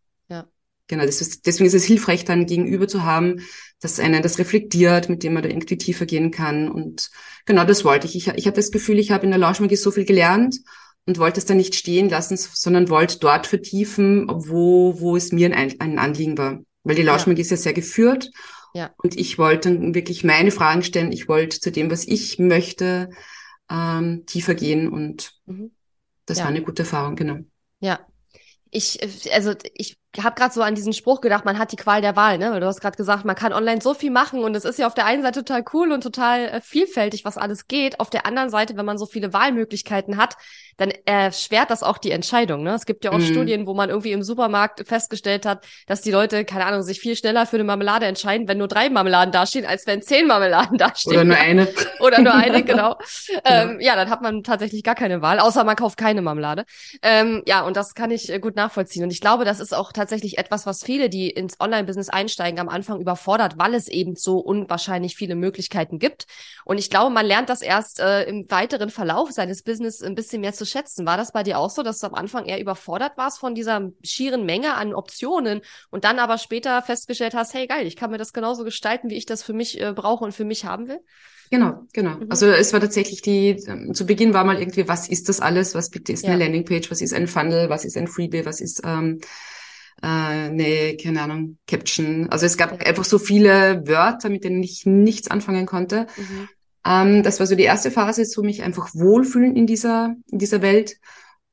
Genau, 0.88 1.06
das 1.06 1.22
ist, 1.22 1.46
deswegen 1.46 1.68
ist 1.68 1.74
es 1.74 1.86
hilfreich, 1.86 2.26
dann 2.26 2.46
Gegenüber 2.46 2.88
zu 2.88 3.04
haben, 3.04 3.42
dass 3.80 4.00
einer 4.00 4.22
das 4.22 4.38
reflektiert, 4.38 5.10
mit 5.10 5.24
dem 5.24 5.34
man 5.34 5.44
da 5.44 5.50
irgendwie 5.50 5.78
tiefer 5.78 6.06
gehen 6.06 6.30
kann. 6.30 6.70
Und 6.70 7.10
genau 7.46 7.64
das 7.64 7.86
wollte 7.86 8.06
ich. 8.06 8.16
Ich, 8.16 8.28
ich 8.28 8.46
habe 8.48 8.56
das 8.56 8.72
Gefühl, 8.72 9.00
ich 9.00 9.12
habe 9.12 9.24
in 9.24 9.32
der 9.32 9.40
Launchmagie 9.40 9.78
so 9.78 9.92
viel 9.92 10.06
gelernt 10.06 10.60
und 11.06 11.20
wollte 11.20 11.40
es 11.40 11.46
dann 11.46 11.58
nicht 11.58 11.76
stehen 11.76 12.10
lassen, 12.10 12.38
sondern 12.38 12.90
wollte 12.90 13.18
dort 13.20 13.48
vertiefen, 13.48 14.28
wo, 14.30 15.00
wo 15.00 15.16
es 15.16 15.32
mir 15.32 15.56
ein, 15.56 15.80
ein 15.80 16.00
Anliegen 16.00 16.38
war. 16.38 16.60
Weil 16.84 16.96
die 16.96 17.02
Launchmagie 17.02 17.42
ja. 17.42 17.44
ist 17.44 17.52
ja 17.52 17.58
sehr 17.58 17.74
geführt. 17.74 18.30
Ja. 18.74 18.94
Und 18.98 19.18
ich 19.18 19.38
wollte 19.38 19.72
dann 19.72 19.94
wirklich 19.96 20.24
meine 20.24 20.52
Fragen 20.52 20.84
stellen. 20.84 21.12
Ich 21.12 21.28
wollte 21.28 21.60
zu 21.60 21.72
dem, 21.72 21.92
was 21.92 22.08
ich 22.08 22.40
möchte, 22.40 23.10
ähm, 23.70 24.26
tiefer 24.26 24.56
gehen. 24.56 24.90
Und 24.90 25.34
mhm. 25.46 25.72
das 26.26 26.40
ja. 26.40 26.44
war 26.46 26.50
eine 26.50 26.64
gute 26.64 26.84
Erfahrung, 26.84 27.16
genau. 27.16 27.40
Ja. 27.80 28.00
Ich, 28.72 29.00
also 29.32 29.54
ich 29.76 29.98
habe 30.22 30.36
gerade 30.36 30.54
so 30.54 30.62
an 30.62 30.76
diesen 30.76 30.94
Spruch 30.94 31.22
gedacht, 31.22 31.46
man 31.46 31.58
hat 31.58 31.72
die 31.72 31.76
Qual 31.76 32.02
der 32.02 32.16
Wahl, 32.16 32.38
ne? 32.38 32.52
Weil 32.52 32.60
du 32.60 32.68
hast 32.68 32.82
gerade 32.82 32.98
gesagt, 32.98 33.26
man 33.26 33.36
kann 33.36 33.52
online 33.52 33.82
so 33.82 33.94
viel 33.94 34.12
machen 34.12 34.44
und 34.44 34.56
es 34.56 34.66
ist 34.66 34.78
ja 34.78 34.86
auf 34.86 34.94
der 34.94 35.06
einen 35.06 35.24
Seite 35.24 35.44
total 35.44 35.64
cool 35.74 35.92
und 35.92 36.02
total 36.02 36.46
äh, 36.46 36.62
vielfältig, 36.62 37.26
was 37.26 37.38
alles 37.38 37.68
geht. 37.68 38.00
Auf 38.00 38.10
der 38.12 38.26
anderen 38.26 38.50
Seite, 38.50 38.78
wenn 38.78 38.86
man 38.86 39.00
so 39.00 39.08
viele 39.08 39.34
Wahlmöglichkeiten 39.34 40.18
hat, 40.18 40.36
dann 40.78 40.92
erschwert 41.06 41.72
das 41.72 41.84
auch 41.84 41.98
die 41.98 42.12
Entscheidung. 42.12 42.64
Ne? 42.64 42.74
Es 42.74 42.86
gibt 42.86 43.06
ja 43.06 43.12
auch 43.12 43.18
mhm. 43.18 43.26
Studien, 43.26 43.68
wo 43.68 43.74
man 43.74 43.90
irgendwie 43.90 44.12
im 44.12 44.24
Supermarkt 44.24 44.88
festgestellt 44.88 45.46
hat, 45.46 45.66
dass 45.88 46.02
die 46.02 46.12
Leute, 46.12 46.46
keine 46.46 46.66
Ahnung, 46.66 46.84
sich 46.84 47.00
viel 47.00 47.16
schneller 47.16 47.46
für 47.46 47.58
eine 47.58 47.64
Marmelade 47.64 48.06
entscheiden, 48.06 48.48
wenn 48.48 48.58
nur 48.58 48.68
drei 48.68 48.90
Marmeladen 48.90 49.32
dastehen, 49.32 49.66
als 49.66 49.88
wenn 49.88 50.02
zehn 50.02 50.28
Marmeladen 50.28 50.78
dastehen. 50.78 51.16
Oder 51.16 51.26
nur 51.26 51.38
eine. 51.38 51.68
Oder 52.00 52.22
nur 52.22 52.34
eine, 52.34 52.64
genau. 52.64 52.96
genau. 52.96 53.42
Ähm, 53.46 53.80
ja, 53.80 53.96
dann 53.96 54.10
hat 54.10 54.22
man 54.22 54.44
tatsächlich 54.44 54.84
gar 54.84 54.96
keine 54.96 55.22
Wahl, 55.22 55.40
außer 55.40 55.64
man 55.64 55.76
kauft 55.76 55.98
keine 55.98 56.22
Marmelade. 56.22 56.66
Ähm, 57.02 57.44
ja, 57.46 57.62
und 57.62 57.78
das 57.78 57.94
kann 57.94 58.12
ich 58.12 58.32
äh, 58.32 58.40
gut 58.40 58.56
nachvollziehen. 58.56 59.04
Und 59.04 59.12
ich 59.12 59.22
glaube, 59.22 59.46
das 59.46 59.60
ist 59.60 59.74
auch 59.74 59.92
tatsächlich 59.92 60.03
etwas, 60.12 60.66
was 60.66 60.84
viele, 60.84 61.10
die 61.10 61.30
ins 61.30 61.60
Online-Business 61.60 62.10
einsteigen, 62.10 62.60
am 62.60 62.70
Anfang 62.70 63.00
überfordert, 63.00 63.58
weil 63.58 63.74
es 63.74 63.88
eben 63.88 64.16
so 64.16 64.40
unwahrscheinlich 64.40 65.16
viele 65.16 65.36
Möglichkeiten 65.36 66.00
gibt. 66.00 66.26
Und 66.66 66.78
ich 66.78 66.90
glaube, 66.90 67.14
man 67.14 67.26
lernt 67.26 67.50
das 67.50 67.62
erst 67.62 68.00
äh, 68.00 68.24
im 68.24 68.50
weiteren 68.50 68.90
Verlauf 68.90 69.32
seines 69.32 69.64
Business 69.64 70.02
ein 70.02 70.16
bisschen 70.16 70.42
mehr 70.42 70.54
zu 70.54 70.66
schätzen. 70.66 71.06
War 71.06 71.18
das 71.18 71.32
bei 71.32 71.44
dir 71.44 71.60
auch 71.60 71.70
so, 71.70 71.84
dass 71.84 72.00
du 72.00 72.08
am 72.08 72.16
Anfang 72.16 72.46
eher 72.46 72.60
überfordert 72.60 73.18
warst 73.18 73.40
von 73.40 73.56
dieser 73.56 73.92
schieren 74.04 74.46
Menge 74.46 74.76
an 74.76 74.94
Optionen 74.94 75.62
und 75.90 76.04
dann 76.04 76.20
aber 76.20 76.38
später 76.38 76.82
festgestellt 76.82 77.34
hast, 77.34 77.54
hey 77.54 77.68
geil, 77.68 77.88
ich 77.88 77.96
kann 77.96 78.12
mir 78.12 78.18
das 78.18 78.34
genauso 78.34 78.64
gestalten, 78.64 79.10
wie 79.10 79.16
ich 79.16 79.26
das 79.26 79.44
für 79.44 79.54
mich 79.54 79.80
äh, 79.82 79.94
brauche 79.94 80.24
und 80.24 80.34
für 80.34 80.46
mich 80.46 80.66
haben 80.66 80.88
will? 80.88 81.00
Genau, 81.54 81.84
genau. 81.94 82.16
Mhm. 82.16 82.28
Also 82.30 82.48
es 82.48 82.74
war 82.74 82.80
tatsächlich 82.80 83.22
die, 83.22 83.50
ähm, 83.68 83.94
zu 83.94 84.08
Beginn 84.08 84.34
war 84.34 84.44
mal 84.44 84.58
irgendwie, 84.58 84.88
was 84.88 85.08
ist 85.08 85.30
das 85.30 85.40
alles? 85.40 85.76
Was 85.76 85.92
bitte 85.92 86.12
ist 86.12 86.24
ja. 86.24 86.32
eine 86.32 86.44
Landingpage? 86.44 86.90
Was 86.90 87.00
ist 87.00 87.14
ein 87.14 87.28
Funnel? 87.28 87.70
Was 87.70 87.86
ist 87.86 87.96
ein 87.96 88.08
Freebie? 88.08 88.44
Was 88.44 88.60
ist 88.60 88.82
ähm, 88.84 89.22
äh, 90.04 90.06
eine, 90.06 90.98
keine 91.02 91.22
Ahnung, 91.22 91.58
Caption? 91.68 92.30
Also 92.30 92.46
es 92.46 92.58
gab 92.58 92.86
einfach 92.86 93.06
so 93.06 93.18
viele 93.18 93.88
Wörter, 93.88 94.30
mit 94.30 94.44
denen 94.44 94.62
ich 94.62 94.86
nichts 94.86 95.32
anfangen 95.32 95.66
konnte. 95.66 96.08
Mhm. 96.18 96.50
Ähm, 96.86 97.24
das 97.24 97.40
war 97.40 97.48
so 97.48 97.56
die 97.56 97.64
erste 97.64 97.90
Phase, 97.90 98.26
so 98.26 98.44
mich 98.44 98.62
einfach 98.62 98.94
wohlfühlen 98.94 99.56
in 99.56 99.66
dieser, 99.66 100.16
in 100.30 100.40
dieser 100.40 100.62
Welt. 100.62 100.98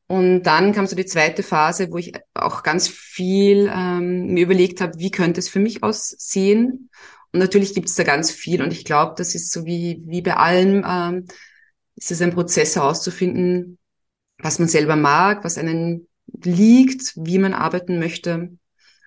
Und 0.08 0.42
dann 0.42 0.72
kam 0.72 0.88
so 0.88 0.96
die 0.96 1.06
zweite 1.06 1.44
Phase, 1.44 1.92
wo 1.92 1.98
ich 1.98 2.12
auch 2.34 2.64
ganz 2.64 2.88
viel 2.88 3.70
ähm, 3.72 4.34
mir 4.34 4.42
überlegt 4.42 4.80
habe, 4.80 4.98
wie 4.98 5.12
könnte 5.12 5.38
es 5.38 5.48
für 5.48 5.60
mich 5.60 5.84
aussehen. 5.84 6.90
Und 7.32 7.38
natürlich 7.38 7.74
gibt 7.74 7.88
es 7.88 7.94
da 7.94 8.02
ganz 8.02 8.32
viel. 8.32 8.60
Und 8.60 8.72
ich 8.72 8.84
glaube, 8.84 9.14
das 9.16 9.36
ist 9.36 9.52
so 9.52 9.64
wie, 9.64 10.02
wie 10.06 10.22
bei 10.22 10.34
allem, 10.34 10.84
ähm, 10.84 11.26
ist 11.94 12.10
es 12.10 12.20
ein 12.20 12.34
Prozess 12.34 12.74
herauszufinden, 12.74 13.78
was 14.38 14.58
man 14.58 14.66
selber 14.66 14.96
mag, 14.96 15.44
was 15.44 15.58
einen 15.58 16.08
liegt, 16.42 17.12
wie 17.16 17.38
man 17.38 17.54
arbeiten 17.54 17.98
möchte. 17.98 18.50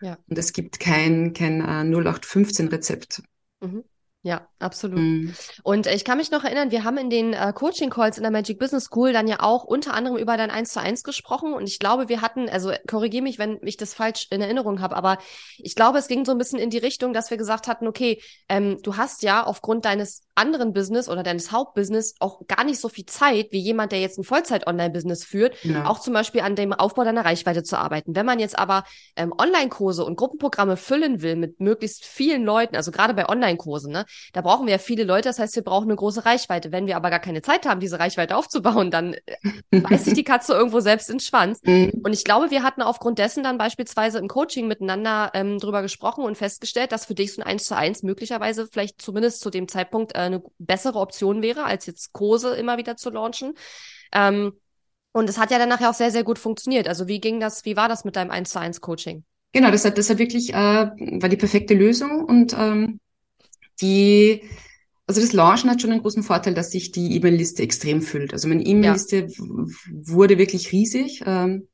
Ja. 0.01 0.17
Und 0.27 0.37
es 0.37 0.53
gibt 0.53 0.79
kein, 0.79 1.33
kein 1.33 1.61
äh, 1.61 1.95
0815-Rezept. 1.95 3.23
Mhm. 3.61 3.83
Ja, 4.25 4.47
absolut. 4.57 4.99
Mhm. 4.99 5.33
Und 5.63 5.85
ich 5.85 6.05
kann 6.05 6.17
mich 6.17 6.31
noch 6.31 6.45
erinnern, 6.45 6.71
wir 6.71 6.85
haben 6.85 6.97
in 6.97 7.09
den 7.09 7.33
äh, 7.33 7.51
Coaching 7.53 7.89
Calls 7.89 8.15
in 8.15 8.23
der 8.23 8.31
Magic 8.31 8.57
Business 8.57 8.85
School 8.85 9.11
dann 9.11 9.27
ja 9.27 9.41
auch 9.41 9.65
unter 9.65 9.93
anderem 9.93 10.15
über 10.15 10.37
dein 10.37 10.49
1 10.49 10.71
zu 10.71 10.79
1 10.79 11.03
gesprochen 11.03 11.53
und 11.53 11.67
ich 11.67 11.77
glaube, 11.77 12.07
wir 12.07 12.21
hatten, 12.21 12.47
also 12.47 12.71
korrigiere 12.87 13.21
mich, 13.21 13.37
wenn 13.37 13.59
ich 13.63 13.75
das 13.75 13.93
falsch 13.93 14.27
in 14.29 14.39
Erinnerung 14.39 14.79
habe, 14.79 14.95
aber 14.95 15.17
ich 15.57 15.75
glaube, 15.75 15.97
es 15.97 16.07
ging 16.07 16.23
so 16.23 16.31
ein 16.31 16.37
bisschen 16.37 16.57
in 16.57 16.69
die 16.69 16.77
Richtung, 16.77 17.11
dass 17.11 17.31
wir 17.31 17.37
gesagt 17.37 17.67
hatten, 17.67 17.85
okay, 17.85 18.21
ähm, 18.47 18.77
du 18.81 18.95
hast 18.95 19.23
ja 19.23 19.43
aufgrund 19.43 19.83
deines 19.83 20.21
anderen 20.35 20.73
Business 20.73 21.09
oder 21.09 21.23
deines 21.23 21.51
Hauptbusiness 21.51 22.15
auch 22.19 22.47
gar 22.47 22.63
nicht 22.63 22.79
so 22.79 22.89
viel 22.89 23.05
Zeit 23.05 23.47
wie 23.51 23.59
jemand, 23.59 23.91
der 23.91 23.99
jetzt 23.99 24.17
ein 24.17 24.23
Vollzeit-Online-Business 24.23 25.23
führt, 25.23 25.63
ja. 25.63 25.85
auch 25.85 25.99
zum 25.99 26.13
Beispiel 26.13 26.41
an 26.41 26.55
dem 26.55 26.73
Aufbau 26.73 27.03
deiner 27.03 27.25
Reichweite 27.25 27.63
zu 27.63 27.77
arbeiten. 27.77 28.15
Wenn 28.15 28.25
man 28.25 28.39
jetzt 28.39 28.57
aber 28.57 28.83
ähm, 29.15 29.33
Online-Kurse 29.37 30.03
und 30.03 30.15
Gruppenprogramme 30.15 30.77
füllen 30.77 31.21
will 31.21 31.35
mit 31.35 31.59
möglichst 31.59 32.05
vielen 32.05 32.43
Leuten, 32.43 32.75
also 32.75 32.91
gerade 32.91 33.13
bei 33.13 33.29
Online-Kursen, 33.29 33.91
ne, 33.91 34.05
da 34.33 34.41
brauchen 34.41 34.65
wir 34.65 34.73
ja 34.73 34.77
viele 34.79 35.03
Leute, 35.03 35.29
das 35.29 35.39
heißt, 35.39 35.55
wir 35.55 35.63
brauchen 35.63 35.85
eine 35.85 35.95
große 35.95 36.25
Reichweite. 36.25 36.71
Wenn 36.71 36.87
wir 36.87 36.95
aber 36.95 37.09
gar 37.09 37.19
keine 37.19 37.41
Zeit 37.41 37.67
haben, 37.67 37.79
diese 37.79 37.99
Reichweite 37.99 38.35
aufzubauen, 38.35 38.89
dann 38.89 39.13
äh, 39.13 39.37
beißt 39.81 40.05
sich 40.05 40.15
die 40.15 40.23
Katze 40.23 40.53
irgendwo 40.53 40.79
selbst 40.79 41.09
ins 41.09 41.25
Schwanz. 41.25 41.59
Mhm. 41.63 42.01
Und 42.03 42.13
ich 42.13 42.23
glaube, 42.23 42.49
wir 42.49 42.63
hatten 42.63 42.81
aufgrund 42.81 43.19
dessen 43.19 43.43
dann 43.43 43.57
beispielsweise 43.57 44.17
im 44.17 44.27
Coaching 44.27 44.67
miteinander 44.67 45.31
ähm, 45.35 45.59
drüber 45.59 45.83
gesprochen 45.83 46.23
und 46.23 46.37
festgestellt, 46.37 46.91
dass 46.91 47.05
für 47.05 47.13
dich 47.13 47.33
so 47.33 47.41
ein 47.41 47.47
1 47.47 47.65
zu 47.65 47.75
1 47.75 48.03
möglicherweise 48.03 48.67
vielleicht 48.67 49.01
zumindest 49.01 49.41
zu 49.41 49.51
dem 49.51 49.67
Zeitpunkt 49.67 50.15
äh, 50.15 50.22
eine 50.25 50.43
bessere 50.57 50.99
Option 50.99 51.41
wäre, 51.41 51.65
als 51.65 51.85
jetzt 51.85 52.13
Kurse 52.13 52.55
immer 52.55 52.77
wieder 52.77 52.97
zu 52.97 53.09
launchen. 53.09 53.53
Ähm, 54.11 54.53
und 55.11 55.29
es 55.29 55.37
hat 55.37 55.51
ja 55.51 55.59
dann 55.59 55.69
nachher 55.69 55.89
auch 55.89 55.95
sehr, 55.95 56.11
sehr 56.11 56.23
gut 56.23 56.39
funktioniert. 56.39 56.87
Also 56.87 57.07
wie 57.07 57.19
ging 57.19 57.39
das, 57.39 57.65
wie 57.65 57.75
war 57.75 57.87
das 57.87 58.03
mit 58.03 58.15
deinem 58.15 58.31
1 58.31 58.49
zu 58.49 58.59
1 58.59 58.81
Coaching? 58.81 59.23
Genau, 59.51 59.69
das 59.69 59.85
hat, 59.85 59.97
das 59.97 60.09
hat 60.09 60.17
wirklich, 60.17 60.51
äh, 60.51 60.55
war 60.55 61.29
die 61.29 61.37
perfekte 61.37 61.75
Lösung 61.75 62.25
und 62.25 62.55
ähm, 62.57 62.99
die, 63.81 64.41
also 65.05 65.21
das 65.21 65.33
Launchen 65.33 65.69
hat 65.69 65.81
schon 65.81 65.91
einen 65.91 66.01
großen 66.01 66.23
Vorteil, 66.23 66.55
dass 66.55 66.71
sich 66.71 66.91
die 66.91 67.15
E-Mail-Liste 67.15 67.61
extrem 67.61 68.01
füllt. 68.01 68.33
Also 68.33 68.47
meine 68.47 68.65
E-Mail-Liste 68.65 69.27
ja. 69.27 69.27
wurde 69.37 70.39
wirklich 70.39 70.71
riesig. 70.71 71.21
Ähm, 71.25 71.67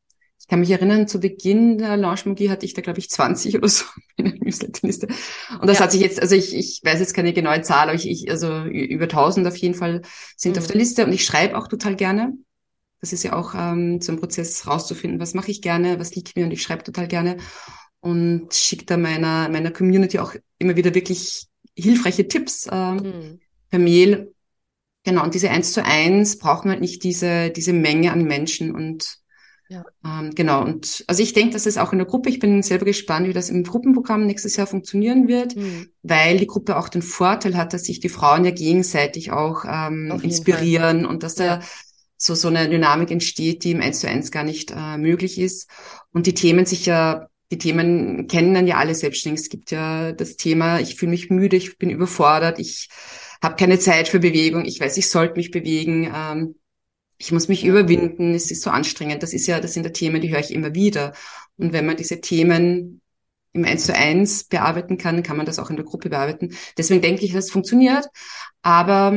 kann 0.49 0.59
mich 0.59 0.71
erinnern, 0.71 1.07
zu 1.07 1.19
Beginn 1.19 1.77
der 1.77 1.95
Launchmagie 1.95 2.49
hatte 2.49 2.65
ich 2.65 2.73
da, 2.73 2.81
glaube 2.81 2.99
ich, 2.99 3.09
20 3.09 3.55
oder 3.55 3.69
so 3.69 3.85
in 4.17 4.25
der 4.25 4.33
Newsletterliste. 4.35 5.07
Und 5.62 5.67
das 5.67 5.77
ja. 5.77 5.83
hat 5.83 5.91
sich 5.91 6.01
jetzt, 6.01 6.21
also 6.21 6.35
ich, 6.35 6.55
ich 6.55 6.81
weiß 6.83 6.99
jetzt 6.99 7.13
keine 7.13 7.33
genaue 7.33 7.62
Zahl, 7.62 7.88
aber 7.88 7.95
ich, 7.95 8.09
ich 8.09 8.29
also 8.29 8.63
über 8.63 9.05
1000 9.05 9.47
auf 9.47 9.55
jeden 9.55 9.75
Fall 9.75 10.01
sind 10.35 10.55
mhm. 10.55 10.62
auf 10.62 10.67
der 10.67 10.75
Liste 10.75 11.05
und 11.05 11.13
ich 11.13 11.23
schreibe 11.23 11.57
auch 11.57 11.67
total 11.67 11.95
gerne. 11.95 12.33
Das 12.99 13.13
ist 13.13 13.23
ja 13.23 13.33
auch 13.33 13.53
ähm, 13.55 14.01
so 14.01 14.12
ein 14.12 14.19
Prozess 14.19 14.67
rauszufinden, 14.67 15.19
was 15.19 15.33
mache 15.33 15.51
ich 15.51 15.62
gerne, 15.62 15.99
was 15.99 16.15
liegt 16.15 16.35
mir 16.35 16.45
und 16.45 16.51
ich 16.51 16.62
schreibe 16.62 16.83
total 16.83 17.07
gerne 17.07 17.38
und 18.01 18.53
schicke 18.53 18.85
da 18.85 18.97
meiner, 18.97 19.49
meiner 19.49 19.71
Community 19.71 20.19
auch 20.19 20.33
immer 20.57 20.75
wieder 20.75 20.93
wirklich 20.95 21.45
hilfreiche 21.77 22.27
Tipps 22.27 22.65
äh, 22.65 22.91
mhm. 22.91 23.39
per 23.69 23.79
Mail. 23.79 24.33
Genau, 25.03 25.23
und 25.23 25.33
diese 25.33 25.49
eins 25.49 25.71
zu 25.71 25.85
eins 25.85 26.39
brauchen 26.39 26.71
halt 26.71 26.81
nicht 26.81 27.03
diese, 27.03 27.51
diese 27.51 27.71
Menge 27.71 28.12
an 28.12 28.23
Menschen 28.23 28.75
und 28.75 29.19
ja. 29.69 29.86
ähm, 30.03 30.36
genau, 30.36 30.63
und 30.63 31.03
also 31.08 31.23
ich 31.23 31.34
denke, 31.34 31.53
dass 31.53 31.65
es 31.65 31.77
auch 31.77 31.93
in 31.93 31.99
der 31.99 32.08
Gruppe, 32.08 32.29
ich 32.29 32.39
bin 32.39 32.62
selber 32.63 32.86
gespannt, 32.86 33.27
wie 33.27 33.34
das 33.34 33.49
im 33.49 33.63
Gruppenprogramm 33.63 34.25
nächstes 34.25 34.55
Jahr 34.55 34.67
funktionieren 34.67 35.27
wird, 35.27 35.55
mhm. 35.55 35.89
weil 36.03 36.38
die 36.38 36.47
Gruppe 36.47 36.77
auch 36.77 36.89
den 36.89 37.01
Vorteil 37.01 37.55
hat, 37.55 37.73
dass 37.73 37.84
sich 37.84 37.99
die 37.99 38.10
Frauen 38.10 38.45
ja 38.45 38.51
gegenseitig 38.51 39.32
auch 39.32 39.63
ähm, 39.65 40.19
inspirieren 40.21 41.01
Fall. 41.01 41.10
und 41.10 41.23
dass 41.23 41.38
ja. 41.38 41.58
da 41.58 41.65
so, 42.17 42.36
so 42.36 42.49
eine 42.49 42.67
Dynamik 42.67 43.12
entsteht, 43.12 43.63
die 43.63 43.71
im 43.71 43.82
eins 43.82 44.01
zu 44.01 44.10
eins 44.10 44.32
gar 44.32 44.43
nicht 44.43 44.71
äh, 44.75 44.97
möglich 44.97 45.39
ist. 45.39 45.69
Und 46.12 46.27
die 46.27 46.34
Themen 46.34 46.65
sich 46.65 46.86
ja 46.86 47.29
die 47.51 47.58
Themen 47.58 48.27
kennen 48.27 48.53
dann 48.53 48.67
ja 48.67 48.77
alle 48.77 48.93
Selbstständigen. 48.93 49.43
Es 49.43 49.49
gibt 49.49 49.71
ja 49.71 50.12
das 50.12 50.36
Thema, 50.36 50.79
ich 50.79 50.95
fühle 50.95 51.12
mich 51.12 51.29
müde, 51.29 51.58
ich 51.58 51.77
bin 51.77 51.89
überfordert, 51.89 52.60
ich 52.60 52.89
habe 53.41 53.55
keine 53.55 53.79
Zeit 53.79 54.08
für 54.08 54.19
Bewegung, 54.19 54.65
ich 54.65 54.79
weiß, 54.79 54.97
ich 54.97 55.10
sollte 55.10 55.36
mich 55.36 55.51
bewegen, 55.51 56.12
ähm, 56.13 56.55
ich 57.19 57.32
muss 57.34 57.49
mich 57.49 57.65
überwinden, 57.65 58.34
es 58.34 58.49
ist 58.49 58.63
so 58.63 58.69
anstrengend. 58.69 59.21
Das 59.21 59.34
ist 59.34 59.45
ja, 59.45 59.60
das 59.60 59.73
sind 59.73 59.84
ja 59.84 59.91
Themen, 59.91 60.21
die 60.21 60.32
höre 60.32 60.39
ich 60.39 60.53
immer 60.53 60.73
wieder. 60.73 61.13
Und 61.58 61.73
wenn 61.73 61.86
man 61.86 61.97
diese 61.97 62.21
Themen 62.21 63.01
im 63.51 63.65
Eins 63.65 63.86
zu 63.86 63.93
eins 63.93 64.45
bearbeiten 64.45 64.97
kann, 64.97 65.21
kann 65.21 65.36
man 65.36 65.45
das 65.45 65.60
auch 65.60 65.69
in 65.69 65.75
der 65.75 65.86
Gruppe 65.86 66.10
bearbeiten. 66.10 66.55
Deswegen 66.77 67.01
denke 67.01 67.25
ich, 67.25 67.34
dass 67.34 67.45
es 67.45 67.51
funktioniert. 67.51 68.08
Aber 68.62 69.12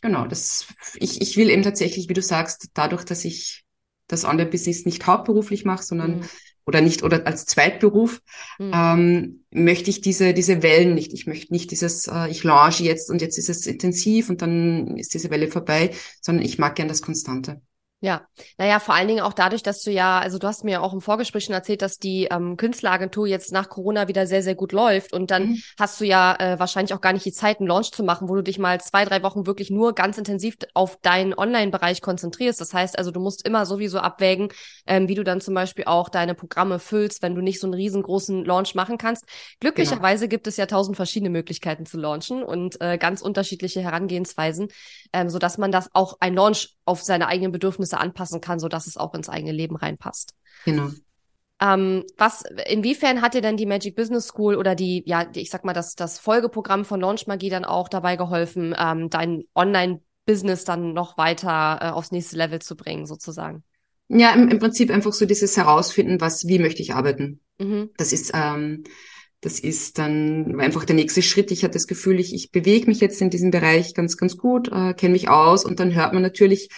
genau, 0.00 0.26
das, 0.26 0.68
ich, 0.94 1.20
ich 1.20 1.36
will 1.36 1.50
eben 1.50 1.62
tatsächlich, 1.62 2.08
wie 2.08 2.14
du 2.14 2.22
sagst, 2.22 2.68
dadurch, 2.74 3.04
dass 3.04 3.24
ich 3.24 3.64
das 4.06 4.24
Online-Business 4.24 4.84
nicht 4.84 5.06
hauptberuflich 5.06 5.64
mache, 5.64 5.82
sondern 5.82 6.18
mhm 6.18 6.28
oder 6.66 6.80
nicht 6.80 7.02
oder 7.02 7.26
als 7.26 7.46
Zweitberuf 7.46 8.22
mhm. 8.58 8.72
ähm, 8.74 9.44
möchte 9.50 9.90
ich 9.90 10.00
diese 10.00 10.34
diese 10.34 10.62
Wellen 10.62 10.94
nicht. 10.94 11.12
Ich 11.12 11.26
möchte 11.26 11.52
nicht 11.52 11.70
dieses 11.70 12.06
äh, 12.06 12.28
ich 12.30 12.44
launche 12.44 12.84
jetzt 12.84 13.10
und 13.10 13.20
jetzt 13.20 13.38
ist 13.38 13.50
es 13.50 13.66
intensiv 13.66 14.30
und 14.30 14.42
dann 14.42 14.96
ist 14.96 15.14
diese 15.14 15.30
Welle 15.30 15.48
vorbei, 15.48 15.90
sondern 16.20 16.44
ich 16.44 16.58
mag 16.58 16.76
gern 16.76 16.88
das 16.88 17.02
Konstante. 17.02 17.60
Ja, 18.04 18.26
naja, 18.58 18.80
vor 18.80 18.94
allen 18.94 19.08
Dingen 19.08 19.22
auch 19.22 19.32
dadurch, 19.32 19.62
dass 19.62 19.80
du 19.80 19.90
ja, 19.90 20.18
also 20.18 20.36
du 20.36 20.46
hast 20.46 20.62
mir 20.62 20.82
auch 20.82 20.92
im 20.92 21.00
Vorgespräch 21.00 21.44
schon 21.44 21.54
erzählt, 21.54 21.80
dass 21.80 21.96
die 21.96 22.28
ähm, 22.30 22.58
Künstleragentur 22.58 23.26
jetzt 23.26 23.50
nach 23.50 23.70
Corona 23.70 24.08
wieder 24.08 24.26
sehr, 24.26 24.42
sehr 24.42 24.54
gut 24.54 24.72
läuft 24.72 25.14
und 25.14 25.30
dann 25.30 25.46
mhm. 25.46 25.62
hast 25.80 26.02
du 26.02 26.04
ja 26.04 26.36
äh, 26.38 26.58
wahrscheinlich 26.58 26.92
auch 26.92 27.00
gar 27.00 27.14
nicht 27.14 27.24
die 27.24 27.32
Zeit, 27.32 27.60
einen 27.60 27.66
Launch 27.66 27.92
zu 27.92 28.04
machen, 28.04 28.28
wo 28.28 28.34
du 28.34 28.42
dich 28.42 28.58
mal 28.58 28.78
zwei, 28.78 29.06
drei 29.06 29.22
Wochen 29.22 29.46
wirklich 29.46 29.70
nur 29.70 29.94
ganz 29.94 30.18
intensiv 30.18 30.54
auf 30.74 30.98
deinen 31.00 31.32
Online-Bereich 31.32 32.02
konzentrierst. 32.02 32.60
Das 32.60 32.74
heißt 32.74 32.98
also, 32.98 33.10
du 33.10 33.20
musst 33.20 33.48
immer 33.48 33.64
sowieso 33.64 34.00
abwägen, 34.00 34.48
ähm, 34.86 35.08
wie 35.08 35.14
du 35.14 35.24
dann 35.24 35.40
zum 35.40 35.54
Beispiel 35.54 35.86
auch 35.86 36.10
deine 36.10 36.34
Programme 36.34 36.80
füllst, 36.80 37.22
wenn 37.22 37.34
du 37.34 37.40
nicht 37.40 37.58
so 37.58 37.66
einen 37.66 37.72
riesengroßen 37.72 38.44
Launch 38.44 38.74
machen 38.74 38.98
kannst. 38.98 39.24
Glücklicherweise 39.60 40.26
genau. 40.26 40.30
gibt 40.32 40.46
es 40.46 40.58
ja 40.58 40.66
tausend 40.66 40.96
verschiedene 40.96 41.30
Möglichkeiten 41.30 41.86
zu 41.86 41.96
launchen 41.96 42.42
und 42.42 42.78
äh, 42.82 42.98
ganz 42.98 43.22
unterschiedliche 43.22 43.80
Herangehensweisen, 43.80 44.68
ähm, 45.14 45.30
so 45.30 45.38
dass 45.38 45.56
man 45.56 45.72
das 45.72 45.88
auch 45.94 46.18
ein 46.20 46.34
Launch 46.34 46.74
auf 46.84 47.02
seine 47.02 47.28
eigenen 47.28 47.52
Bedürfnisse 47.52 47.98
anpassen 47.98 48.40
kann, 48.40 48.58
so 48.58 48.68
dass 48.68 48.86
es 48.86 48.96
auch 48.96 49.14
ins 49.14 49.28
eigene 49.28 49.52
Leben 49.52 49.76
reinpasst. 49.76 50.34
Genau. 50.64 50.90
Ähm, 51.60 52.04
was, 52.18 52.44
inwiefern 52.66 53.22
hat 53.22 53.34
dir 53.34 53.40
denn 53.40 53.56
die 53.56 53.66
Magic 53.66 53.94
Business 53.94 54.26
School 54.26 54.56
oder 54.56 54.74
die, 54.74 55.02
ja, 55.06 55.26
ich 55.34 55.50
sag 55.50 55.64
mal, 55.64 55.72
das, 55.72 55.94
das 55.94 56.18
Folgeprogramm 56.18 56.84
von 56.84 57.00
Launch 57.00 57.26
Magie 57.26 57.48
dann 57.48 57.64
auch 57.64 57.88
dabei 57.88 58.16
geholfen, 58.16 58.74
ähm, 58.78 59.08
dein 59.08 59.44
Online-Business 59.54 60.64
dann 60.64 60.92
noch 60.92 61.16
weiter 61.16 61.78
äh, 61.80 61.88
aufs 61.90 62.10
nächste 62.10 62.36
Level 62.36 62.60
zu 62.60 62.76
bringen, 62.76 63.06
sozusagen? 63.06 63.62
Ja, 64.08 64.32
im, 64.32 64.48
im 64.48 64.58
Prinzip 64.58 64.90
einfach 64.90 65.12
so 65.12 65.26
dieses 65.26 65.56
Herausfinden, 65.56 66.20
was, 66.20 66.46
wie 66.46 66.58
möchte 66.58 66.82
ich 66.82 66.92
arbeiten. 66.92 67.40
Mhm. 67.58 67.90
Das 67.96 68.12
ist, 68.12 68.32
ähm, 68.34 68.84
das 69.44 69.60
ist 69.60 69.98
dann 69.98 70.58
einfach 70.58 70.86
der 70.86 70.96
nächste 70.96 71.20
Schritt. 71.20 71.50
Ich 71.50 71.64
hatte 71.64 71.74
das 71.74 71.86
Gefühl, 71.86 72.18
ich, 72.18 72.34
ich 72.34 72.50
bewege 72.50 72.86
mich 72.86 73.00
jetzt 73.00 73.20
in 73.20 73.28
diesem 73.28 73.50
Bereich 73.50 73.92
ganz, 73.92 74.16
ganz 74.16 74.38
gut, 74.38 74.68
äh, 74.68 74.94
kenne 74.94 75.12
mich 75.12 75.28
aus 75.28 75.66
und 75.66 75.80
dann 75.80 75.94
hört 75.94 76.14
man 76.14 76.22
natürlich, 76.22 76.70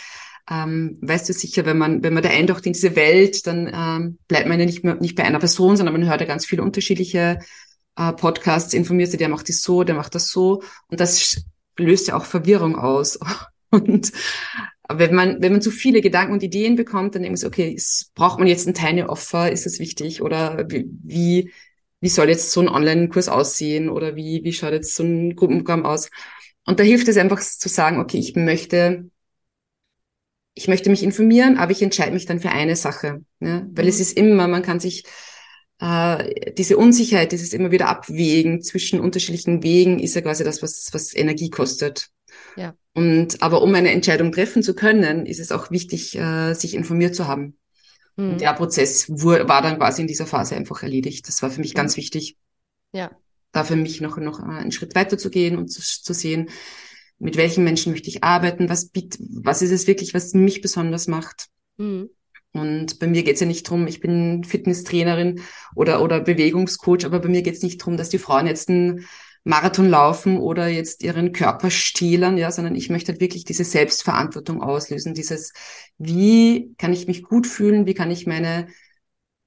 ähm, 0.51 0.99
weißt 1.01 1.29
du 1.29 1.33
sicher, 1.33 1.65
wenn 1.65 1.79
man, 1.79 2.03
wenn 2.03 2.13
man 2.13 2.25
da 2.25 2.29
eintaucht 2.29 2.67
in 2.67 2.73
diese 2.73 2.97
Welt, 2.97 3.47
dann 3.47 3.71
ähm, 3.73 4.19
bleibt 4.27 4.49
man 4.49 4.59
ja 4.59 4.67
nicht 4.67 4.83
mehr 4.83 4.97
nicht 4.97 5.15
bei 5.15 5.23
einer 5.23 5.39
Person, 5.39 5.77
sondern 5.77 5.93
man 5.93 6.09
hört 6.09 6.21
ja 6.21 6.27
ganz 6.27 6.45
viele 6.45 6.63
unterschiedliche 6.65 7.39
äh, 7.97 8.13
Podcasts, 8.13 8.75
informiert 8.75 9.13
sich, 9.13 9.19
der 9.19 9.29
macht 9.29 9.49
das 9.49 9.63
so, 9.63 9.85
der 9.85 9.95
macht 9.95 10.17
das 10.17 10.31
so. 10.31 10.63
Und 10.89 10.99
das 10.99 11.45
löst 11.79 12.09
ja 12.09 12.17
auch 12.17 12.25
Verwirrung 12.25 12.77
aus. 12.77 13.19
Und 13.71 14.13
wenn 14.89 15.15
man, 15.15 15.41
wenn 15.41 15.53
man 15.53 15.63
zu 15.63 15.71
viele 15.71 16.01
Gedanken 16.01 16.33
und 16.33 16.43
Ideen 16.43 16.77
bekommt, 16.77 17.15
dann 17.15 17.23
denkt 17.23 17.33
man 17.33 17.37
so, 17.37 17.49
okay, 17.49 17.71
ist, 17.71 18.13
braucht 18.15 18.39
man 18.39 18.49
jetzt 18.49 18.67
ein 18.67 18.75
Tiny 18.75 19.03
Offer? 19.03 19.51
Ist 19.51 19.67
es 19.67 19.81
wichtig? 19.81 20.23
Oder 20.23 20.65
wie, 20.69 21.51
wie 22.07 22.11
soll 22.11 22.29
jetzt 22.29 22.53
so 22.53 22.61
ein 22.61 22.69
Online-Kurs 22.69 23.29
aussehen? 23.29 23.89
Oder 23.89 24.15
wie, 24.15 24.45
wie 24.45 24.53
schaut 24.53 24.71
jetzt 24.71 24.95
so 24.95 25.03
ein 25.03 25.35
Gruppenprogramm 25.35 25.85
aus? 25.85 26.09
Und 26.65 26.79
da 26.79 26.85
hilft 26.85 27.09
es 27.09 27.17
einfach 27.17 27.41
zu 27.41 27.69
sagen, 27.69 27.99
okay, 27.99 28.19
ich 28.19 28.37
möchte 28.37 29.11
ich 30.55 30.69
möchte 30.69 30.89
mich 30.89 31.03
informieren, 31.03 31.59
aber 31.59 31.73
ich 31.73 31.83
entscheide 31.83 32.13
mich 32.13 32.27
dann 32.27 32.39
für 32.39 32.51
eine 32.51 32.77
Sache. 32.77 33.25
Ja? 33.41 33.67
Weil 33.73 33.85
mhm. 33.87 33.91
es 33.91 33.99
ist 33.99 34.17
immer, 34.17 34.47
man 34.47 34.63
kann 34.63 34.79
sich 34.79 35.03
äh, 35.81 36.53
diese 36.53 36.77
Unsicherheit, 36.77 37.33
dieses 37.33 37.53
immer 37.53 37.73
wieder 37.73 37.89
Abwägen 37.89 38.63
zwischen 38.63 39.01
unterschiedlichen 39.01 39.65
Wegen, 39.65 39.99
ist 39.99 40.15
ja 40.15 40.21
quasi 40.21 40.45
das, 40.45 40.63
was, 40.63 40.91
was 40.93 41.13
Energie 41.13 41.51
kostet. 41.51 42.11
Ja. 42.57 42.77
Und 42.95 43.43
aber 43.43 43.63
um 43.63 43.75
eine 43.75 43.91
Entscheidung 43.91 44.31
treffen 44.31 44.63
zu 44.63 44.77
können, 44.77 45.27
ist 45.27 45.41
es 45.41 45.51
auch 45.51 45.73
wichtig, 45.73 46.17
äh, 46.17 46.55
sich 46.55 46.75
informiert 46.75 47.17
zu 47.17 47.27
haben. 47.27 47.59
Mhm. 48.17 48.33
Und 48.33 48.41
der 48.41 48.53
Prozess 48.55 49.09
war 49.09 49.63
dann 49.63 49.79
quasi 49.79 50.03
in 50.03 50.09
dieser 50.09 50.27
Phase 50.27 50.57
einfach 50.57 50.83
erledigt. 50.83 51.29
Das 51.29 51.43
war 51.43 51.51
für 51.51 51.61
mich 51.61 51.75
mhm. 51.75 51.79
ganz 51.79 51.97
wichtig. 51.97 52.37
Ja. 52.93 53.11
Da 53.53 53.65
für 53.65 53.77
mich 53.77 54.01
noch, 54.01 54.17
noch 54.17 54.41
einen 54.41 54.73
Schritt 54.73 54.95
weiter 54.95 55.19
zu 55.19 55.31
gehen 55.31 55.57
und 55.57 55.69
zu, 55.69 55.81
zu 55.81 56.13
sehen, 56.13 56.51
mit 57.19 57.37
welchen 57.37 57.65
Menschen 57.65 57.93
möchte 57.93 58.09
ich 58.09 58.23
arbeiten, 58.23 58.69
was, 58.69 58.89
biet, 58.89 59.17
was 59.19 59.63
ist 59.63 59.71
es 59.71 59.87
wirklich, 59.87 60.13
was 60.13 60.35
mich 60.35 60.61
besonders 60.61 61.07
macht. 61.07 61.47
Mhm. 61.79 62.11
Und 62.53 62.99
bei 62.99 63.07
mir 63.07 63.23
geht's 63.23 63.41
ja 63.41 63.47
nicht 63.47 63.69
drum, 63.69 63.87
ich 63.87 64.01
bin 64.01 64.45
Fitnesstrainerin 64.45 65.43
oder, 65.75 66.03
oder 66.03 66.21
Bewegungscoach, 66.21 67.05
aber 67.05 67.21
bei 67.21 67.29
mir 67.29 67.43
geht's 67.43 67.63
nicht 67.63 67.79
drum, 67.79 67.97
dass 67.97 68.09
die 68.09 68.19
Frauen 68.19 68.47
jetzt 68.47 68.69
einen 68.69 69.07
Marathon 69.47 69.89
laufen 69.89 70.39
oder 70.39 70.67
jetzt 70.67 71.05
ihren 71.05 71.31
Körper 71.31 71.71
stehlern, 71.71 72.37
ja, 72.37 72.51
sondern 72.51 72.75
ich 72.75 72.91
möchte 72.91 73.13
halt 73.13 73.21
wirklich 73.21 73.45
diese 73.45 73.63
Selbstverantwortung 73.63 74.61
auslösen, 74.61 75.15
dieses, 75.15 75.53
wie 75.99 76.75
kann 76.79 76.93
ich 76.93 77.07
mich 77.07 77.23
gut 77.23 77.47
fühlen, 77.47 77.87
wie 77.87 77.95
kann 77.95 78.11
ich 78.11 78.27
meine, 78.27 78.67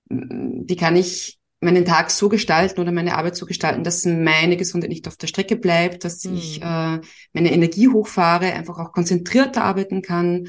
wie 0.07 0.77
kann 0.77 0.95
ich 0.95 1.37
meinen 1.59 1.83
Tag 1.83 2.11
so 2.11 2.29
gestalten 2.29 2.79
oder 2.79 2.93
meine 2.93 3.17
Arbeit 3.17 3.35
so 3.35 3.45
gestalten, 3.45 3.83
dass 3.83 4.05
meine 4.05 4.55
Gesundheit 4.55 4.89
nicht 4.89 5.05
auf 5.05 5.17
der 5.17 5.27
Strecke 5.27 5.57
bleibt, 5.57 6.05
dass 6.05 6.23
mhm. 6.23 6.35
ich 6.35 6.61
äh, 6.61 6.99
meine 7.33 7.51
Energie 7.51 7.89
hochfahre, 7.89 8.53
einfach 8.53 8.79
auch 8.79 8.93
konzentrierter 8.93 9.65
arbeiten 9.65 10.01
kann 10.01 10.47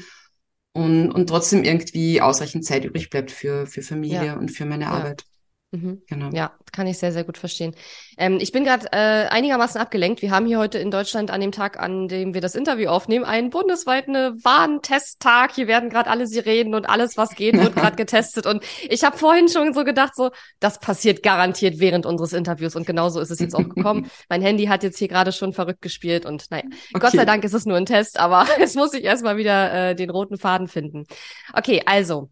und, 0.71 1.11
und 1.11 1.27
trotzdem 1.27 1.65
irgendwie 1.65 2.21
ausreichend 2.21 2.63
Zeit 2.63 2.85
übrig 2.85 3.09
bleibt 3.09 3.31
für, 3.31 3.67
für 3.67 3.81
Familie 3.81 4.27
ja. 4.27 4.37
und 4.37 4.49
für 4.49 4.65
meine. 4.65 4.87
Arbeit. 4.87 5.25
Mhm. 5.73 6.01
Genau. 6.07 6.29
Ja, 6.33 6.51
kann 6.73 6.85
ich 6.85 6.97
sehr, 6.97 7.13
sehr 7.13 7.23
gut 7.23 7.37
verstehen. 7.37 7.73
Ähm, 8.17 8.39
ich 8.41 8.51
bin 8.51 8.65
gerade 8.65 8.87
äh, 8.91 9.27
einigermaßen 9.29 9.79
abgelenkt. 9.79 10.21
Wir 10.21 10.29
haben 10.29 10.45
hier 10.45 10.59
heute 10.59 10.77
in 10.79 10.91
Deutschland 10.91 11.31
an 11.31 11.39
dem 11.39 11.53
Tag, 11.53 11.79
an 11.79 12.09
dem 12.09 12.33
wir 12.33 12.41
das 12.41 12.55
Interview 12.55 12.89
aufnehmen, 12.89 13.23
einen 13.23 13.51
bundesweiten 13.51 14.15
Warntesttag. 14.43 15.53
Hier 15.53 15.67
werden 15.67 15.89
gerade 15.89 16.09
alle 16.09 16.27
Sirenen 16.27 16.75
und 16.75 16.89
alles, 16.89 17.15
was 17.15 17.35
geht, 17.35 17.57
wird 17.57 17.73
gerade 17.73 17.95
getestet. 17.95 18.45
Und 18.45 18.65
ich 18.89 19.05
habe 19.05 19.17
vorhin 19.17 19.47
schon 19.47 19.73
so 19.73 19.85
gedacht, 19.85 20.13
so, 20.13 20.31
das 20.59 20.79
passiert 20.79 21.23
garantiert 21.23 21.79
während 21.79 22.05
unseres 22.05 22.33
Interviews. 22.33 22.75
Und 22.75 22.85
genauso 22.85 23.21
ist 23.21 23.31
es 23.31 23.39
jetzt 23.39 23.55
auch 23.55 23.69
gekommen. 23.69 24.11
mein 24.29 24.41
Handy 24.41 24.65
hat 24.65 24.83
jetzt 24.83 24.99
hier 24.99 25.07
gerade 25.07 25.31
schon 25.31 25.53
verrückt 25.53 25.81
gespielt 25.81 26.25
und 26.25 26.51
naja, 26.51 26.65
okay. 26.65 26.99
Gott 26.99 27.11
sei 27.13 27.23
Dank 27.23 27.45
ist 27.45 27.53
es 27.53 27.65
nur 27.65 27.77
ein 27.77 27.85
Test, 27.85 28.19
aber 28.19 28.45
es 28.59 28.75
muss 28.75 28.93
ich 28.93 29.05
erstmal 29.05 29.37
wieder 29.37 29.91
äh, 29.91 29.95
den 29.95 30.09
roten 30.09 30.37
Faden 30.37 30.67
finden. 30.67 31.05
Okay, 31.53 31.81
also. 31.85 32.29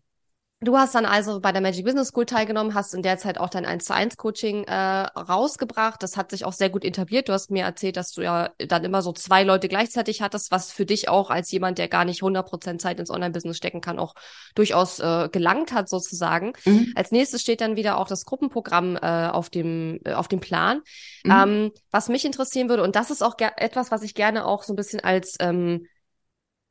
Du 0.62 0.78
hast 0.78 0.94
dann 0.94 1.06
also 1.06 1.40
bei 1.40 1.54
der 1.54 1.62
Magic 1.62 1.86
Business 1.86 2.10
School 2.10 2.26
teilgenommen, 2.26 2.74
hast 2.74 2.94
in 2.94 3.02
der 3.02 3.18
Zeit 3.18 3.38
auch 3.38 3.48
dein 3.48 3.66
1 3.66 3.86
zu 3.86 3.94
1 3.94 4.18
Coaching 4.18 4.66
äh, 4.66 4.74
rausgebracht. 4.74 6.04
Das 6.04 6.18
hat 6.18 6.32
sich 6.32 6.44
auch 6.44 6.52
sehr 6.52 6.70
gut 6.70 6.84
etabliert. 6.84 7.30
Du 7.30 7.34
hast 7.34 7.50
mir 7.50 7.64
erzählt, 7.64 7.96
dass 7.96 8.12
du 8.12 8.22
ja 8.22 8.50
dann 8.58 8.84
immer 8.84 9.02
so 9.02 9.14
zwei 9.14 9.44
Leute 9.44 9.70
gleichzeitig 9.70 10.22
hattest, 10.22 10.52
was 10.52 10.74
für 10.74 10.86
dich 10.86 11.08
auch 11.08 11.30
als 11.30 11.50
jemand, 11.52 11.78
der 11.78 11.88
gar 11.88 12.04
nicht 12.04 12.22
100% 12.24 12.78
Zeit 12.78 13.00
ins 13.00 13.10
Online-Business 13.10 13.56
stecken 13.56 13.80
kann, 13.80 14.00
auch 14.00 14.16
durchaus 14.54 15.00
äh, 15.00 15.30
gelangt 15.32 15.72
hat 15.72 15.88
sozusagen. 15.88 16.52
Mhm. 16.66 16.92
Als 16.94 17.12
nächstes 17.12 17.42
steht 17.42 17.62
dann 17.62 17.78
wieder 17.78 17.98
auch 17.98 18.10
das 18.10 18.26
Gruppenprogramm 18.26 18.98
äh, 18.98 19.28
auf, 19.30 19.50
dem, 19.50 20.02
äh, 20.04 20.12
auf 20.12 20.28
dem 20.28 20.42
Plan. 20.42 20.82
Mhm. 21.24 21.32
Ähm, 21.32 21.72
was 21.90 22.10
mich 22.10 22.26
interessieren 22.26 22.68
würde, 22.68 22.84
und 22.84 22.98
das 22.98 23.12
ist 23.12 23.24
auch 23.24 23.36
etwas, 23.40 23.92
was 23.92 24.04
ich 24.04 24.14
gerne 24.14 24.46
auch 24.46 24.64
so 24.64 24.74
ein 24.74 24.76
bisschen 24.76 25.00
als 25.00 25.38
ähm, 25.40 25.86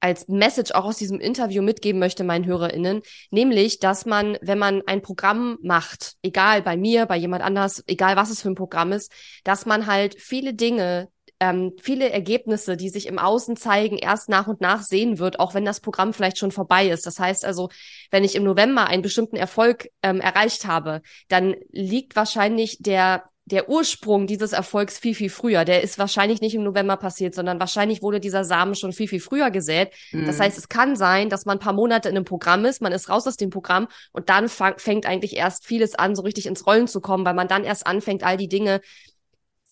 als 0.00 0.28
Message 0.28 0.72
auch 0.72 0.84
aus 0.84 0.96
diesem 0.96 1.20
Interview 1.20 1.62
mitgeben 1.62 1.98
möchte 1.98 2.24
meinen 2.24 2.46
HörerInnen, 2.46 3.02
nämlich, 3.30 3.78
dass 3.78 4.06
man, 4.06 4.38
wenn 4.40 4.58
man 4.58 4.82
ein 4.86 5.02
Programm 5.02 5.58
macht, 5.62 6.14
egal 6.22 6.62
bei 6.62 6.76
mir, 6.76 7.06
bei 7.06 7.16
jemand 7.16 7.42
anders, 7.42 7.82
egal 7.86 8.16
was 8.16 8.30
es 8.30 8.42
für 8.42 8.48
ein 8.48 8.54
Programm 8.54 8.92
ist, 8.92 9.12
dass 9.44 9.66
man 9.66 9.86
halt 9.86 10.20
viele 10.20 10.54
Dinge, 10.54 11.08
ähm, 11.40 11.72
viele 11.80 12.10
Ergebnisse, 12.10 12.76
die 12.76 12.88
sich 12.88 13.06
im 13.06 13.18
Außen 13.18 13.56
zeigen, 13.56 13.96
erst 13.96 14.28
nach 14.28 14.48
und 14.48 14.60
nach 14.60 14.82
sehen 14.82 15.18
wird, 15.18 15.38
auch 15.38 15.54
wenn 15.54 15.64
das 15.64 15.80
Programm 15.80 16.12
vielleicht 16.12 16.38
schon 16.38 16.50
vorbei 16.50 16.88
ist. 16.88 17.06
Das 17.06 17.18
heißt 17.18 17.44
also, 17.44 17.68
wenn 18.10 18.24
ich 18.24 18.34
im 18.34 18.44
November 18.44 18.86
einen 18.86 19.02
bestimmten 19.02 19.36
Erfolg 19.36 19.88
ähm, 20.02 20.20
erreicht 20.20 20.66
habe, 20.66 21.00
dann 21.28 21.54
liegt 21.70 22.16
wahrscheinlich 22.16 22.78
der 22.80 23.24
der 23.48 23.68
Ursprung 23.68 24.26
dieses 24.26 24.52
Erfolgs 24.52 24.98
viel, 24.98 25.14
viel 25.14 25.30
früher. 25.30 25.64
Der 25.64 25.82
ist 25.82 25.98
wahrscheinlich 25.98 26.40
nicht 26.40 26.54
im 26.54 26.62
November 26.62 26.96
passiert, 26.96 27.34
sondern 27.34 27.58
wahrscheinlich 27.58 28.02
wurde 28.02 28.20
dieser 28.20 28.44
Samen 28.44 28.74
schon 28.74 28.92
viel, 28.92 29.08
viel 29.08 29.20
früher 29.20 29.50
gesät. 29.50 29.92
Mhm. 30.12 30.26
Das 30.26 30.38
heißt, 30.38 30.58
es 30.58 30.68
kann 30.68 30.96
sein, 30.96 31.30
dass 31.30 31.46
man 31.46 31.56
ein 31.56 31.60
paar 31.60 31.72
Monate 31.72 32.08
in 32.08 32.16
einem 32.16 32.24
Programm 32.24 32.64
ist, 32.64 32.82
man 32.82 32.92
ist 32.92 33.08
raus 33.08 33.26
aus 33.26 33.36
dem 33.36 33.50
Programm 33.50 33.88
und 34.12 34.28
dann 34.28 34.48
fang, 34.48 34.78
fängt 34.78 35.06
eigentlich 35.06 35.36
erst 35.36 35.66
vieles 35.66 35.94
an, 35.94 36.14
so 36.14 36.22
richtig 36.22 36.46
ins 36.46 36.66
Rollen 36.66 36.86
zu 36.86 37.00
kommen, 37.00 37.24
weil 37.24 37.34
man 37.34 37.48
dann 37.48 37.64
erst 37.64 37.86
anfängt, 37.86 38.22
all 38.22 38.36
die 38.36 38.48
Dinge 38.48 38.80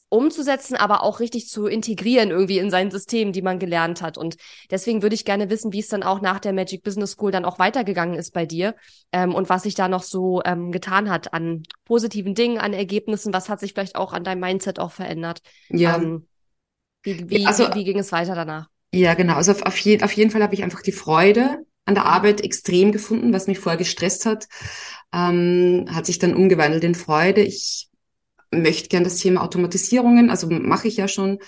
umzusetzen, 0.08 0.76
aber 0.76 1.02
auch 1.02 1.18
richtig 1.20 1.48
zu 1.48 1.66
integrieren 1.66 2.30
irgendwie 2.30 2.58
in 2.58 2.70
sein 2.70 2.90
System, 2.90 3.32
die 3.32 3.42
man 3.42 3.58
gelernt 3.58 4.02
hat. 4.02 4.16
Und 4.16 4.36
deswegen 4.70 5.02
würde 5.02 5.14
ich 5.14 5.24
gerne 5.24 5.50
wissen, 5.50 5.72
wie 5.72 5.80
es 5.80 5.88
dann 5.88 6.02
auch 6.02 6.20
nach 6.20 6.38
der 6.38 6.52
Magic 6.52 6.84
Business 6.84 7.12
School 7.12 7.32
dann 7.32 7.44
auch 7.44 7.58
weitergegangen 7.58 8.16
ist 8.16 8.32
bei 8.32 8.46
dir 8.46 8.76
ähm, 9.12 9.34
und 9.34 9.48
was 9.48 9.64
sich 9.64 9.74
da 9.74 9.88
noch 9.88 10.04
so 10.04 10.42
ähm, 10.44 10.70
getan 10.70 11.10
hat 11.10 11.32
an 11.32 11.64
positiven 11.84 12.34
Dingen, 12.34 12.58
an 12.58 12.72
Ergebnissen. 12.72 13.32
Was 13.32 13.48
hat 13.48 13.60
sich 13.60 13.72
vielleicht 13.72 13.96
auch 13.96 14.12
an 14.12 14.22
deinem 14.22 14.40
Mindset 14.40 14.78
auch 14.78 14.92
verändert? 14.92 15.40
Ja. 15.70 15.96
Ähm, 15.96 16.26
wie, 17.02 17.28
wie, 17.28 17.46
also, 17.46 17.68
wie, 17.68 17.74
wie 17.74 17.84
ging 17.84 17.98
es 17.98 18.12
weiter 18.12 18.34
danach? 18.34 18.68
Ja, 18.92 19.14
genau. 19.14 19.34
Also 19.34 19.52
auf, 19.52 19.62
auf, 19.62 19.78
je, 19.78 20.02
auf 20.02 20.12
jeden 20.12 20.30
Fall 20.30 20.42
habe 20.42 20.54
ich 20.54 20.62
einfach 20.62 20.82
die 20.82 20.92
Freude 20.92 21.64
an 21.84 21.94
der 21.94 22.06
Arbeit 22.06 22.42
extrem 22.42 22.92
gefunden, 22.92 23.32
was 23.32 23.46
mich 23.46 23.58
vorher 23.58 23.78
gestresst 23.78 24.26
hat, 24.26 24.48
ähm, 25.12 25.86
hat 25.90 26.06
sich 26.06 26.18
dann 26.18 26.34
umgewandelt 26.34 26.82
in 26.82 26.94
Freude. 26.94 27.42
Ich 27.42 27.85
möchte 28.62 28.88
gern 28.88 29.04
das 29.04 29.18
Thema 29.18 29.42
Automatisierungen, 29.42 30.30
also 30.30 30.48
mache 30.48 30.88
ich 30.88 30.96
ja 30.96 31.08
schon, 31.08 31.38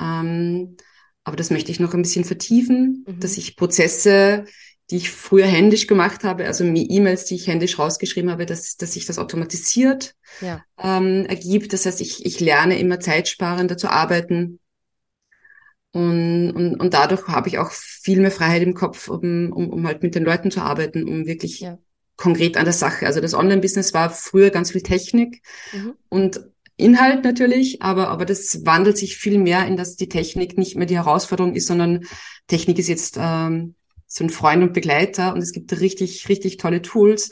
ähm, 0.00 0.76
aber 1.24 1.36
das 1.36 1.50
möchte 1.50 1.72
ich 1.72 1.80
noch 1.80 1.94
ein 1.94 2.02
bisschen 2.02 2.24
vertiefen, 2.24 3.04
mhm. 3.06 3.20
dass 3.20 3.38
ich 3.38 3.56
Prozesse, 3.56 4.44
die 4.90 4.96
ich 4.96 5.10
früher 5.10 5.46
händisch 5.46 5.86
gemacht 5.86 6.24
habe, 6.24 6.44
also 6.44 6.64
E-Mails, 6.64 7.24
die 7.24 7.36
ich 7.36 7.46
händisch 7.46 7.78
rausgeschrieben 7.78 8.30
habe, 8.30 8.44
dass, 8.44 8.76
dass 8.76 8.92
sich 8.92 9.06
das 9.06 9.18
automatisiert 9.18 10.14
ja. 10.42 10.62
ähm, 10.78 11.24
ergibt. 11.26 11.72
Das 11.72 11.86
heißt, 11.86 12.02
ich, 12.02 12.26
ich 12.26 12.40
lerne 12.40 12.78
immer 12.78 13.00
zeitsparender 13.00 13.78
zu 13.78 13.88
arbeiten. 13.88 14.60
Und, 15.92 16.50
und, 16.50 16.80
und 16.80 16.92
dadurch 16.92 17.28
habe 17.28 17.48
ich 17.48 17.58
auch 17.58 17.70
viel 17.70 18.20
mehr 18.20 18.32
Freiheit 18.32 18.62
im 18.62 18.74
Kopf, 18.74 19.08
um, 19.08 19.52
um, 19.52 19.70
um 19.70 19.86
halt 19.86 20.02
mit 20.02 20.14
den 20.14 20.24
Leuten 20.24 20.50
zu 20.50 20.60
arbeiten, 20.60 21.08
um 21.08 21.26
wirklich 21.26 21.60
ja. 21.60 21.78
Konkret 22.16 22.56
an 22.56 22.64
der 22.64 22.72
Sache. 22.72 23.06
Also 23.06 23.20
das 23.20 23.34
Online-Business 23.34 23.94
war 23.94 24.10
früher 24.10 24.50
ganz 24.50 24.72
viel 24.72 24.82
Technik 24.82 25.42
mhm. 25.72 25.94
und 26.08 26.40
Inhalt 26.76 27.22
natürlich, 27.22 27.82
aber, 27.82 28.08
aber 28.08 28.24
das 28.24 28.66
wandelt 28.66 28.98
sich 28.98 29.16
viel 29.16 29.38
mehr 29.38 29.66
in, 29.66 29.76
dass 29.76 29.94
die 29.94 30.08
Technik 30.08 30.58
nicht 30.58 30.76
mehr 30.76 30.86
die 30.86 30.96
Herausforderung 30.96 31.54
ist, 31.54 31.68
sondern 31.68 32.04
Technik 32.48 32.78
ist 32.78 32.88
jetzt 32.88 33.16
ähm, 33.18 33.76
so 34.06 34.24
ein 34.24 34.30
Freund 34.30 34.62
und 34.62 34.72
Begleiter 34.72 35.34
und 35.34 35.40
es 35.40 35.52
gibt 35.52 35.80
richtig, 35.80 36.28
richtig 36.28 36.56
tolle 36.56 36.82
Tools. 36.82 37.30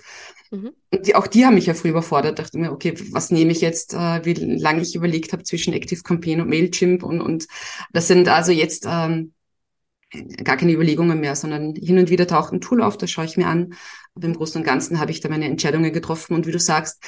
Mhm. 0.53 0.71
Und 0.92 1.07
die, 1.07 1.16
auch 1.16 1.27
die 1.27 1.45
haben 1.45 1.55
mich 1.55 1.66
ja 1.66 1.75
früh 1.75 1.88
überfordert. 1.88 2.38
Dachte 2.38 2.59
mir, 2.59 2.71
okay, 2.71 2.95
was 3.11 3.31
nehme 3.31 3.51
ich 3.51 3.61
jetzt, 3.61 3.95
äh, 3.95 4.25
wie 4.25 4.35
lange 4.35 4.83
ich 4.83 4.95
überlegt 4.95 5.33
habe 5.33 5.42
zwischen 5.42 5.73
Active 5.73 6.03
Campaign 6.03 6.40
und 6.40 6.49
Mailchimp 6.49 7.03
und, 7.03 7.21
und 7.21 7.47
das 7.92 8.07
sind 8.07 8.29
also 8.29 8.53
jetzt 8.53 8.87
ähm, 8.88 9.33
gar 10.44 10.57
keine 10.57 10.72
Überlegungen 10.72 11.20
mehr, 11.20 11.37
sondern 11.37 11.75
hin 11.75 11.98
und 11.98 12.11
wieder 12.11 12.27
taucht 12.27 12.53
ein 12.53 12.61
Tool 12.61 12.83
auf, 12.83 12.96
das 12.98 13.11
schaue 13.11 13.25
ich 13.25 13.37
mir 13.37 13.46
an. 13.46 13.75
Aber 14.14 14.27
im 14.27 14.35
Großen 14.35 14.61
und 14.61 14.66
Ganzen 14.66 15.01
habe 15.01 15.11
ich 15.11 15.20
da 15.20 15.29
meine 15.29 15.46
Entscheidungen 15.46 15.92
getroffen. 15.92 16.35
Und 16.35 16.46
wie 16.46 16.53
du 16.53 16.59
sagst, 16.59 17.03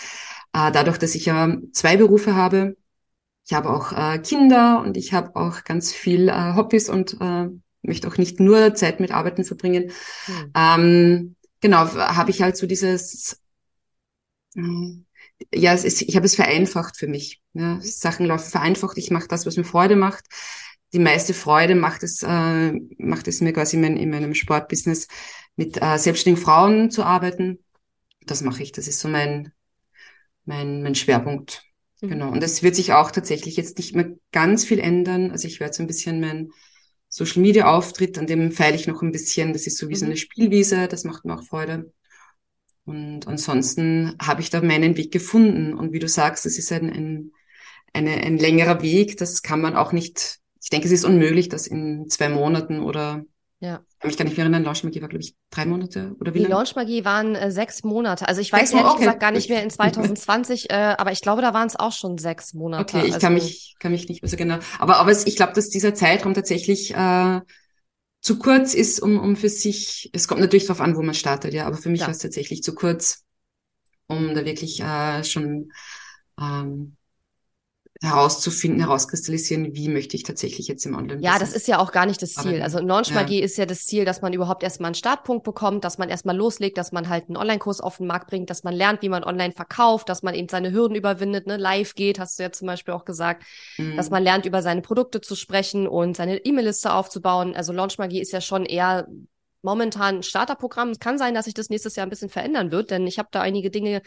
äh, 0.53 0.73
dadurch, 0.73 0.99
dass 0.99 1.15
ich 1.15 1.27
ja 1.27 1.57
zwei 1.73 1.97
Berufe 1.97 2.35
habe, 2.35 2.77
ich 3.47 3.53
habe 3.53 3.71
auch 3.71 3.93
äh, 3.93 4.19
Kinder 4.19 4.81
und 4.83 4.97
ich 4.97 5.13
habe 5.13 5.37
auch 5.37 5.65
ganz 5.65 5.93
viel 5.93 6.29
äh, 6.29 6.55
Hobbys 6.55 6.89
und 6.89 7.19
möchte 7.83 8.09
auch 8.09 8.17
nicht 8.17 8.41
nur 8.41 8.75
Zeit 8.75 9.01
mit 9.01 9.11
Arbeiten 9.11 9.45
verbringen. 9.45 9.93
Mhm. 10.27 10.53
Ähm, 10.55 11.37
genau, 11.61 11.87
habe 11.95 12.31
ich 12.31 12.41
halt 12.41 12.57
so 12.57 12.67
dieses, 12.67 13.39
ja, 15.53 15.73
es 15.73 15.85
ist, 15.85 16.03
ich 16.03 16.17
habe 16.17 16.27
es 16.27 16.35
vereinfacht 16.35 16.97
für 16.97 17.07
mich. 17.07 17.43
Ja. 17.53 17.79
Sachen 17.81 18.27
laufen 18.27 18.51
vereinfacht, 18.51 18.99
ich 18.99 19.11
mache 19.11 19.29
das, 19.29 19.47
was 19.47 19.57
mir 19.57 19.65
Freude 19.65 19.97
macht. 19.97 20.25
Die 20.95 21.01
meiste 21.01 21.35
Freude 21.35 21.75
macht 21.75 22.03
es, 22.03 22.23
äh, 22.23 22.73
macht 22.99 23.29
es 23.29 23.41
mir 23.41 23.53
quasi 23.53 23.77
in, 23.77 23.83
mein, 23.83 23.97
in 23.97 24.11
meinem 24.11 24.35
Sportbusiness 24.35 25.09
mit 25.57 25.83
äh, 25.83 25.99
selbstständigen 25.99 26.43
Frauen 26.43 26.91
zu 26.91 27.03
arbeiten. 27.03 27.59
Das 28.25 28.43
mache 28.43 28.63
ich, 28.63 28.73
das 28.73 28.89
ist 28.89 29.01
so 29.01 29.09
mein, 29.09 29.53
mein, 30.45 30.83
mein 30.83 30.95
Schwerpunkt. 30.95 31.65
Mhm. 32.01 32.09
Genau. 32.09 32.31
Und 32.31 32.43
es 32.43 32.63
wird 32.63 32.77
sich 32.77 32.93
auch 32.93 33.11
tatsächlich 33.11 33.57
jetzt 33.57 33.79
nicht 33.79 33.95
mehr 33.95 34.15
ganz 34.33 34.65
viel 34.65 34.79
ändern. 34.79 35.31
Also 35.31 35.49
ich 35.49 35.61
werde 35.61 35.75
so 35.75 35.83
ein 35.83 35.89
bisschen 35.89 36.21
mein 36.21 36.51
Social 37.09 37.43
Media 37.43 37.67
Auftritt, 37.67 38.19
an 38.19 38.27
dem 38.27 38.53
feile 38.53 38.77
ich 38.77 38.87
noch 38.87 39.03
ein 39.03 39.13
bisschen. 39.13 39.53
Das 39.53 39.67
ist 39.67 39.79
so 39.79 39.89
wie 39.89 39.95
mhm. 39.95 39.99
so 39.99 40.07
eine 40.07 40.17
Spielwiese, 40.17 40.89
das 40.89 41.05
macht 41.05 41.25
mir 41.25 41.35
auch 41.35 41.45
Freude. 41.45 41.93
Und 42.85 43.27
ansonsten 43.27 44.15
habe 44.21 44.43
ich 44.43 44.51
da 44.51 44.61
meinen 44.61 44.97
Weg 44.97 45.11
gefunden. 45.11 45.75
Und 45.75 45.93
wie 45.93 45.99
du 45.99 46.09
sagst, 46.09 46.45
es 46.47 46.59
ist 46.59 46.71
ein, 46.71 46.91
ein, 46.91 47.33
eine, 47.93 48.13
ein 48.13 48.39
längerer 48.39 48.83
Weg. 48.83 49.17
Das 49.17 49.43
kann 49.43 49.61
man 49.61 49.75
auch 49.75 49.93
nicht, 49.93 50.41
ich 50.65 50.71
denke, 50.71 50.87
es 50.87 50.93
ist 50.93 51.05
unmöglich, 51.05 51.51
das 51.51 51.67
in 51.67 52.09
zwei 52.09 52.31
Monaten 52.31 52.81
oder 52.81 53.23
ja. 53.61 53.83
Ich 53.89 53.99
kann 53.99 54.09
mich 54.09 54.17
gar 54.19 54.25
nicht 54.25 54.37
mehr 54.37 54.45
erinnern, 54.45 54.65
Launchmagie 54.65 55.01
war, 55.01 55.09
glaube 55.09 55.23
ich, 55.23 55.35
drei 55.49 55.65
Monate 55.65 56.15
oder 56.21 56.35
wie 56.35 56.41
Die 56.41 56.45
Launchmagie 56.45 57.05
waren 57.07 57.35
äh, 57.35 57.51
sechs 57.51 57.83
Monate. 57.83 58.29
Also 58.29 58.43
ich 58.43 58.53
weiß 58.53 58.73
ehrlich 58.73 58.87
okay. 58.87 58.99
gesagt 58.99 59.21
gar 59.21 59.31
nicht 59.31 59.49
mehr 59.49 59.63
in 59.63 59.71
2020, 59.71 60.71
äh, 60.71 60.75
aber 60.75 61.13
ich 61.13 61.23
glaube, 61.23 61.41
da 61.41 61.55
waren 61.55 61.67
es 61.67 61.77
auch 61.77 61.93
schon 61.93 62.19
sechs 62.19 62.53
Monate. 62.53 62.83
Okay, 62.83 63.07
ich 63.07 63.15
also, 63.15 63.25
kann 63.25 63.35
mich, 63.35 63.77
kann 63.79 63.93
mich 63.93 64.07
nicht 64.09 64.23
mehr 64.23 64.29
so 64.29 64.37
genau. 64.37 64.59
Aber, 64.79 64.97
aber 64.97 65.11
es, 65.11 65.27
ich 65.27 65.37
glaube, 65.37 65.55
dass 65.55 65.71
dieser 65.71 65.95
Zeitraum 65.95 66.35
tatsächlich 66.35 66.95
äh, 66.95 67.41
zu 68.21 68.39
kurz 68.39 68.75
ist, 68.75 69.01
um, 69.01 69.19
um 69.19 69.37
für 69.37 69.49
sich, 69.49 70.11
es 70.13 70.29
kommt 70.29 70.41
natürlich 70.41 70.67
darauf 70.67 70.83
an, 70.83 70.97
wo 70.97 71.03
man 71.03 71.15
startet, 71.15 71.55
ja, 71.55 71.67
aber 71.67 71.77
für 71.77 71.89
mich 71.89 72.01
ja. 72.01 72.07
war 72.07 72.13
es 72.13 72.19
tatsächlich 72.19 72.63
zu 72.63 72.75
kurz, 72.75 73.23
um 74.09 74.35
da 74.35 74.45
wirklich 74.45 74.81
äh, 74.81 75.25
schon 75.25 75.71
ähm, 76.39 76.97
herauszufinden, 78.05 78.81
herauskristallisieren, 78.81 79.75
wie 79.75 79.89
möchte 79.89 80.17
ich 80.17 80.23
tatsächlich 80.23 80.69
jetzt 80.69 80.85
im 80.87 80.95
Online. 80.95 81.21
Ja, 81.23 81.39
das 81.39 81.53
ist 81.53 81.67
ja 81.67 81.79
auch 81.79 81.93
gar 81.93 82.07
nicht 82.07 82.23
das 82.23 82.35
Ziel. 82.35 82.63
Also 82.63 82.79
Launchmagie 82.79 83.39
ja. 83.39 83.45
ist 83.45 83.57
ja 83.57 83.67
das 83.67 83.87
Ziel, 83.87 84.05
dass 84.05 84.23
man 84.23 84.33
überhaupt 84.33 84.63
erstmal 84.63 84.89
einen 84.89 84.95
Startpunkt 84.95 85.45
bekommt, 85.45 85.85
dass 85.85 85.99
man 85.99 86.09
erstmal 86.09 86.37
loslegt, 86.37 86.79
dass 86.79 86.93
man 86.93 87.09
halt 87.09 87.29
einen 87.29 87.37
Online-Kurs 87.37 87.81
auf 87.81 87.97
den 87.99 88.07
Markt 88.07 88.29
bringt, 88.29 88.51
dass 88.51 88.65
man 88.65 88.75
lernt, 88.75 89.03
wie 89.03 89.09
man 89.09 89.25
online 89.25 89.53
verkauft, 89.53 90.09
dass 90.09 90.23
man 90.23 90.35
eben 90.35 90.49
seine 90.49 90.73
Hürden 90.73 90.97
überwindet, 90.97 91.47
ne, 91.47 91.57
live 91.57 91.95
geht, 91.95 92.19
hast 92.19 92.39
du 92.39 92.45
ja 92.45 92.53
zum 92.53 92.67
Beispiel 92.67 92.95
auch 92.95 93.05
gesagt, 93.05 93.45
mhm. 93.79 93.97
dass 93.97 94.11
man 94.11 94.23
lernt, 94.23 94.47
über 94.47 94.63
seine 94.63 94.83
Produkte 94.83 95.21
zu 95.21 95.35
sprechen 95.35 95.89
und 95.89 96.17
seine 96.17 96.45
E-Mail-Liste 96.45 96.93
aufzubauen. 96.93 97.55
Also 97.57 97.73
Launchmagie 97.73 98.21
ist 98.21 98.33
ja 98.33 98.41
schon 98.41 98.67
eher 98.67 99.09
momentan 99.63 100.17
ein 100.17 100.23
Starterprogramm. 100.23 100.91
Es 100.91 101.01
kann 101.01 101.19
sein, 101.19 101.35
dass 101.35 101.47
sich 101.47 101.55
das 101.55 101.71
nächstes 101.71 101.97
Jahr 101.97 102.07
ein 102.07 102.11
bisschen 102.11 102.29
verändern 102.29 102.71
wird, 102.71 102.91
denn 102.91 103.07
ich 103.07 103.19
habe 103.19 103.29
da 103.33 103.41
einige 103.41 103.71
Dinge 103.71 104.03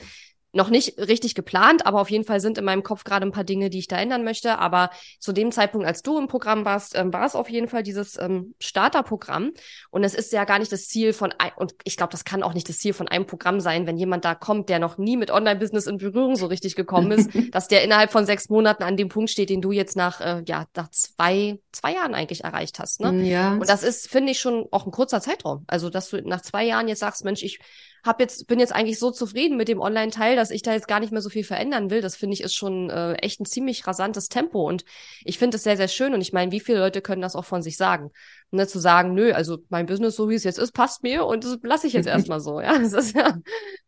noch 0.57 0.69
nicht 0.69 0.97
richtig 0.97 1.35
geplant, 1.35 1.85
aber 1.85 2.01
auf 2.01 2.09
jeden 2.09 2.25
Fall 2.25 2.39
sind 2.39 2.57
in 2.57 2.65
meinem 2.65 2.83
Kopf 2.83 3.03
gerade 3.03 3.25
ein 3.25 3.31
paar 3.31 3.43
Dinge, 3.43 3.69
die 3.69 3.79
ich 3.79 3.87
da 3.87 3.97
ändern 3.97 4.23
möchte. 4.23 4.57
Aber 4.57 4.89
zu 5.19 5.31
dem 5.31 5.51
Zeitpunkt, 5.51 5.87
als 5.87 6.01
du 6.01 6.17
im 6.17 6.27
Programm 6.27 6.65
warst, 6.65 6.97
ähm, 6.97 7.13
war 7.13 7.25
es 7.25 7.35
auf 7.35 7.49
jeden 7.49 7.69
Fall 7.69 7.83
dieses 7.83 8.17
ähm, 8.17 8.55
Starterprogramm. 8.59 9.53
Und 9.91 10.03
es 10.03 10.15
ist 10.15 10.33
ja 10.33 10.43
gar 10.43 10.59
nicht 10.59 10.71
das 10.71 10.87
Ziel 10.87 11.13
von, 11.13 11.33
ein, 11.37 11.51
und 11.55 11.75
ich 11.83 11.95
glaube, 11.95 12.11
das 12.11 12.25
kann 12.25 12.43
auch 12.43 12.53
nicht 12.53 12.67
das 12.67 12.79
Ziel 12.79 12.93
von 12.93 13.07
einem 13.07 13.27
Programm 13.27 13.59
sein, 13.59 13.85
wenn 13.87 13.97
jemand 13.97 14.25
da 14.25 14.35
kommt, 14.35 14.67
der 14.69 14.79
noch 14.79 14.97
nie 14.97 15.15
mit 15.15 15.31
Online-Business 15.31 15.85
in 15.87 15.97
Berührung 15.97 16.35
so 16.35 16.47
richtig 16.47 16.75
gekommen 16.75 17.11
ist, 17.11 17.29
dass 17.53 17.67
der 17.67 17.83
innerhalb 17.83 18.11
von 18.11 18.25
sechs 18.25 18.49
Monaten 18.49 18.83
an 18.83 18.97
dem 18.97 19.09
Punkt 19.09 19.29
steht, 19.29 19.51
den 19.51 19.61
du 19.61 19.71
jetzt 19.71 19.95
nach, 19.95 20.19
äh, 20.19 20.43
ja, 20.47 20.65
nach 20.75 20.89
zwei, 20.89 21.59
zwei 21.71 21.93
Jahren 21.93 22.15
eigentlich 22.15 22.43
erreicht 22.43 22.79
hast. 22.79 22.99
Ne? 22.99 23.27
Ja. 23.27 23.53
Und 23.53 23.69
das 23.69 23.83
ist, 23.83 24.09
finde 24.09 24.31
ich, 24.31 24.39
schon 24.39 24.65
auch 24.71 24.87
ein 24.87 24.91
kurzer 24.91 25.21
Zeitraum. 25.21 25.65
Also, 25.67 25.91
dass 25.91 26.09
du 26.09 26.21
nach 26.23 26.41
zwei 26.41 26.65
Jahren 26.65 26.87
jetzt 26.87 26.99
sagst, 26.99 27.23
Mensch, 27.23 27.43
ich 27.43 27.59
hab 28.03 28.19
jetzt, 28.19 28.47
bin 28.47 28.59
jetzt 28.59 28.73
eigentlich 28.73 28.99
so 28.99 29.11
zufrieden 29.11 29.57
mit 29.57 29.67
dem 29.67 29.79
Online-Teil, 29.79 30.35
dass 30.35 30.51
ich 30.51 30.61
da 30.61 30.73
jetzt 30.73 30.87
gar 30.87 30.99
nicht 30.99 31.11
mehr 31.11 31.21
so 31.21 31.29
viel 31.29 31.43
verändern 31.43 31.89
will. 31.89 32.01
Das 32.01 32.15
finde 32.15 32.33
ich 32.33 32.41
ist 32.41 32.55
schon 32.55 32.89
äh, 32.89 33.13
echt 33.15 33.39
ein 33.39 33.45
ziemlich 33.45 33.85
rasantes 33.85 34.29
Tempo. 34.29 34.67
Und 34.67 34.85
ich 35.23 35.37
finde 35.37 35.57
es 35.57 35.63
sehr, 35.63 35.77
sehr 35.77 35.87
schön. 35.87 36.13
Und 36.13 36.21
ich 36.21 36.33
meine, 36.33 36.51
wie 36.51 36.59
viele 36.59 36.79
Leute 36.79 37.01
können 37.01 37.21
das 37.21 37.35
auch 37.35 37.45
von 37.45 37.61
sich 37.61 37.77
sagen? 37.77 38.11
Ne, 38.51 38.65
zu 38.67 38.79
sagen, 38.79 39.13
nö, 39.13 39.33
also 39.33 39.57
mein 39.69 39.85
Business, 39.85 40.15
so 40.15 40.29
wie 40.29 40.35
es 40.35 40.43
jetzt 40.43 40.59
ist, 40.59 40.71
passt 40.71 41.03
mir 41.03 41.25
und 41.25 41.43
das 41.43 41.57
lasse 41.63 41.87
ich 41.87 41.93
jetzt 41.93 42.07
erstmal 42.07 42.39
so. 42.39 42.61
Ja, 42.61 42.77
das 42.77 42.93
ist 42.93 43.15
ja, 43.15 43.37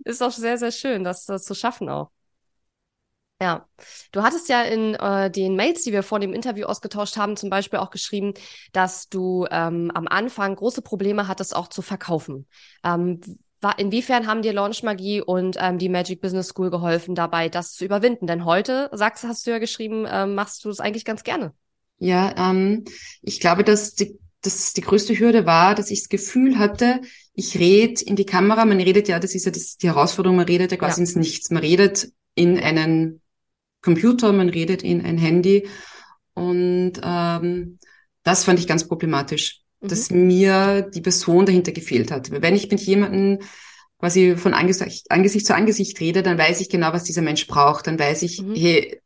ist 0.04 0.22
auch 0.22 0.32
sehr, 0.32 0.58
sehr 0.58 0.72
schön, 0.72 1.04
das, 1.04 1.26
das 1.26 1.44
zu 1.44 1.56
schaffen 1.56 1.90
auch. 1.90 2.12
Ja, 3.42 3.70
du 4.12 4.22
hattest 4.22 4.50
ja 4.50 4.64
in 4.64 4.96
äh, 4.96 5.32
den 5.32 5.56
Mails, 5.56 5.84
die 5.84 5.94
wir 5.94 6.04
vor 6.04 6.20
dem 6.20 6.34
Interview 6.34 6.66
ausgetauscht 6.66 7.16
haben, 7.16 7.38
zum 7.38 7.50
Beispiel 7.50 7.80
auch 7.80 7.90
geschrieben, 7.90 8.34
dass 8.74 9.08
du 9.08 9.48
ähm, 9.50 9.92
am 9.94 10.08
Anfang 10.10 10.56
große 10.58 10.82
Probleme 10.82 11.30
hattest, 11.30 11.56
auch 11.56 11.70
zu 11.70 11.82
verkaufen. 11.82 12.48
Ähm, 12.84 13.22
Inwiefern 13.78 14.26
haben 14.26 14.42
dir 14.42 14.54
Launch 14.54 14.84
Magie 14.84 15.22
und 15.22 15.58
ähm, 15.60 15.78
die 15.78 15.90
Magic 15.90 16.22
Business 16.22 16.50
School 16.50 16.70
geholfen, 16.70 17.16
dabei 17.16 17.50
das 17.50 17.74
zu 17.74 17.84
überwinden? 17.84 18.26
Denn 18.26 18.46
heute, 18.46 18.90
sagst 18.94 19.24
hast 19.26 19.46
du 19.46 19.52
ja 19.52 19.60
geschrieben, 19.60 20.06
ähm, 20.10 20.36
machst 20.36 20.64
du 20.64 20.70
das 20.70 20.80
eigentlich 20.80 21.06
ganz 21.06 21.24
gerne. 21.24 21.54
Ja, 21.98 22.52
ähm, 22.52 22.86
ich 23.22 23.40
glaube, 23.40 23.64
dass 23.64 23.96
die, 23.96 24.18
dass 24.42 24.74
die 24.74 24.82
größte 24.82 25.20
Hürde 25.20 25.46
war, 25.46 25.76
dass 25.76 25.92
ich 25.92 26.00
das 26.00 26.10
Gefühl 26.10 26.58
hatte, 26.58 27.02
ich 27.34 27.60
rede 27.60 28.02
in 28.06 28.16
die 28.16 28.26
Kamera. 28.26 28.64
Man 28.64 28.80
redet 28.80 29.10
ja, 29.10 29.20
das 29.20 29.36
ist 29.36 29.46
ja 29.46 29.52
das, 29.52 29.76
die 29.78 29.88
Herausforderung, 29.88 30.38
man 30.38 30.46
redet 30.46 30.72
ja 30.72 30.78
quasi 30.78 31.02
ja. 31.02 31.06
ins 31.06 31.16
Nichts. 31.16 31.50
Man 31.50 31.62
redet 31.62 32.12
in 32.36 32.58
einen 32.58 33.22
Computer, 33.82 34.32
man 34.32 34.50
redet 34.50 34.84
in 34.84 35.06
ein 35.06 35.18
Handy. 35.18 35.68
Und 36.34 36.94
ähm, 37.04 37.80
das 38.24 38.46
fand 38.46 38.60
ich 38.60 38.68
ganz 38.68 38.88
problematisch 38.88 39.62
dass 39.82 40.10
mhm. 40.10 40.28
mir 40.28 40.82
die 40.82 41.02
Person 41.02 41.46
dahinter 41.46 41.72
gefehlt 41.72 42.12
hat. 42.12 42.30
Wenn 42.32 42.56
ich 42.56 42.70
mit 42.70 42.82
jemandem 42.82 43.40
quasi 44.00 44.36
von 44.38 44.54
Angesicht, 44.54 45.12
Angesicht 45.12 45.46
zu 45.46 45.56
Angesicht 45.56 46.00
rede, 46.00 46.24
dann 46.24 46.38
weiß 46.38 46.62
ich 46.62 46.70
genau, 46.70 46.94
was 46.94 47.04
dieser 47.04 47.22
Mensch 47.22 47.48
braucht. 47.48 47.88
Dann 47.88 48.00
weiß 48.00 48.22
ich, 48.24 48.42
mhm. 48.42 48.56
hey, 48.56 49.02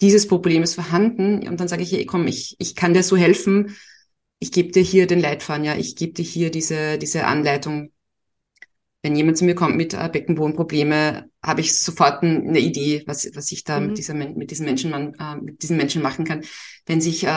dieses 0.00 0.26
Problem 0.26 0.62
ist 0.62 0.74
vorhanden. 0.74 1.46
Und 1.46 1.60
dann 1.60 1.68
sage 1.68 1.82
ich, 1.82 1.92
hey, 1.92 2.06
komm, 2.06 2.26
ich, 2.26 2.56
ich 2.58 2.74
kann 2.74 2.94
dir 2.94 3.02
so 3.02 3.16
helfen. 3.16 3.76
Ich 4.38 4.52
gebe 4.52 4.72
dir 4.72 4.82
hier 4.82 5.06
den 5.06 5.20
Leitfaden, 5.20 5.64
ja, 5.64 5.76
ich 5.76 5.96
gebe 5.96 6.12
dir 6.12 6.24
hier 6.24 6.50
diese, 6.50 6.98
diese 6.98 7.24
Anleitung. 7.24 7.92
Wenn 9.04 9.16
jemand 9.16 9.36
zu 9.36 9.44
mir 9.44 9.54
kommt 9.54 9.76
mit 9.76 9.92
äh, 9.92 10.08
Beckenbodenprobleme, 10.10 11.28
habe 11.44 11.60
ich 11.60 11.78
sofort 11.78 12.22
eine 12.22 12.58
Idee, 12.58 13.04
was, 13.06 13.28
was 13.34 13.52
ich 13.52 13.62
da 13.62 13.78
mhm. 13.78 13.88
mit, 13.88 13.98
dieser, 13.98 14.14
mit 14.14 14.50
diesem 14.50 14.64
Menschen, 14.64 14.90
man, 14.90 15.12
äh, 15.20 15.36
mit 15.42 15.62
diesem 15.62 15.76
Menschen 15.76 16.00
machen 16.00 16.24
kann. 16.24 16.42
Wenn 16.86 17.02
sich, 17.02 17.22
äh, 17.22 17.28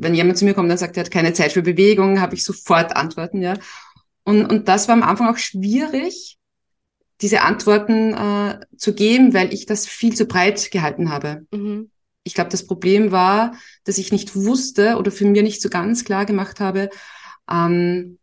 wenn 0.00 0.16
jemand 0.16 0.38
zu 0.38 0.44
mir 0.44 0.54
kommt 0.54 0.68
und 0.68 0.76
sagt, 0.76 0.96
er 0.96 1.04
hat 1.04 1.12
keine 1.12 1.34
Zeit 1.34 1.52
für 1.52 1.62
Bewegung, 1.62 2.20
habe 2.20 2.34
ich 2.34 2.42
sofort 2.42 2.96
Antworten, 2.96 3.42
ja. 3.42 3.54
Und, 4.24 4.44
und 4.46 4.66
das 4.66 4.88
war 4.88 4.94
am 4.96 5.04
Anfang 5.04 5.28
auch 5.28 5.38
schwierig, 5.38 6.36
diese 7.20 7.42
Antworten 7.42 8.14
äh, 8.14 8.58
zu 8.76 8.92
geben, 8.92 9.34
weil 9.34 9.54
ich 9.54 9.66
das 9.66 9.86
viel 9.86 10.16
zu 10.16 10.26
breit 10.26 10.72
gehalten 10.72 11.10
habe. 11.10 11.46
Mhm. 11.52 11.92
Ich 12.24 12.34
glaube, 12.34 12.50
das 12.50 12.66
Problem 12.66 13.12
war, 13.12 13.52
dass 13.84 13.98
ich 13.98 14.10
nicht 14.10 14.34
wusste 14.34 14.96
oder 14.96 15.12
für 15.12 15.26
mir 15.26 15.44
nicht 15.44 15.62
so 15.62 15.68
ganz 15.68 16.04
klar 16.04 16.26
gemacht 16.26 16.58
habe, 16.58 16.90
ähm, 17.48 18.18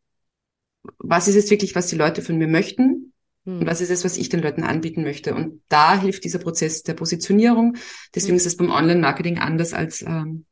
was 0.98 1.28
ist 1.28 1.36
es 1.36 1.50
wirklich, 1.50 1.76
was 1.76 1.88
die 1.88 1.96
Leute 1.96 2.22
von 2.22 2.38
mir 2.38 2.48
möchten 2.48 3.14
mhm. 3.46 3.60
und 3.60 3.66
was 3.66 3.82
ist 3.82 3.92
es, 3.92 4.04
was 4.04 4.18
ich 4.18 4.30
den 4.30 4.42
Leuten 4.42 4.64
anbieten 4.64 5.04
möchte. 5.04 5.34
Und 5.34 5.62
da 5.70 6.00
hilft 6.00 6.24
dieser 6.24 6.40
Prozess 6.40 6.84
der 6.84 6.94
Positionierung. 6.94 7.78
Deswegen 8.14 8.34
mhm. 8.34 8.38
ist 8.38 8.46
es 8.46 8.58
beim 8.58 8.72
Online-Marketing 8.72 9.40
anders 9.40 9.74
als, 9.74 10.02
ähm, 10.02 10.46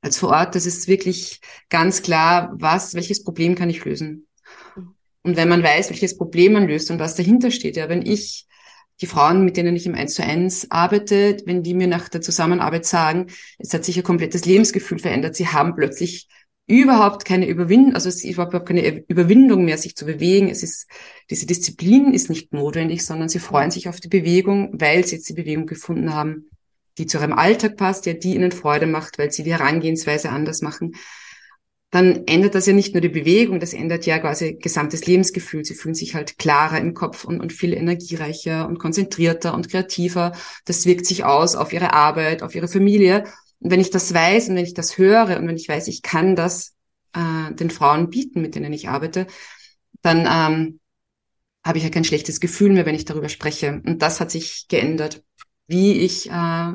als 0.00 0.18
vor 0.18 0.30
Ort. 0.30 0.54
Das 0.54 0.66
ist 0.66 0.88
wirklich 0.88 1.40
ganz 1.68 2.02
klar, 2.02 2.52
was, 2.54 2.94
welches 2.94 3.22
Problem 3.22 3.54
kann 3.54 3.70
ich 3.70 3.84
lösen. 3.84 4.26
Und 5.22 5.36
wenn 5.36 5.48
man 5.48 5.62
weiß, 5.62 5.90
welches 5.90 6.16
Problem 6.16 6.52
man 6.52 6.68
löst 6.68 6.90
und 6.90 7.00
was 7.00 7.16
dahinter 7.16 7.50
steht, 7.50 7.76
ja, 7.76 7.88
wenn 7.88 8.06
ich 8.06 8.46
die 9.00 9.06
Frauen, 9.06 9.44
mit 9.44 9.56
denen 9.56 9.76
ich 9.76 9.86
im 9.86 9.94
Eins 9.94 10.14
zu 10.14 10.22
eins 10.22 10.70
arbeite, 10.70 11.36
wenn 11.44 11.62
die 11.62 11.74
mir 11.74 11.86
nach 11.86 12.08
der 12.08 12.22
Zusammenarbeit 12.22 12.86
sagen, 12.86 13.26
es 13.58 13.74
hat 13.74 13.84
sich 13.84 13.96
ihr 13.96 14.02
komplettes 14.02 14.44
Lebensgefühl 14.46 14.98
verändert, 14.98 15.36
sie 15.36 15.48
haben 15.48 15.74
plötzlich 15.74 16.28
überhaupt 16.66 17.24
keine 17.24 17.46
Überwindung, 17.46 17.94
also 17.94 18.08
es 18.08 18.24
ist 18.24 18.30
überhaupt 18.30 18.66
keine 18.66 19.04
Überwindung 19.08 19.64
mehr, 19.64 19.78
sich 19.78 19.96
zu 19.96 20.04
bewegen. 20.04 20.48
Es 20.48 20.62
ist, 20.62 20.88
diese 21.30 21.46
Disziplin 21.46 22.12
ist 22.12 22.28
nicht 22.28 22.52
notwendig, 22.52 23.04
sondern 23.04 23.28
sie 23.28 23.38
freuen 23.38 23.70
sich 23.70 23.88
auf 23.88 24.00
die 24.00 24.08
Bewegung, 24.08 24.70
weil 24.72 25.06
sie 25.06 25.16
jetzt 25.16 25.28
die 25.28 25.34
Bewegung 25.34 25.66
gefunden 25.66 26.12
haben, 26.12 26.50
die 26.98 27.06
zu 27.06 27.18
ihrem 27.18 27.32
Alltag 27.32 27.76
passt, 27.76 28.06
ja, 28.06 28.14
die 28.14 28.34
ihnen 28.34 28.52
Freude 28.52 28.86
macht, 28.86 29.18
weil 29.18 29.30
sie 29.30 29.44
die 29.44 29.52
Herangehensweise 29.52 30.30
anders 30.30 30.62
machen 30.62 30.92
dann 31.90 32.26
ändert 32.26 32.54
das 32.54 32.66
ja 32.66 32.72
nicht 32.72 32.94
nur 32.94 33.00
die 33.00 33.08
Bewegung, 33.08 33.60
das 33.60 33.72
ändert 33.72 34.06
ja 34.06 34.18
quasi 34.18 34.58
gesamtes 34.60 35.06
Lebensgefühl. 35.06 35.64
Sie 35.64 35.74
fühlen 35.74 35.94
sich 35.94 36.14
halt 36.14 36.36
klarer 36.36 36.78
im 36.78 36.94
Kopf 36.94 37.24
und, 37.24 37.40
und 37.40 37.52
viel 37.52 37.72
energiereicher 37.72 38.66
und 38.68 38.78
konzentrierter 38.78 39.54
und 39.54 39.70
kreativer. 39.70 40.32
Das 40.64 40.84
wirkt 40.84 41.06
sich 41.06 41.24
aus 41.24 41.54
auf 41.54 41.72
ihre 41.72 41.92
Arbeit, 41.92 42.42
auf 42.42 42.54
ihre 42.54 42.68
Familie. 42.68 43.24
Und 43.60 43.70
wenn 43.70 43.80
ich 43.80 43.90
das 43.90 44.12
weiß 44.12 44.48
und 44.48 44.56
wenn 44.56 44.64
ich 44.64 44.74
das 44.74 44.98
höre 44.98 45.38
und 45.38 45.48
wenn 45.48 45.56
ich 45.56 45.68
weiß, 45.68 45.88
ich 45.88 46.02
kann 46.02 46.36
das 46.36 46.74
äh, 47.14 47.52
den 47.54 47.70
Frauen 47.70 48.10
bieten, 48.10 48.42
mit 48.42 48.54
denen 48.54 48.72
ich 48.72 48.88
arbeite, 48.88 49.26
dann 50.02 50.26
ähm, 50.28 50.80
habe 51.64 51.78
ich 51.78 51.84
ja 51.84 51.90
kein 51.90 52.04
schlechtes 52.04 52.40
Gefühl 52.40 52.72
mehr, 52.72 52.86
wenn 52.86 52.94
ich 52.94 53.04
darüber 53.04 53.28
spreche. 53.28 53.82
Und 53.84 54.02
das 54.02 54.20
hat 54.20 54.30
sich 54.30 54.68
geändert, 54.68 55.24
wie 55.66 55.94
ich 55.94 56.30
äh, 56.30 56.32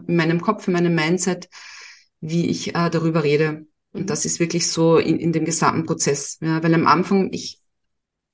in 0.08 0.16
meinem 0.16 0.42
Kopf, 0.42 0.68
in 0.68 0.74
meinem 0.74 0.94
Mindset, 0.94 1.50
wie 2.20 2.48
ich 2.48 2.76
äh, 2.76 2.90
darüber 2.90 3.24
rede. 3.24 3.66
Und 3.94 4.10
das 4.10 4.26
ist 4.26 4.40
wirklich 4.40 4.70
so 4.70 4.98
in, 4.98 5.18
in 5.20 5.32
dem 5.32 5.46
gesamten 5.46 5.86
Prozess. 5.86 6.40
Ja, 6.42 6.62
weil 6.64 6.74
am 6.74 6.88
Anfang, 6.88 7.32
ich, 7.32 7.60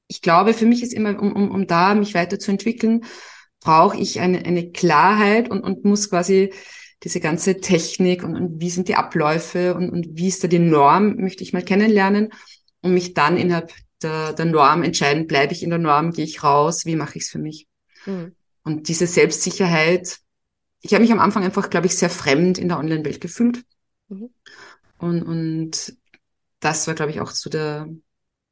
ich 0.07 0.21
glaube, 0.21 0.53
für 0.53 0.65
mich 0.65 0.83
ist 0.83 0.93
immer, 0.93 1.19
um, 1.21 1.33
um, 1.33 1.51
um 1.51 1.67
da 1.67 1.93
mich 1.95 2.13
weiterzuentwickeln, 2.13 3.03
brauche 3.59 3.97
ich 3.97 4.19
eine, 4.19 4.45
eine 4.45 4.71
Klarheit 4.71 5.49
und, 5.49 5.61
und 5.61 5.83
muss 5.83 6.09
quasi 6.09 6.53
diese 7.03 7.19
ganze 7.19 7.59
Technik 7.61 8.23
und, 8.23 8.35
und 8.35 8.61
wie 8.61 8.69
sind 8.69 8.87
die 8.87 8.95
Abläufe 8.95 9.75
und, 9.75 9.89
und 9.89 10.07
wie 10.11 10.27
ist 10.27 10.43
da 10.43 10.47
die 10.47 10.59
Norm, 10.59 11.15
möchte 11.17 11.43
ich 11.43 11.53
mal 11.53 11.63
kennenlernen 11.63 12.29
und 12.81 12.93
mich 12.93 13.13
dann 13.13 13.37
innerhalb 13.37 13.71
der, 14.01 14.33
der 14.33 14.45
Norm 14.45 14.83
entscheiden, 14.83 15.27
bleibe 15.27 15.53
ich 15.53 15.63
in 15.63 15.69
der 15.69 15.79
Norm, 15.79 16.11
gehe 16.11 16.25
ich 16.25 16.43
raus, 16.43 16.85
wie 16.85 16.95
mache 16.95 17.17
ich 17.17 17.23
es 17.23 17.29
für 17.29 17.39
mich. 17.39 17.67
Mhm. 18.05 18.35
Und 18.63 18.89
diese 18.89 19.07
Selbstsicherheit, 19.07 20.19
ich 20.81 20.93
habe 20.93 21.01
mich 21.01 21.11
am 21.11 21.19
Anfang 21.19 21.43
einfach, 21.43 21.69
glaube 21.69 21.87
ich, 21.87 21.95
sehr 21.95 22.09
fremd 22.09 22.57
in 22.57 22.67
der 22.67 22.79
Online-Welt 22.79 23.21
gefühlt. 23.21 23.63
Mhm. 24.09 24.29
Und, 24.97 25.23
und 25.23 25.97
das 26.59 26.87
war, 26.87 26.95
glaube 26.95 27.11
ich, 27.11 27.21
auch 27.21 27.31
so 27.31 27.49
der, 27.49 27.87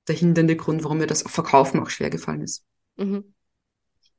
der 0.08 0.16
hindernde 0.16 0.56
Grund, 0.56 0.84
warum 0.84 1.00
mir 1.00 1.08
das 1.08 1.24
Verkaufen 1.24 1.80
auch 1.80 1.90
schwer 1.90 2.10
gefallen 2.10 2.42
ist. 2.42 2.64
Mhm. 2.98 3.35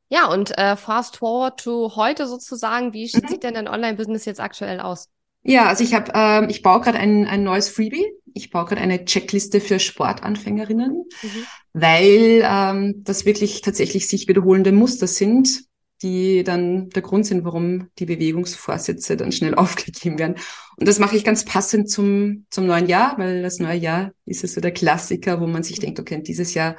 Ja, 0.08 0.26
und 0.28 0.56
äh, 0.56 0.76
fast 0.76 1.16
forward 1.16 1.60
to 1.60 1.96
heute 1.96 2.26
sozusagen, 2.26 2.92
wie 2.92 3.10
mhm. 3.12 3.28
sieht 3.28 3.42
denn 3.42 3.54
dein 3.54 3.68
Online-Business 3.68 4.24
jetzt 4.24 4.40
aktuell 4.40 4.80
aus? 4.80 5.08
Ja, 5.42 5.66
also 5.66 5.84
ich 5.84 5.94
habe, 5.94 6.10
ähm, 6.14 6.48
ich 6.48 6.62
baue 6.62 6.80
gerade 6.80 6.98
ein, 6.98 7.26
ein 7.26 7.44
neues 7.44 7.68
Freebie. 7.68 8.04
Ich 8.34 8.50
baue 8.50 8.66
gerade 8.66 8.80
eine 8.80 9.04
Checkliste 9.04 9.60
für 9.60 9.78
Sportanfängerinnen, 9.78 10.90
mhm. 10.90 11.46
weil 11.72 12.42
ähm, 12.44 13.04
das 13.04 13.24
wirklich 13.24 13.62
tatsächlich 13.62 14.08
sich 14.08 14.28
wiederholende 14.28 14.72
Muster 14.72 15.06
sind, 15.06 15.64
die 16.02 16.44
dann 16.44 16.90
der 16.90 17.02
Grund 17.02 17.26
sind, 17.26 17.44
warum 17.44 17.88
die 17.98 18.06
Bewegungsvorsätze 18.06 19.16
dann 19.16 19.32
schnell 19.32 19.54
aufgegeben 19.56 20.18
werden. 20.18 20.36
Und 20.76 20.86
das 20.86 20.98
mache 20.98 21.16
ich 21.16 21.24
ganz 21.24 21.44
passend 21.44 21.90
zum, 21.90 22.46
zum 22.50 22.66
neuen 22.66 22.86
Jahr, 22.86 23.16
weil 23.18 23.42
das 23.42 23.58
neue 23.58 23.78
Jahr 23.78 24.12
ist 24.26 24.42
ja 24.42 24.48
so 24.48 24.60
der 24.60 24.72
Klassiker, 24.72 25.40
wo 25.40 25.46
man 25.46 25.62
sich 25.62 25.78
denkt, 25.78 25.98
okay, 25.98 26.22
dieses 26.22 26.54
Jahr 26.54 26.76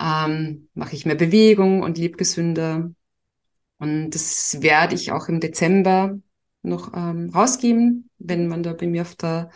ähm, 0.00 0.68
mache 0.74 0.94
ich 0.94 1.06
mehr 1.06 1.14
Bewegung 1.14 1.82
und 1.82 1.98
lebe 1.98 2.16
gesünder. 2.16 2.90
Und 3.78 4.10
das 4.10 4.58
werde 4.60 4.94
ich 4.94 5.12
auch 5.12 5.28
im 5.28 5.40
Dezember 5.40 6.18
noch 6.62 6.92
ähm, 6.94 7.30
rausgeben, 7.34 8.10
wenn 8.18 8.48
man 8.48 8.62
da 8.62 8.72
bei 8.72 8.86
mir 8.86 9.02
auf 9.02 9.14
der 9.16 9.50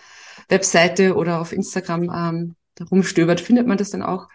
Webseite 0.48 1.14
oder 1.16 1.40
auf 1.40 1.52
Instagram 1.52 2.10
ähm, 2.14 2.56
rumstöbert, 2.90 3.40
findet 3.40 3.66
man 3.66 3.78
das 3.78 3.90
dann 3.90 4.02
auch. 4.02 4.28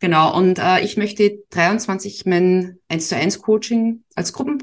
Genau, 0.00 0.36
und 0.36 0.58
äh, 0.58 0.80
ich 0.80 0.96
möchte 0.96 1.38
23 1.50 2.26
mein 2.26 2.78
1 2.88 3.08
zu 3.08 3.16
1 3.16 3.40
Coaching 3.40 4.04
als 4.14 4.32
Gruppen, 4.32 4.58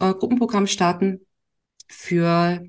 äh, 0.00 0.14
Gruppenprogramm 0.14 0.66
starten 0.66 1.26
für 1.88 2.64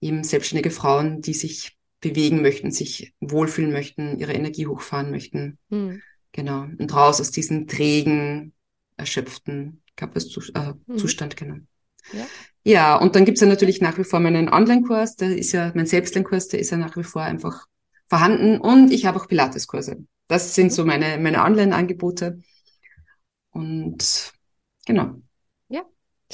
eben 0.00 0.24
selbstständige 0.24 0.70
Frauen, 0.70 1.20
die 1.20 1.34
sich 1.34 1.76
bewegen 2.00 2.42
möchten, 2.42 2.72
sich 2.72 3.14
wohlfühlen 3.20 3.72
möchten, 3.72 4.18
ihre 4.18 4.32
Energie 4.32 4.66
hochfahren 4.66 5.10
möchten. 5.10 5.58
Mhm. 5.68 6.02
Genau. 6.32 6.62
Und 6.62 6.94
raus 6.94 7.20
aus 7.20 7.30
diesem 7.30 7.66
trägen, 7.66 8.52
erschöpften 8.96 9.82
Körperzustand, 9.96 10.76
äh, 10.88 10.92
mhm. 10.92 10.98
Zustand, 10.98 11.36
genau. 11.36 11.56
Ja. 12.12 12.26
ja, 12.64 12.96
und 12.96 13.14
dann 13.14 13.24
gibt's 13.24 13.40
ja 13.40 13.46
natürlich 13.46 13.80
nach 13.80 13.98
wie 13.98 14.04
vor 14.04 14.18
meinen 14.20 14.48
Online-Kurs, 14.48 15.16
der 15.16 15.36
ist 15.36 15.52
ja, 15.52 15.70
mein 15.74 15.86
Selbstlernkurs, 15.86 16.48
der 16.48 16.60
ist 16.60 16.70
ja 16.70 16.76
nach 16.76 16.96
wie 16.96 17.04
vor 17.04 17.22
einfach 17.22 17.66
vorhanden. 18.06 18.58
Und 18.58 18.92
ich 18.92 19.06
habe 19.06 19.20
auch 19.20 19.28
Pilates-Kurse. 19.28 20.04
Das 20.26 20.54
sind 20.54 20.72
so 20.72 20.84
meine, 20.84 21.18
meine 21.18 21.42
Online-Angebote. 21.44 22.40
Und 23.50 24.32
genau. 24.86 25.20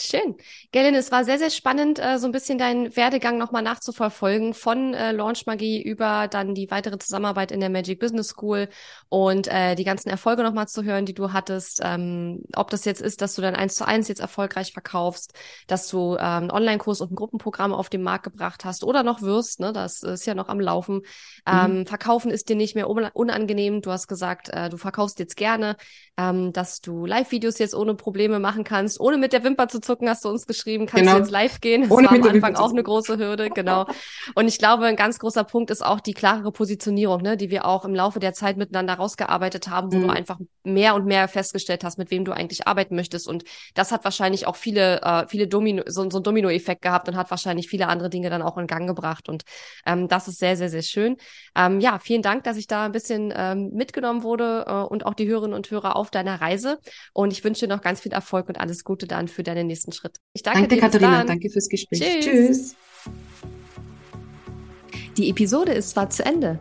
Schön. 0.01 0.37
Gellin, 0.71 0.95
es 0.95 1.11
war 1.11 1.25
sehr, 1.25 1.39
sehr 1.39 1.51
spannend, 1.51 1.99
äh, 1.99 2.19
so 2.19 2.27
ein 2.27 2.33
bisschen 2.33 2.57
deinen 2.57 2.95
Werdegang 2.97 3.37
nochmal 3.37 3.63
nachzuverfolgen, 3.63 4.55
von 4.55 4.95
äh, 4.95 5.13
Launch 5.13 5.47
Magie 5.47 5.83
über 5.83 6.29
dann 6.29 6.55
die 6.55 6.71
weitere 6.71 6.99
Zusammenarbeit 6.99 7.51
in 7.51 7.61
der 7.61 7.69
Magic 7.69 7.99
Business 7.99 8.29
School 8.29 8.69
und 9.09 9.49
äh, 9.49 9.75
die 9.75 9.85
ganzen 9.85 10.09
Erfolge 10.09 10.43
nochmal 10.43 10.69
zu 10.69 10.85
hören, 10.85 11.05
die 11.05 11.15
du 11.15 11.33
hattest. 11.33 11.81
Ähm, 11.83 12.43
ob 12.55 12.71
das 12.71 12.85
jetzt 12.85 13.03
ist, 13.03 13.23
dass 13.23 13.35
du 13.35 13.43
dein 13.43 13.57
eins 13.57 13.75
zu 13.75 13.87
eins 13.87 14.09
jetzt 14.09 14.21
erfolgreich 14.21 14.73
verkaufst, 14.73 15.35
dass 15.67 15.89
du 15.89 16.15
ähm, 16.15 16.21
einen 16.21 16.51
Online-Kurs 16.51 17.01
und 17.01 17.11
ein 17.11 17.17
Gruppenprogramm 17.17 17.73
auf 17.73 17.89
den 17.89 18.03
Markt 18.03 18.25
gebracht 18.25 18.65
hast 18.65 18.85
oder 18.85 19.03
noch 19.03 19.23
wirst, 19.23 19.59
ne? 19.59 19.73
Das 19.73 20.03
ist 20.03 20.27
ja 20.27 20.35
noch 20.35 20.49
am 20.49 20.61
Laufen. 20.61 21.03
Ähm, 21.47 21.81
mhm. 21.81 21.87
Verkaufen 21.87 22.31
ist 22.31 22.49
dir 22.49 22.57
nicht 22.57 22.75
mehr 22.75 22.89
unangenehm. 22.89 23.83
Du 23.83 23.91
hast 23.91 24.07
gesagt, 24.07 24.51
du 24.71 24.77
verkaufst 24.77 25.19
jetzt 25.19 25.37
gerne, 25.37 25.77
ähm, 26.17 26.53
dass 26.53 26.81
du 26.81 27.07
Live-Videos 27.07 27.59
jetzt 27.59 27.75
ohne 27.75 27.95
Probleme 27.95 28.39
machen 28.39 28.65
kannst, 28.65 29.01
ohne 29.01 29.17
mit 29.17 29.33
der 29.33 29.45
Wimper 29.45 29.69
zu 29.69 29.81
zucken, 29.89 30.09
hast 30.09 30.25
du 30.25 30.29
uns 30.29 30.47
geschrieben, 30.47 30.87
kannst 30.87 31.05
genau. 31.05 31.15
du 31.15 31.19
jetzt 31.21 31.31
live 31.31 31.61
gehen? 31.61 31.83
Das 31.83 31.91
Ohne 31.91 32.09
war 32.09 32.15
am 32.15 32.23
Anfang 32.23 32.57
auch 32.57 32.71
eine 32.71 32.83
große 32.83 33.17
Hürde, 33.17 33.49
genau. 33.49 33.87
Und 34.35 34.49
ich 34.49 34.59
glaube, 34.59 34.85
ein 34.85 34.97
ganz 34.97 35.19
großer 35.19 35.45
Punkt 35.45 35.71
ist 35.71 35.85
auch 35.85 36.01
die 36.01 36.13
klarere 36.13 36.53
Positionierung, 36.53 37.23
ne, 37.23 37.37
die 37.37 37.51
wir 37.51 37.65
auch 37.65 37.85
im 37.85 37.95
Laufe 37.95 38.21
der 38.21 38.35
Zeit 38.35 38.57
miteinander 38.59 38.95
rausgearbeitet 38.95 39.69
haben, 39.69 39.93
wo 39.93 39.97
mhm. 39.97 40.03
du 40.03 40.09
einfach 40.11 40.39
mehr 40.65 40.95
und 40.95 41.07
mehr 41.07 41.29
festgestellt 41.29 41.85
hast, 41.85 41.99
mit 41.99 42.11
wem 42.11 42.25
du 42.25 42.33
eigentlich 42.33 42.67
arbeiten 42.67 42.95
möchtest. 42.95 43.27
Und 43.29 43.45
das 43.75 43.93
hat 43.93 44.05
wahrscheinlich 44.05 44.47
auch 44.47 44.57
viele, 44.57 45.01
äh, 45.03 45.27
viele 45.29 45.49
Domino, 45.49 45.83
so, 45.87 46.09
so 46.11 46.19
ein 46.19 46.23
Domino-Effekt 46.23 46.83
gehabt 46.83 47.09
und 47.09 47.17
hat 47.17 47.31
wahrscheinlich 47.31 47.69
viele 47.69 47.89
andere 47.89 48.11
Dinge 48.11 48.29
dann 48.29 48.43
auch 48.43 48.59
in 48.59 48.67
Gang 48.67 48.87
gebracht. 48.87 49.29
Und 49.29 49.45
ähm, 49.87 50.09
das 50.09 50.29
ist 50.29 50.39
sehr, 50.39 50.57
sehr, 50.57 50.69
sehr 50.69 50.83
schön. 50.83 51.17
Ähm, 51.57 51.81
ja, 51.81 51.99
vielen 51.99 52.23
Dank, 52.23 52.45
dass 52.45 52.57
ich 52.57 52.67
da 52.67 52.85
ein 52.85 52.93
bisschen 52.93 53.33
ähm, 53.35 53.71
mitgenommen 53.73 54.23
wurde 54.23 54.65
äh, 54.67 54.73
und 54.73 55.07
auch 55.07 55.15
die 55.15 55.29
Hörerinnen 55.29 55.57
und 55.57 55.71
Hörer 55.71 55.97
auf 55.97 56.11
deiner 56.11 56.41
Reise. 56.41 56.79
Und 57.13 57.33
ich 57.33 57.43
wünsche 57.45 57.67
dir 57.67 57.75
noch 57.75 57.83
ganz 57.83 58.01
viel 58.01 58.13
Erfolg 58.13 58.49
und 58.49 58.61
alles 58.61 58.85
Gute 58.85 59.07
dann 59.07 59.29
für 59.29 59.43
deine 59.43 59.65
nächste 59.65 59.78
nächsten 59.79 59.93
Schritt. 59.93 60.19
Ich 60.33 60.43
danke, 60.43 60.61
danke 60.61 60.75
dir. 60.75 60.81
Katharina. 60.81 61.25
Danke 61.25 61.51
fürs 61.51 61.69
Gespräch. 61.69 62.01
Tschüss. 62.01 62.25
Tschüss. 62.25 62.77
Die 65.17 65.31
Episode 65.31 65.73
ist 65.73 65.91
zwar 65.91 66.11
zu 66.11 66.25
Ende, 66.25 66.61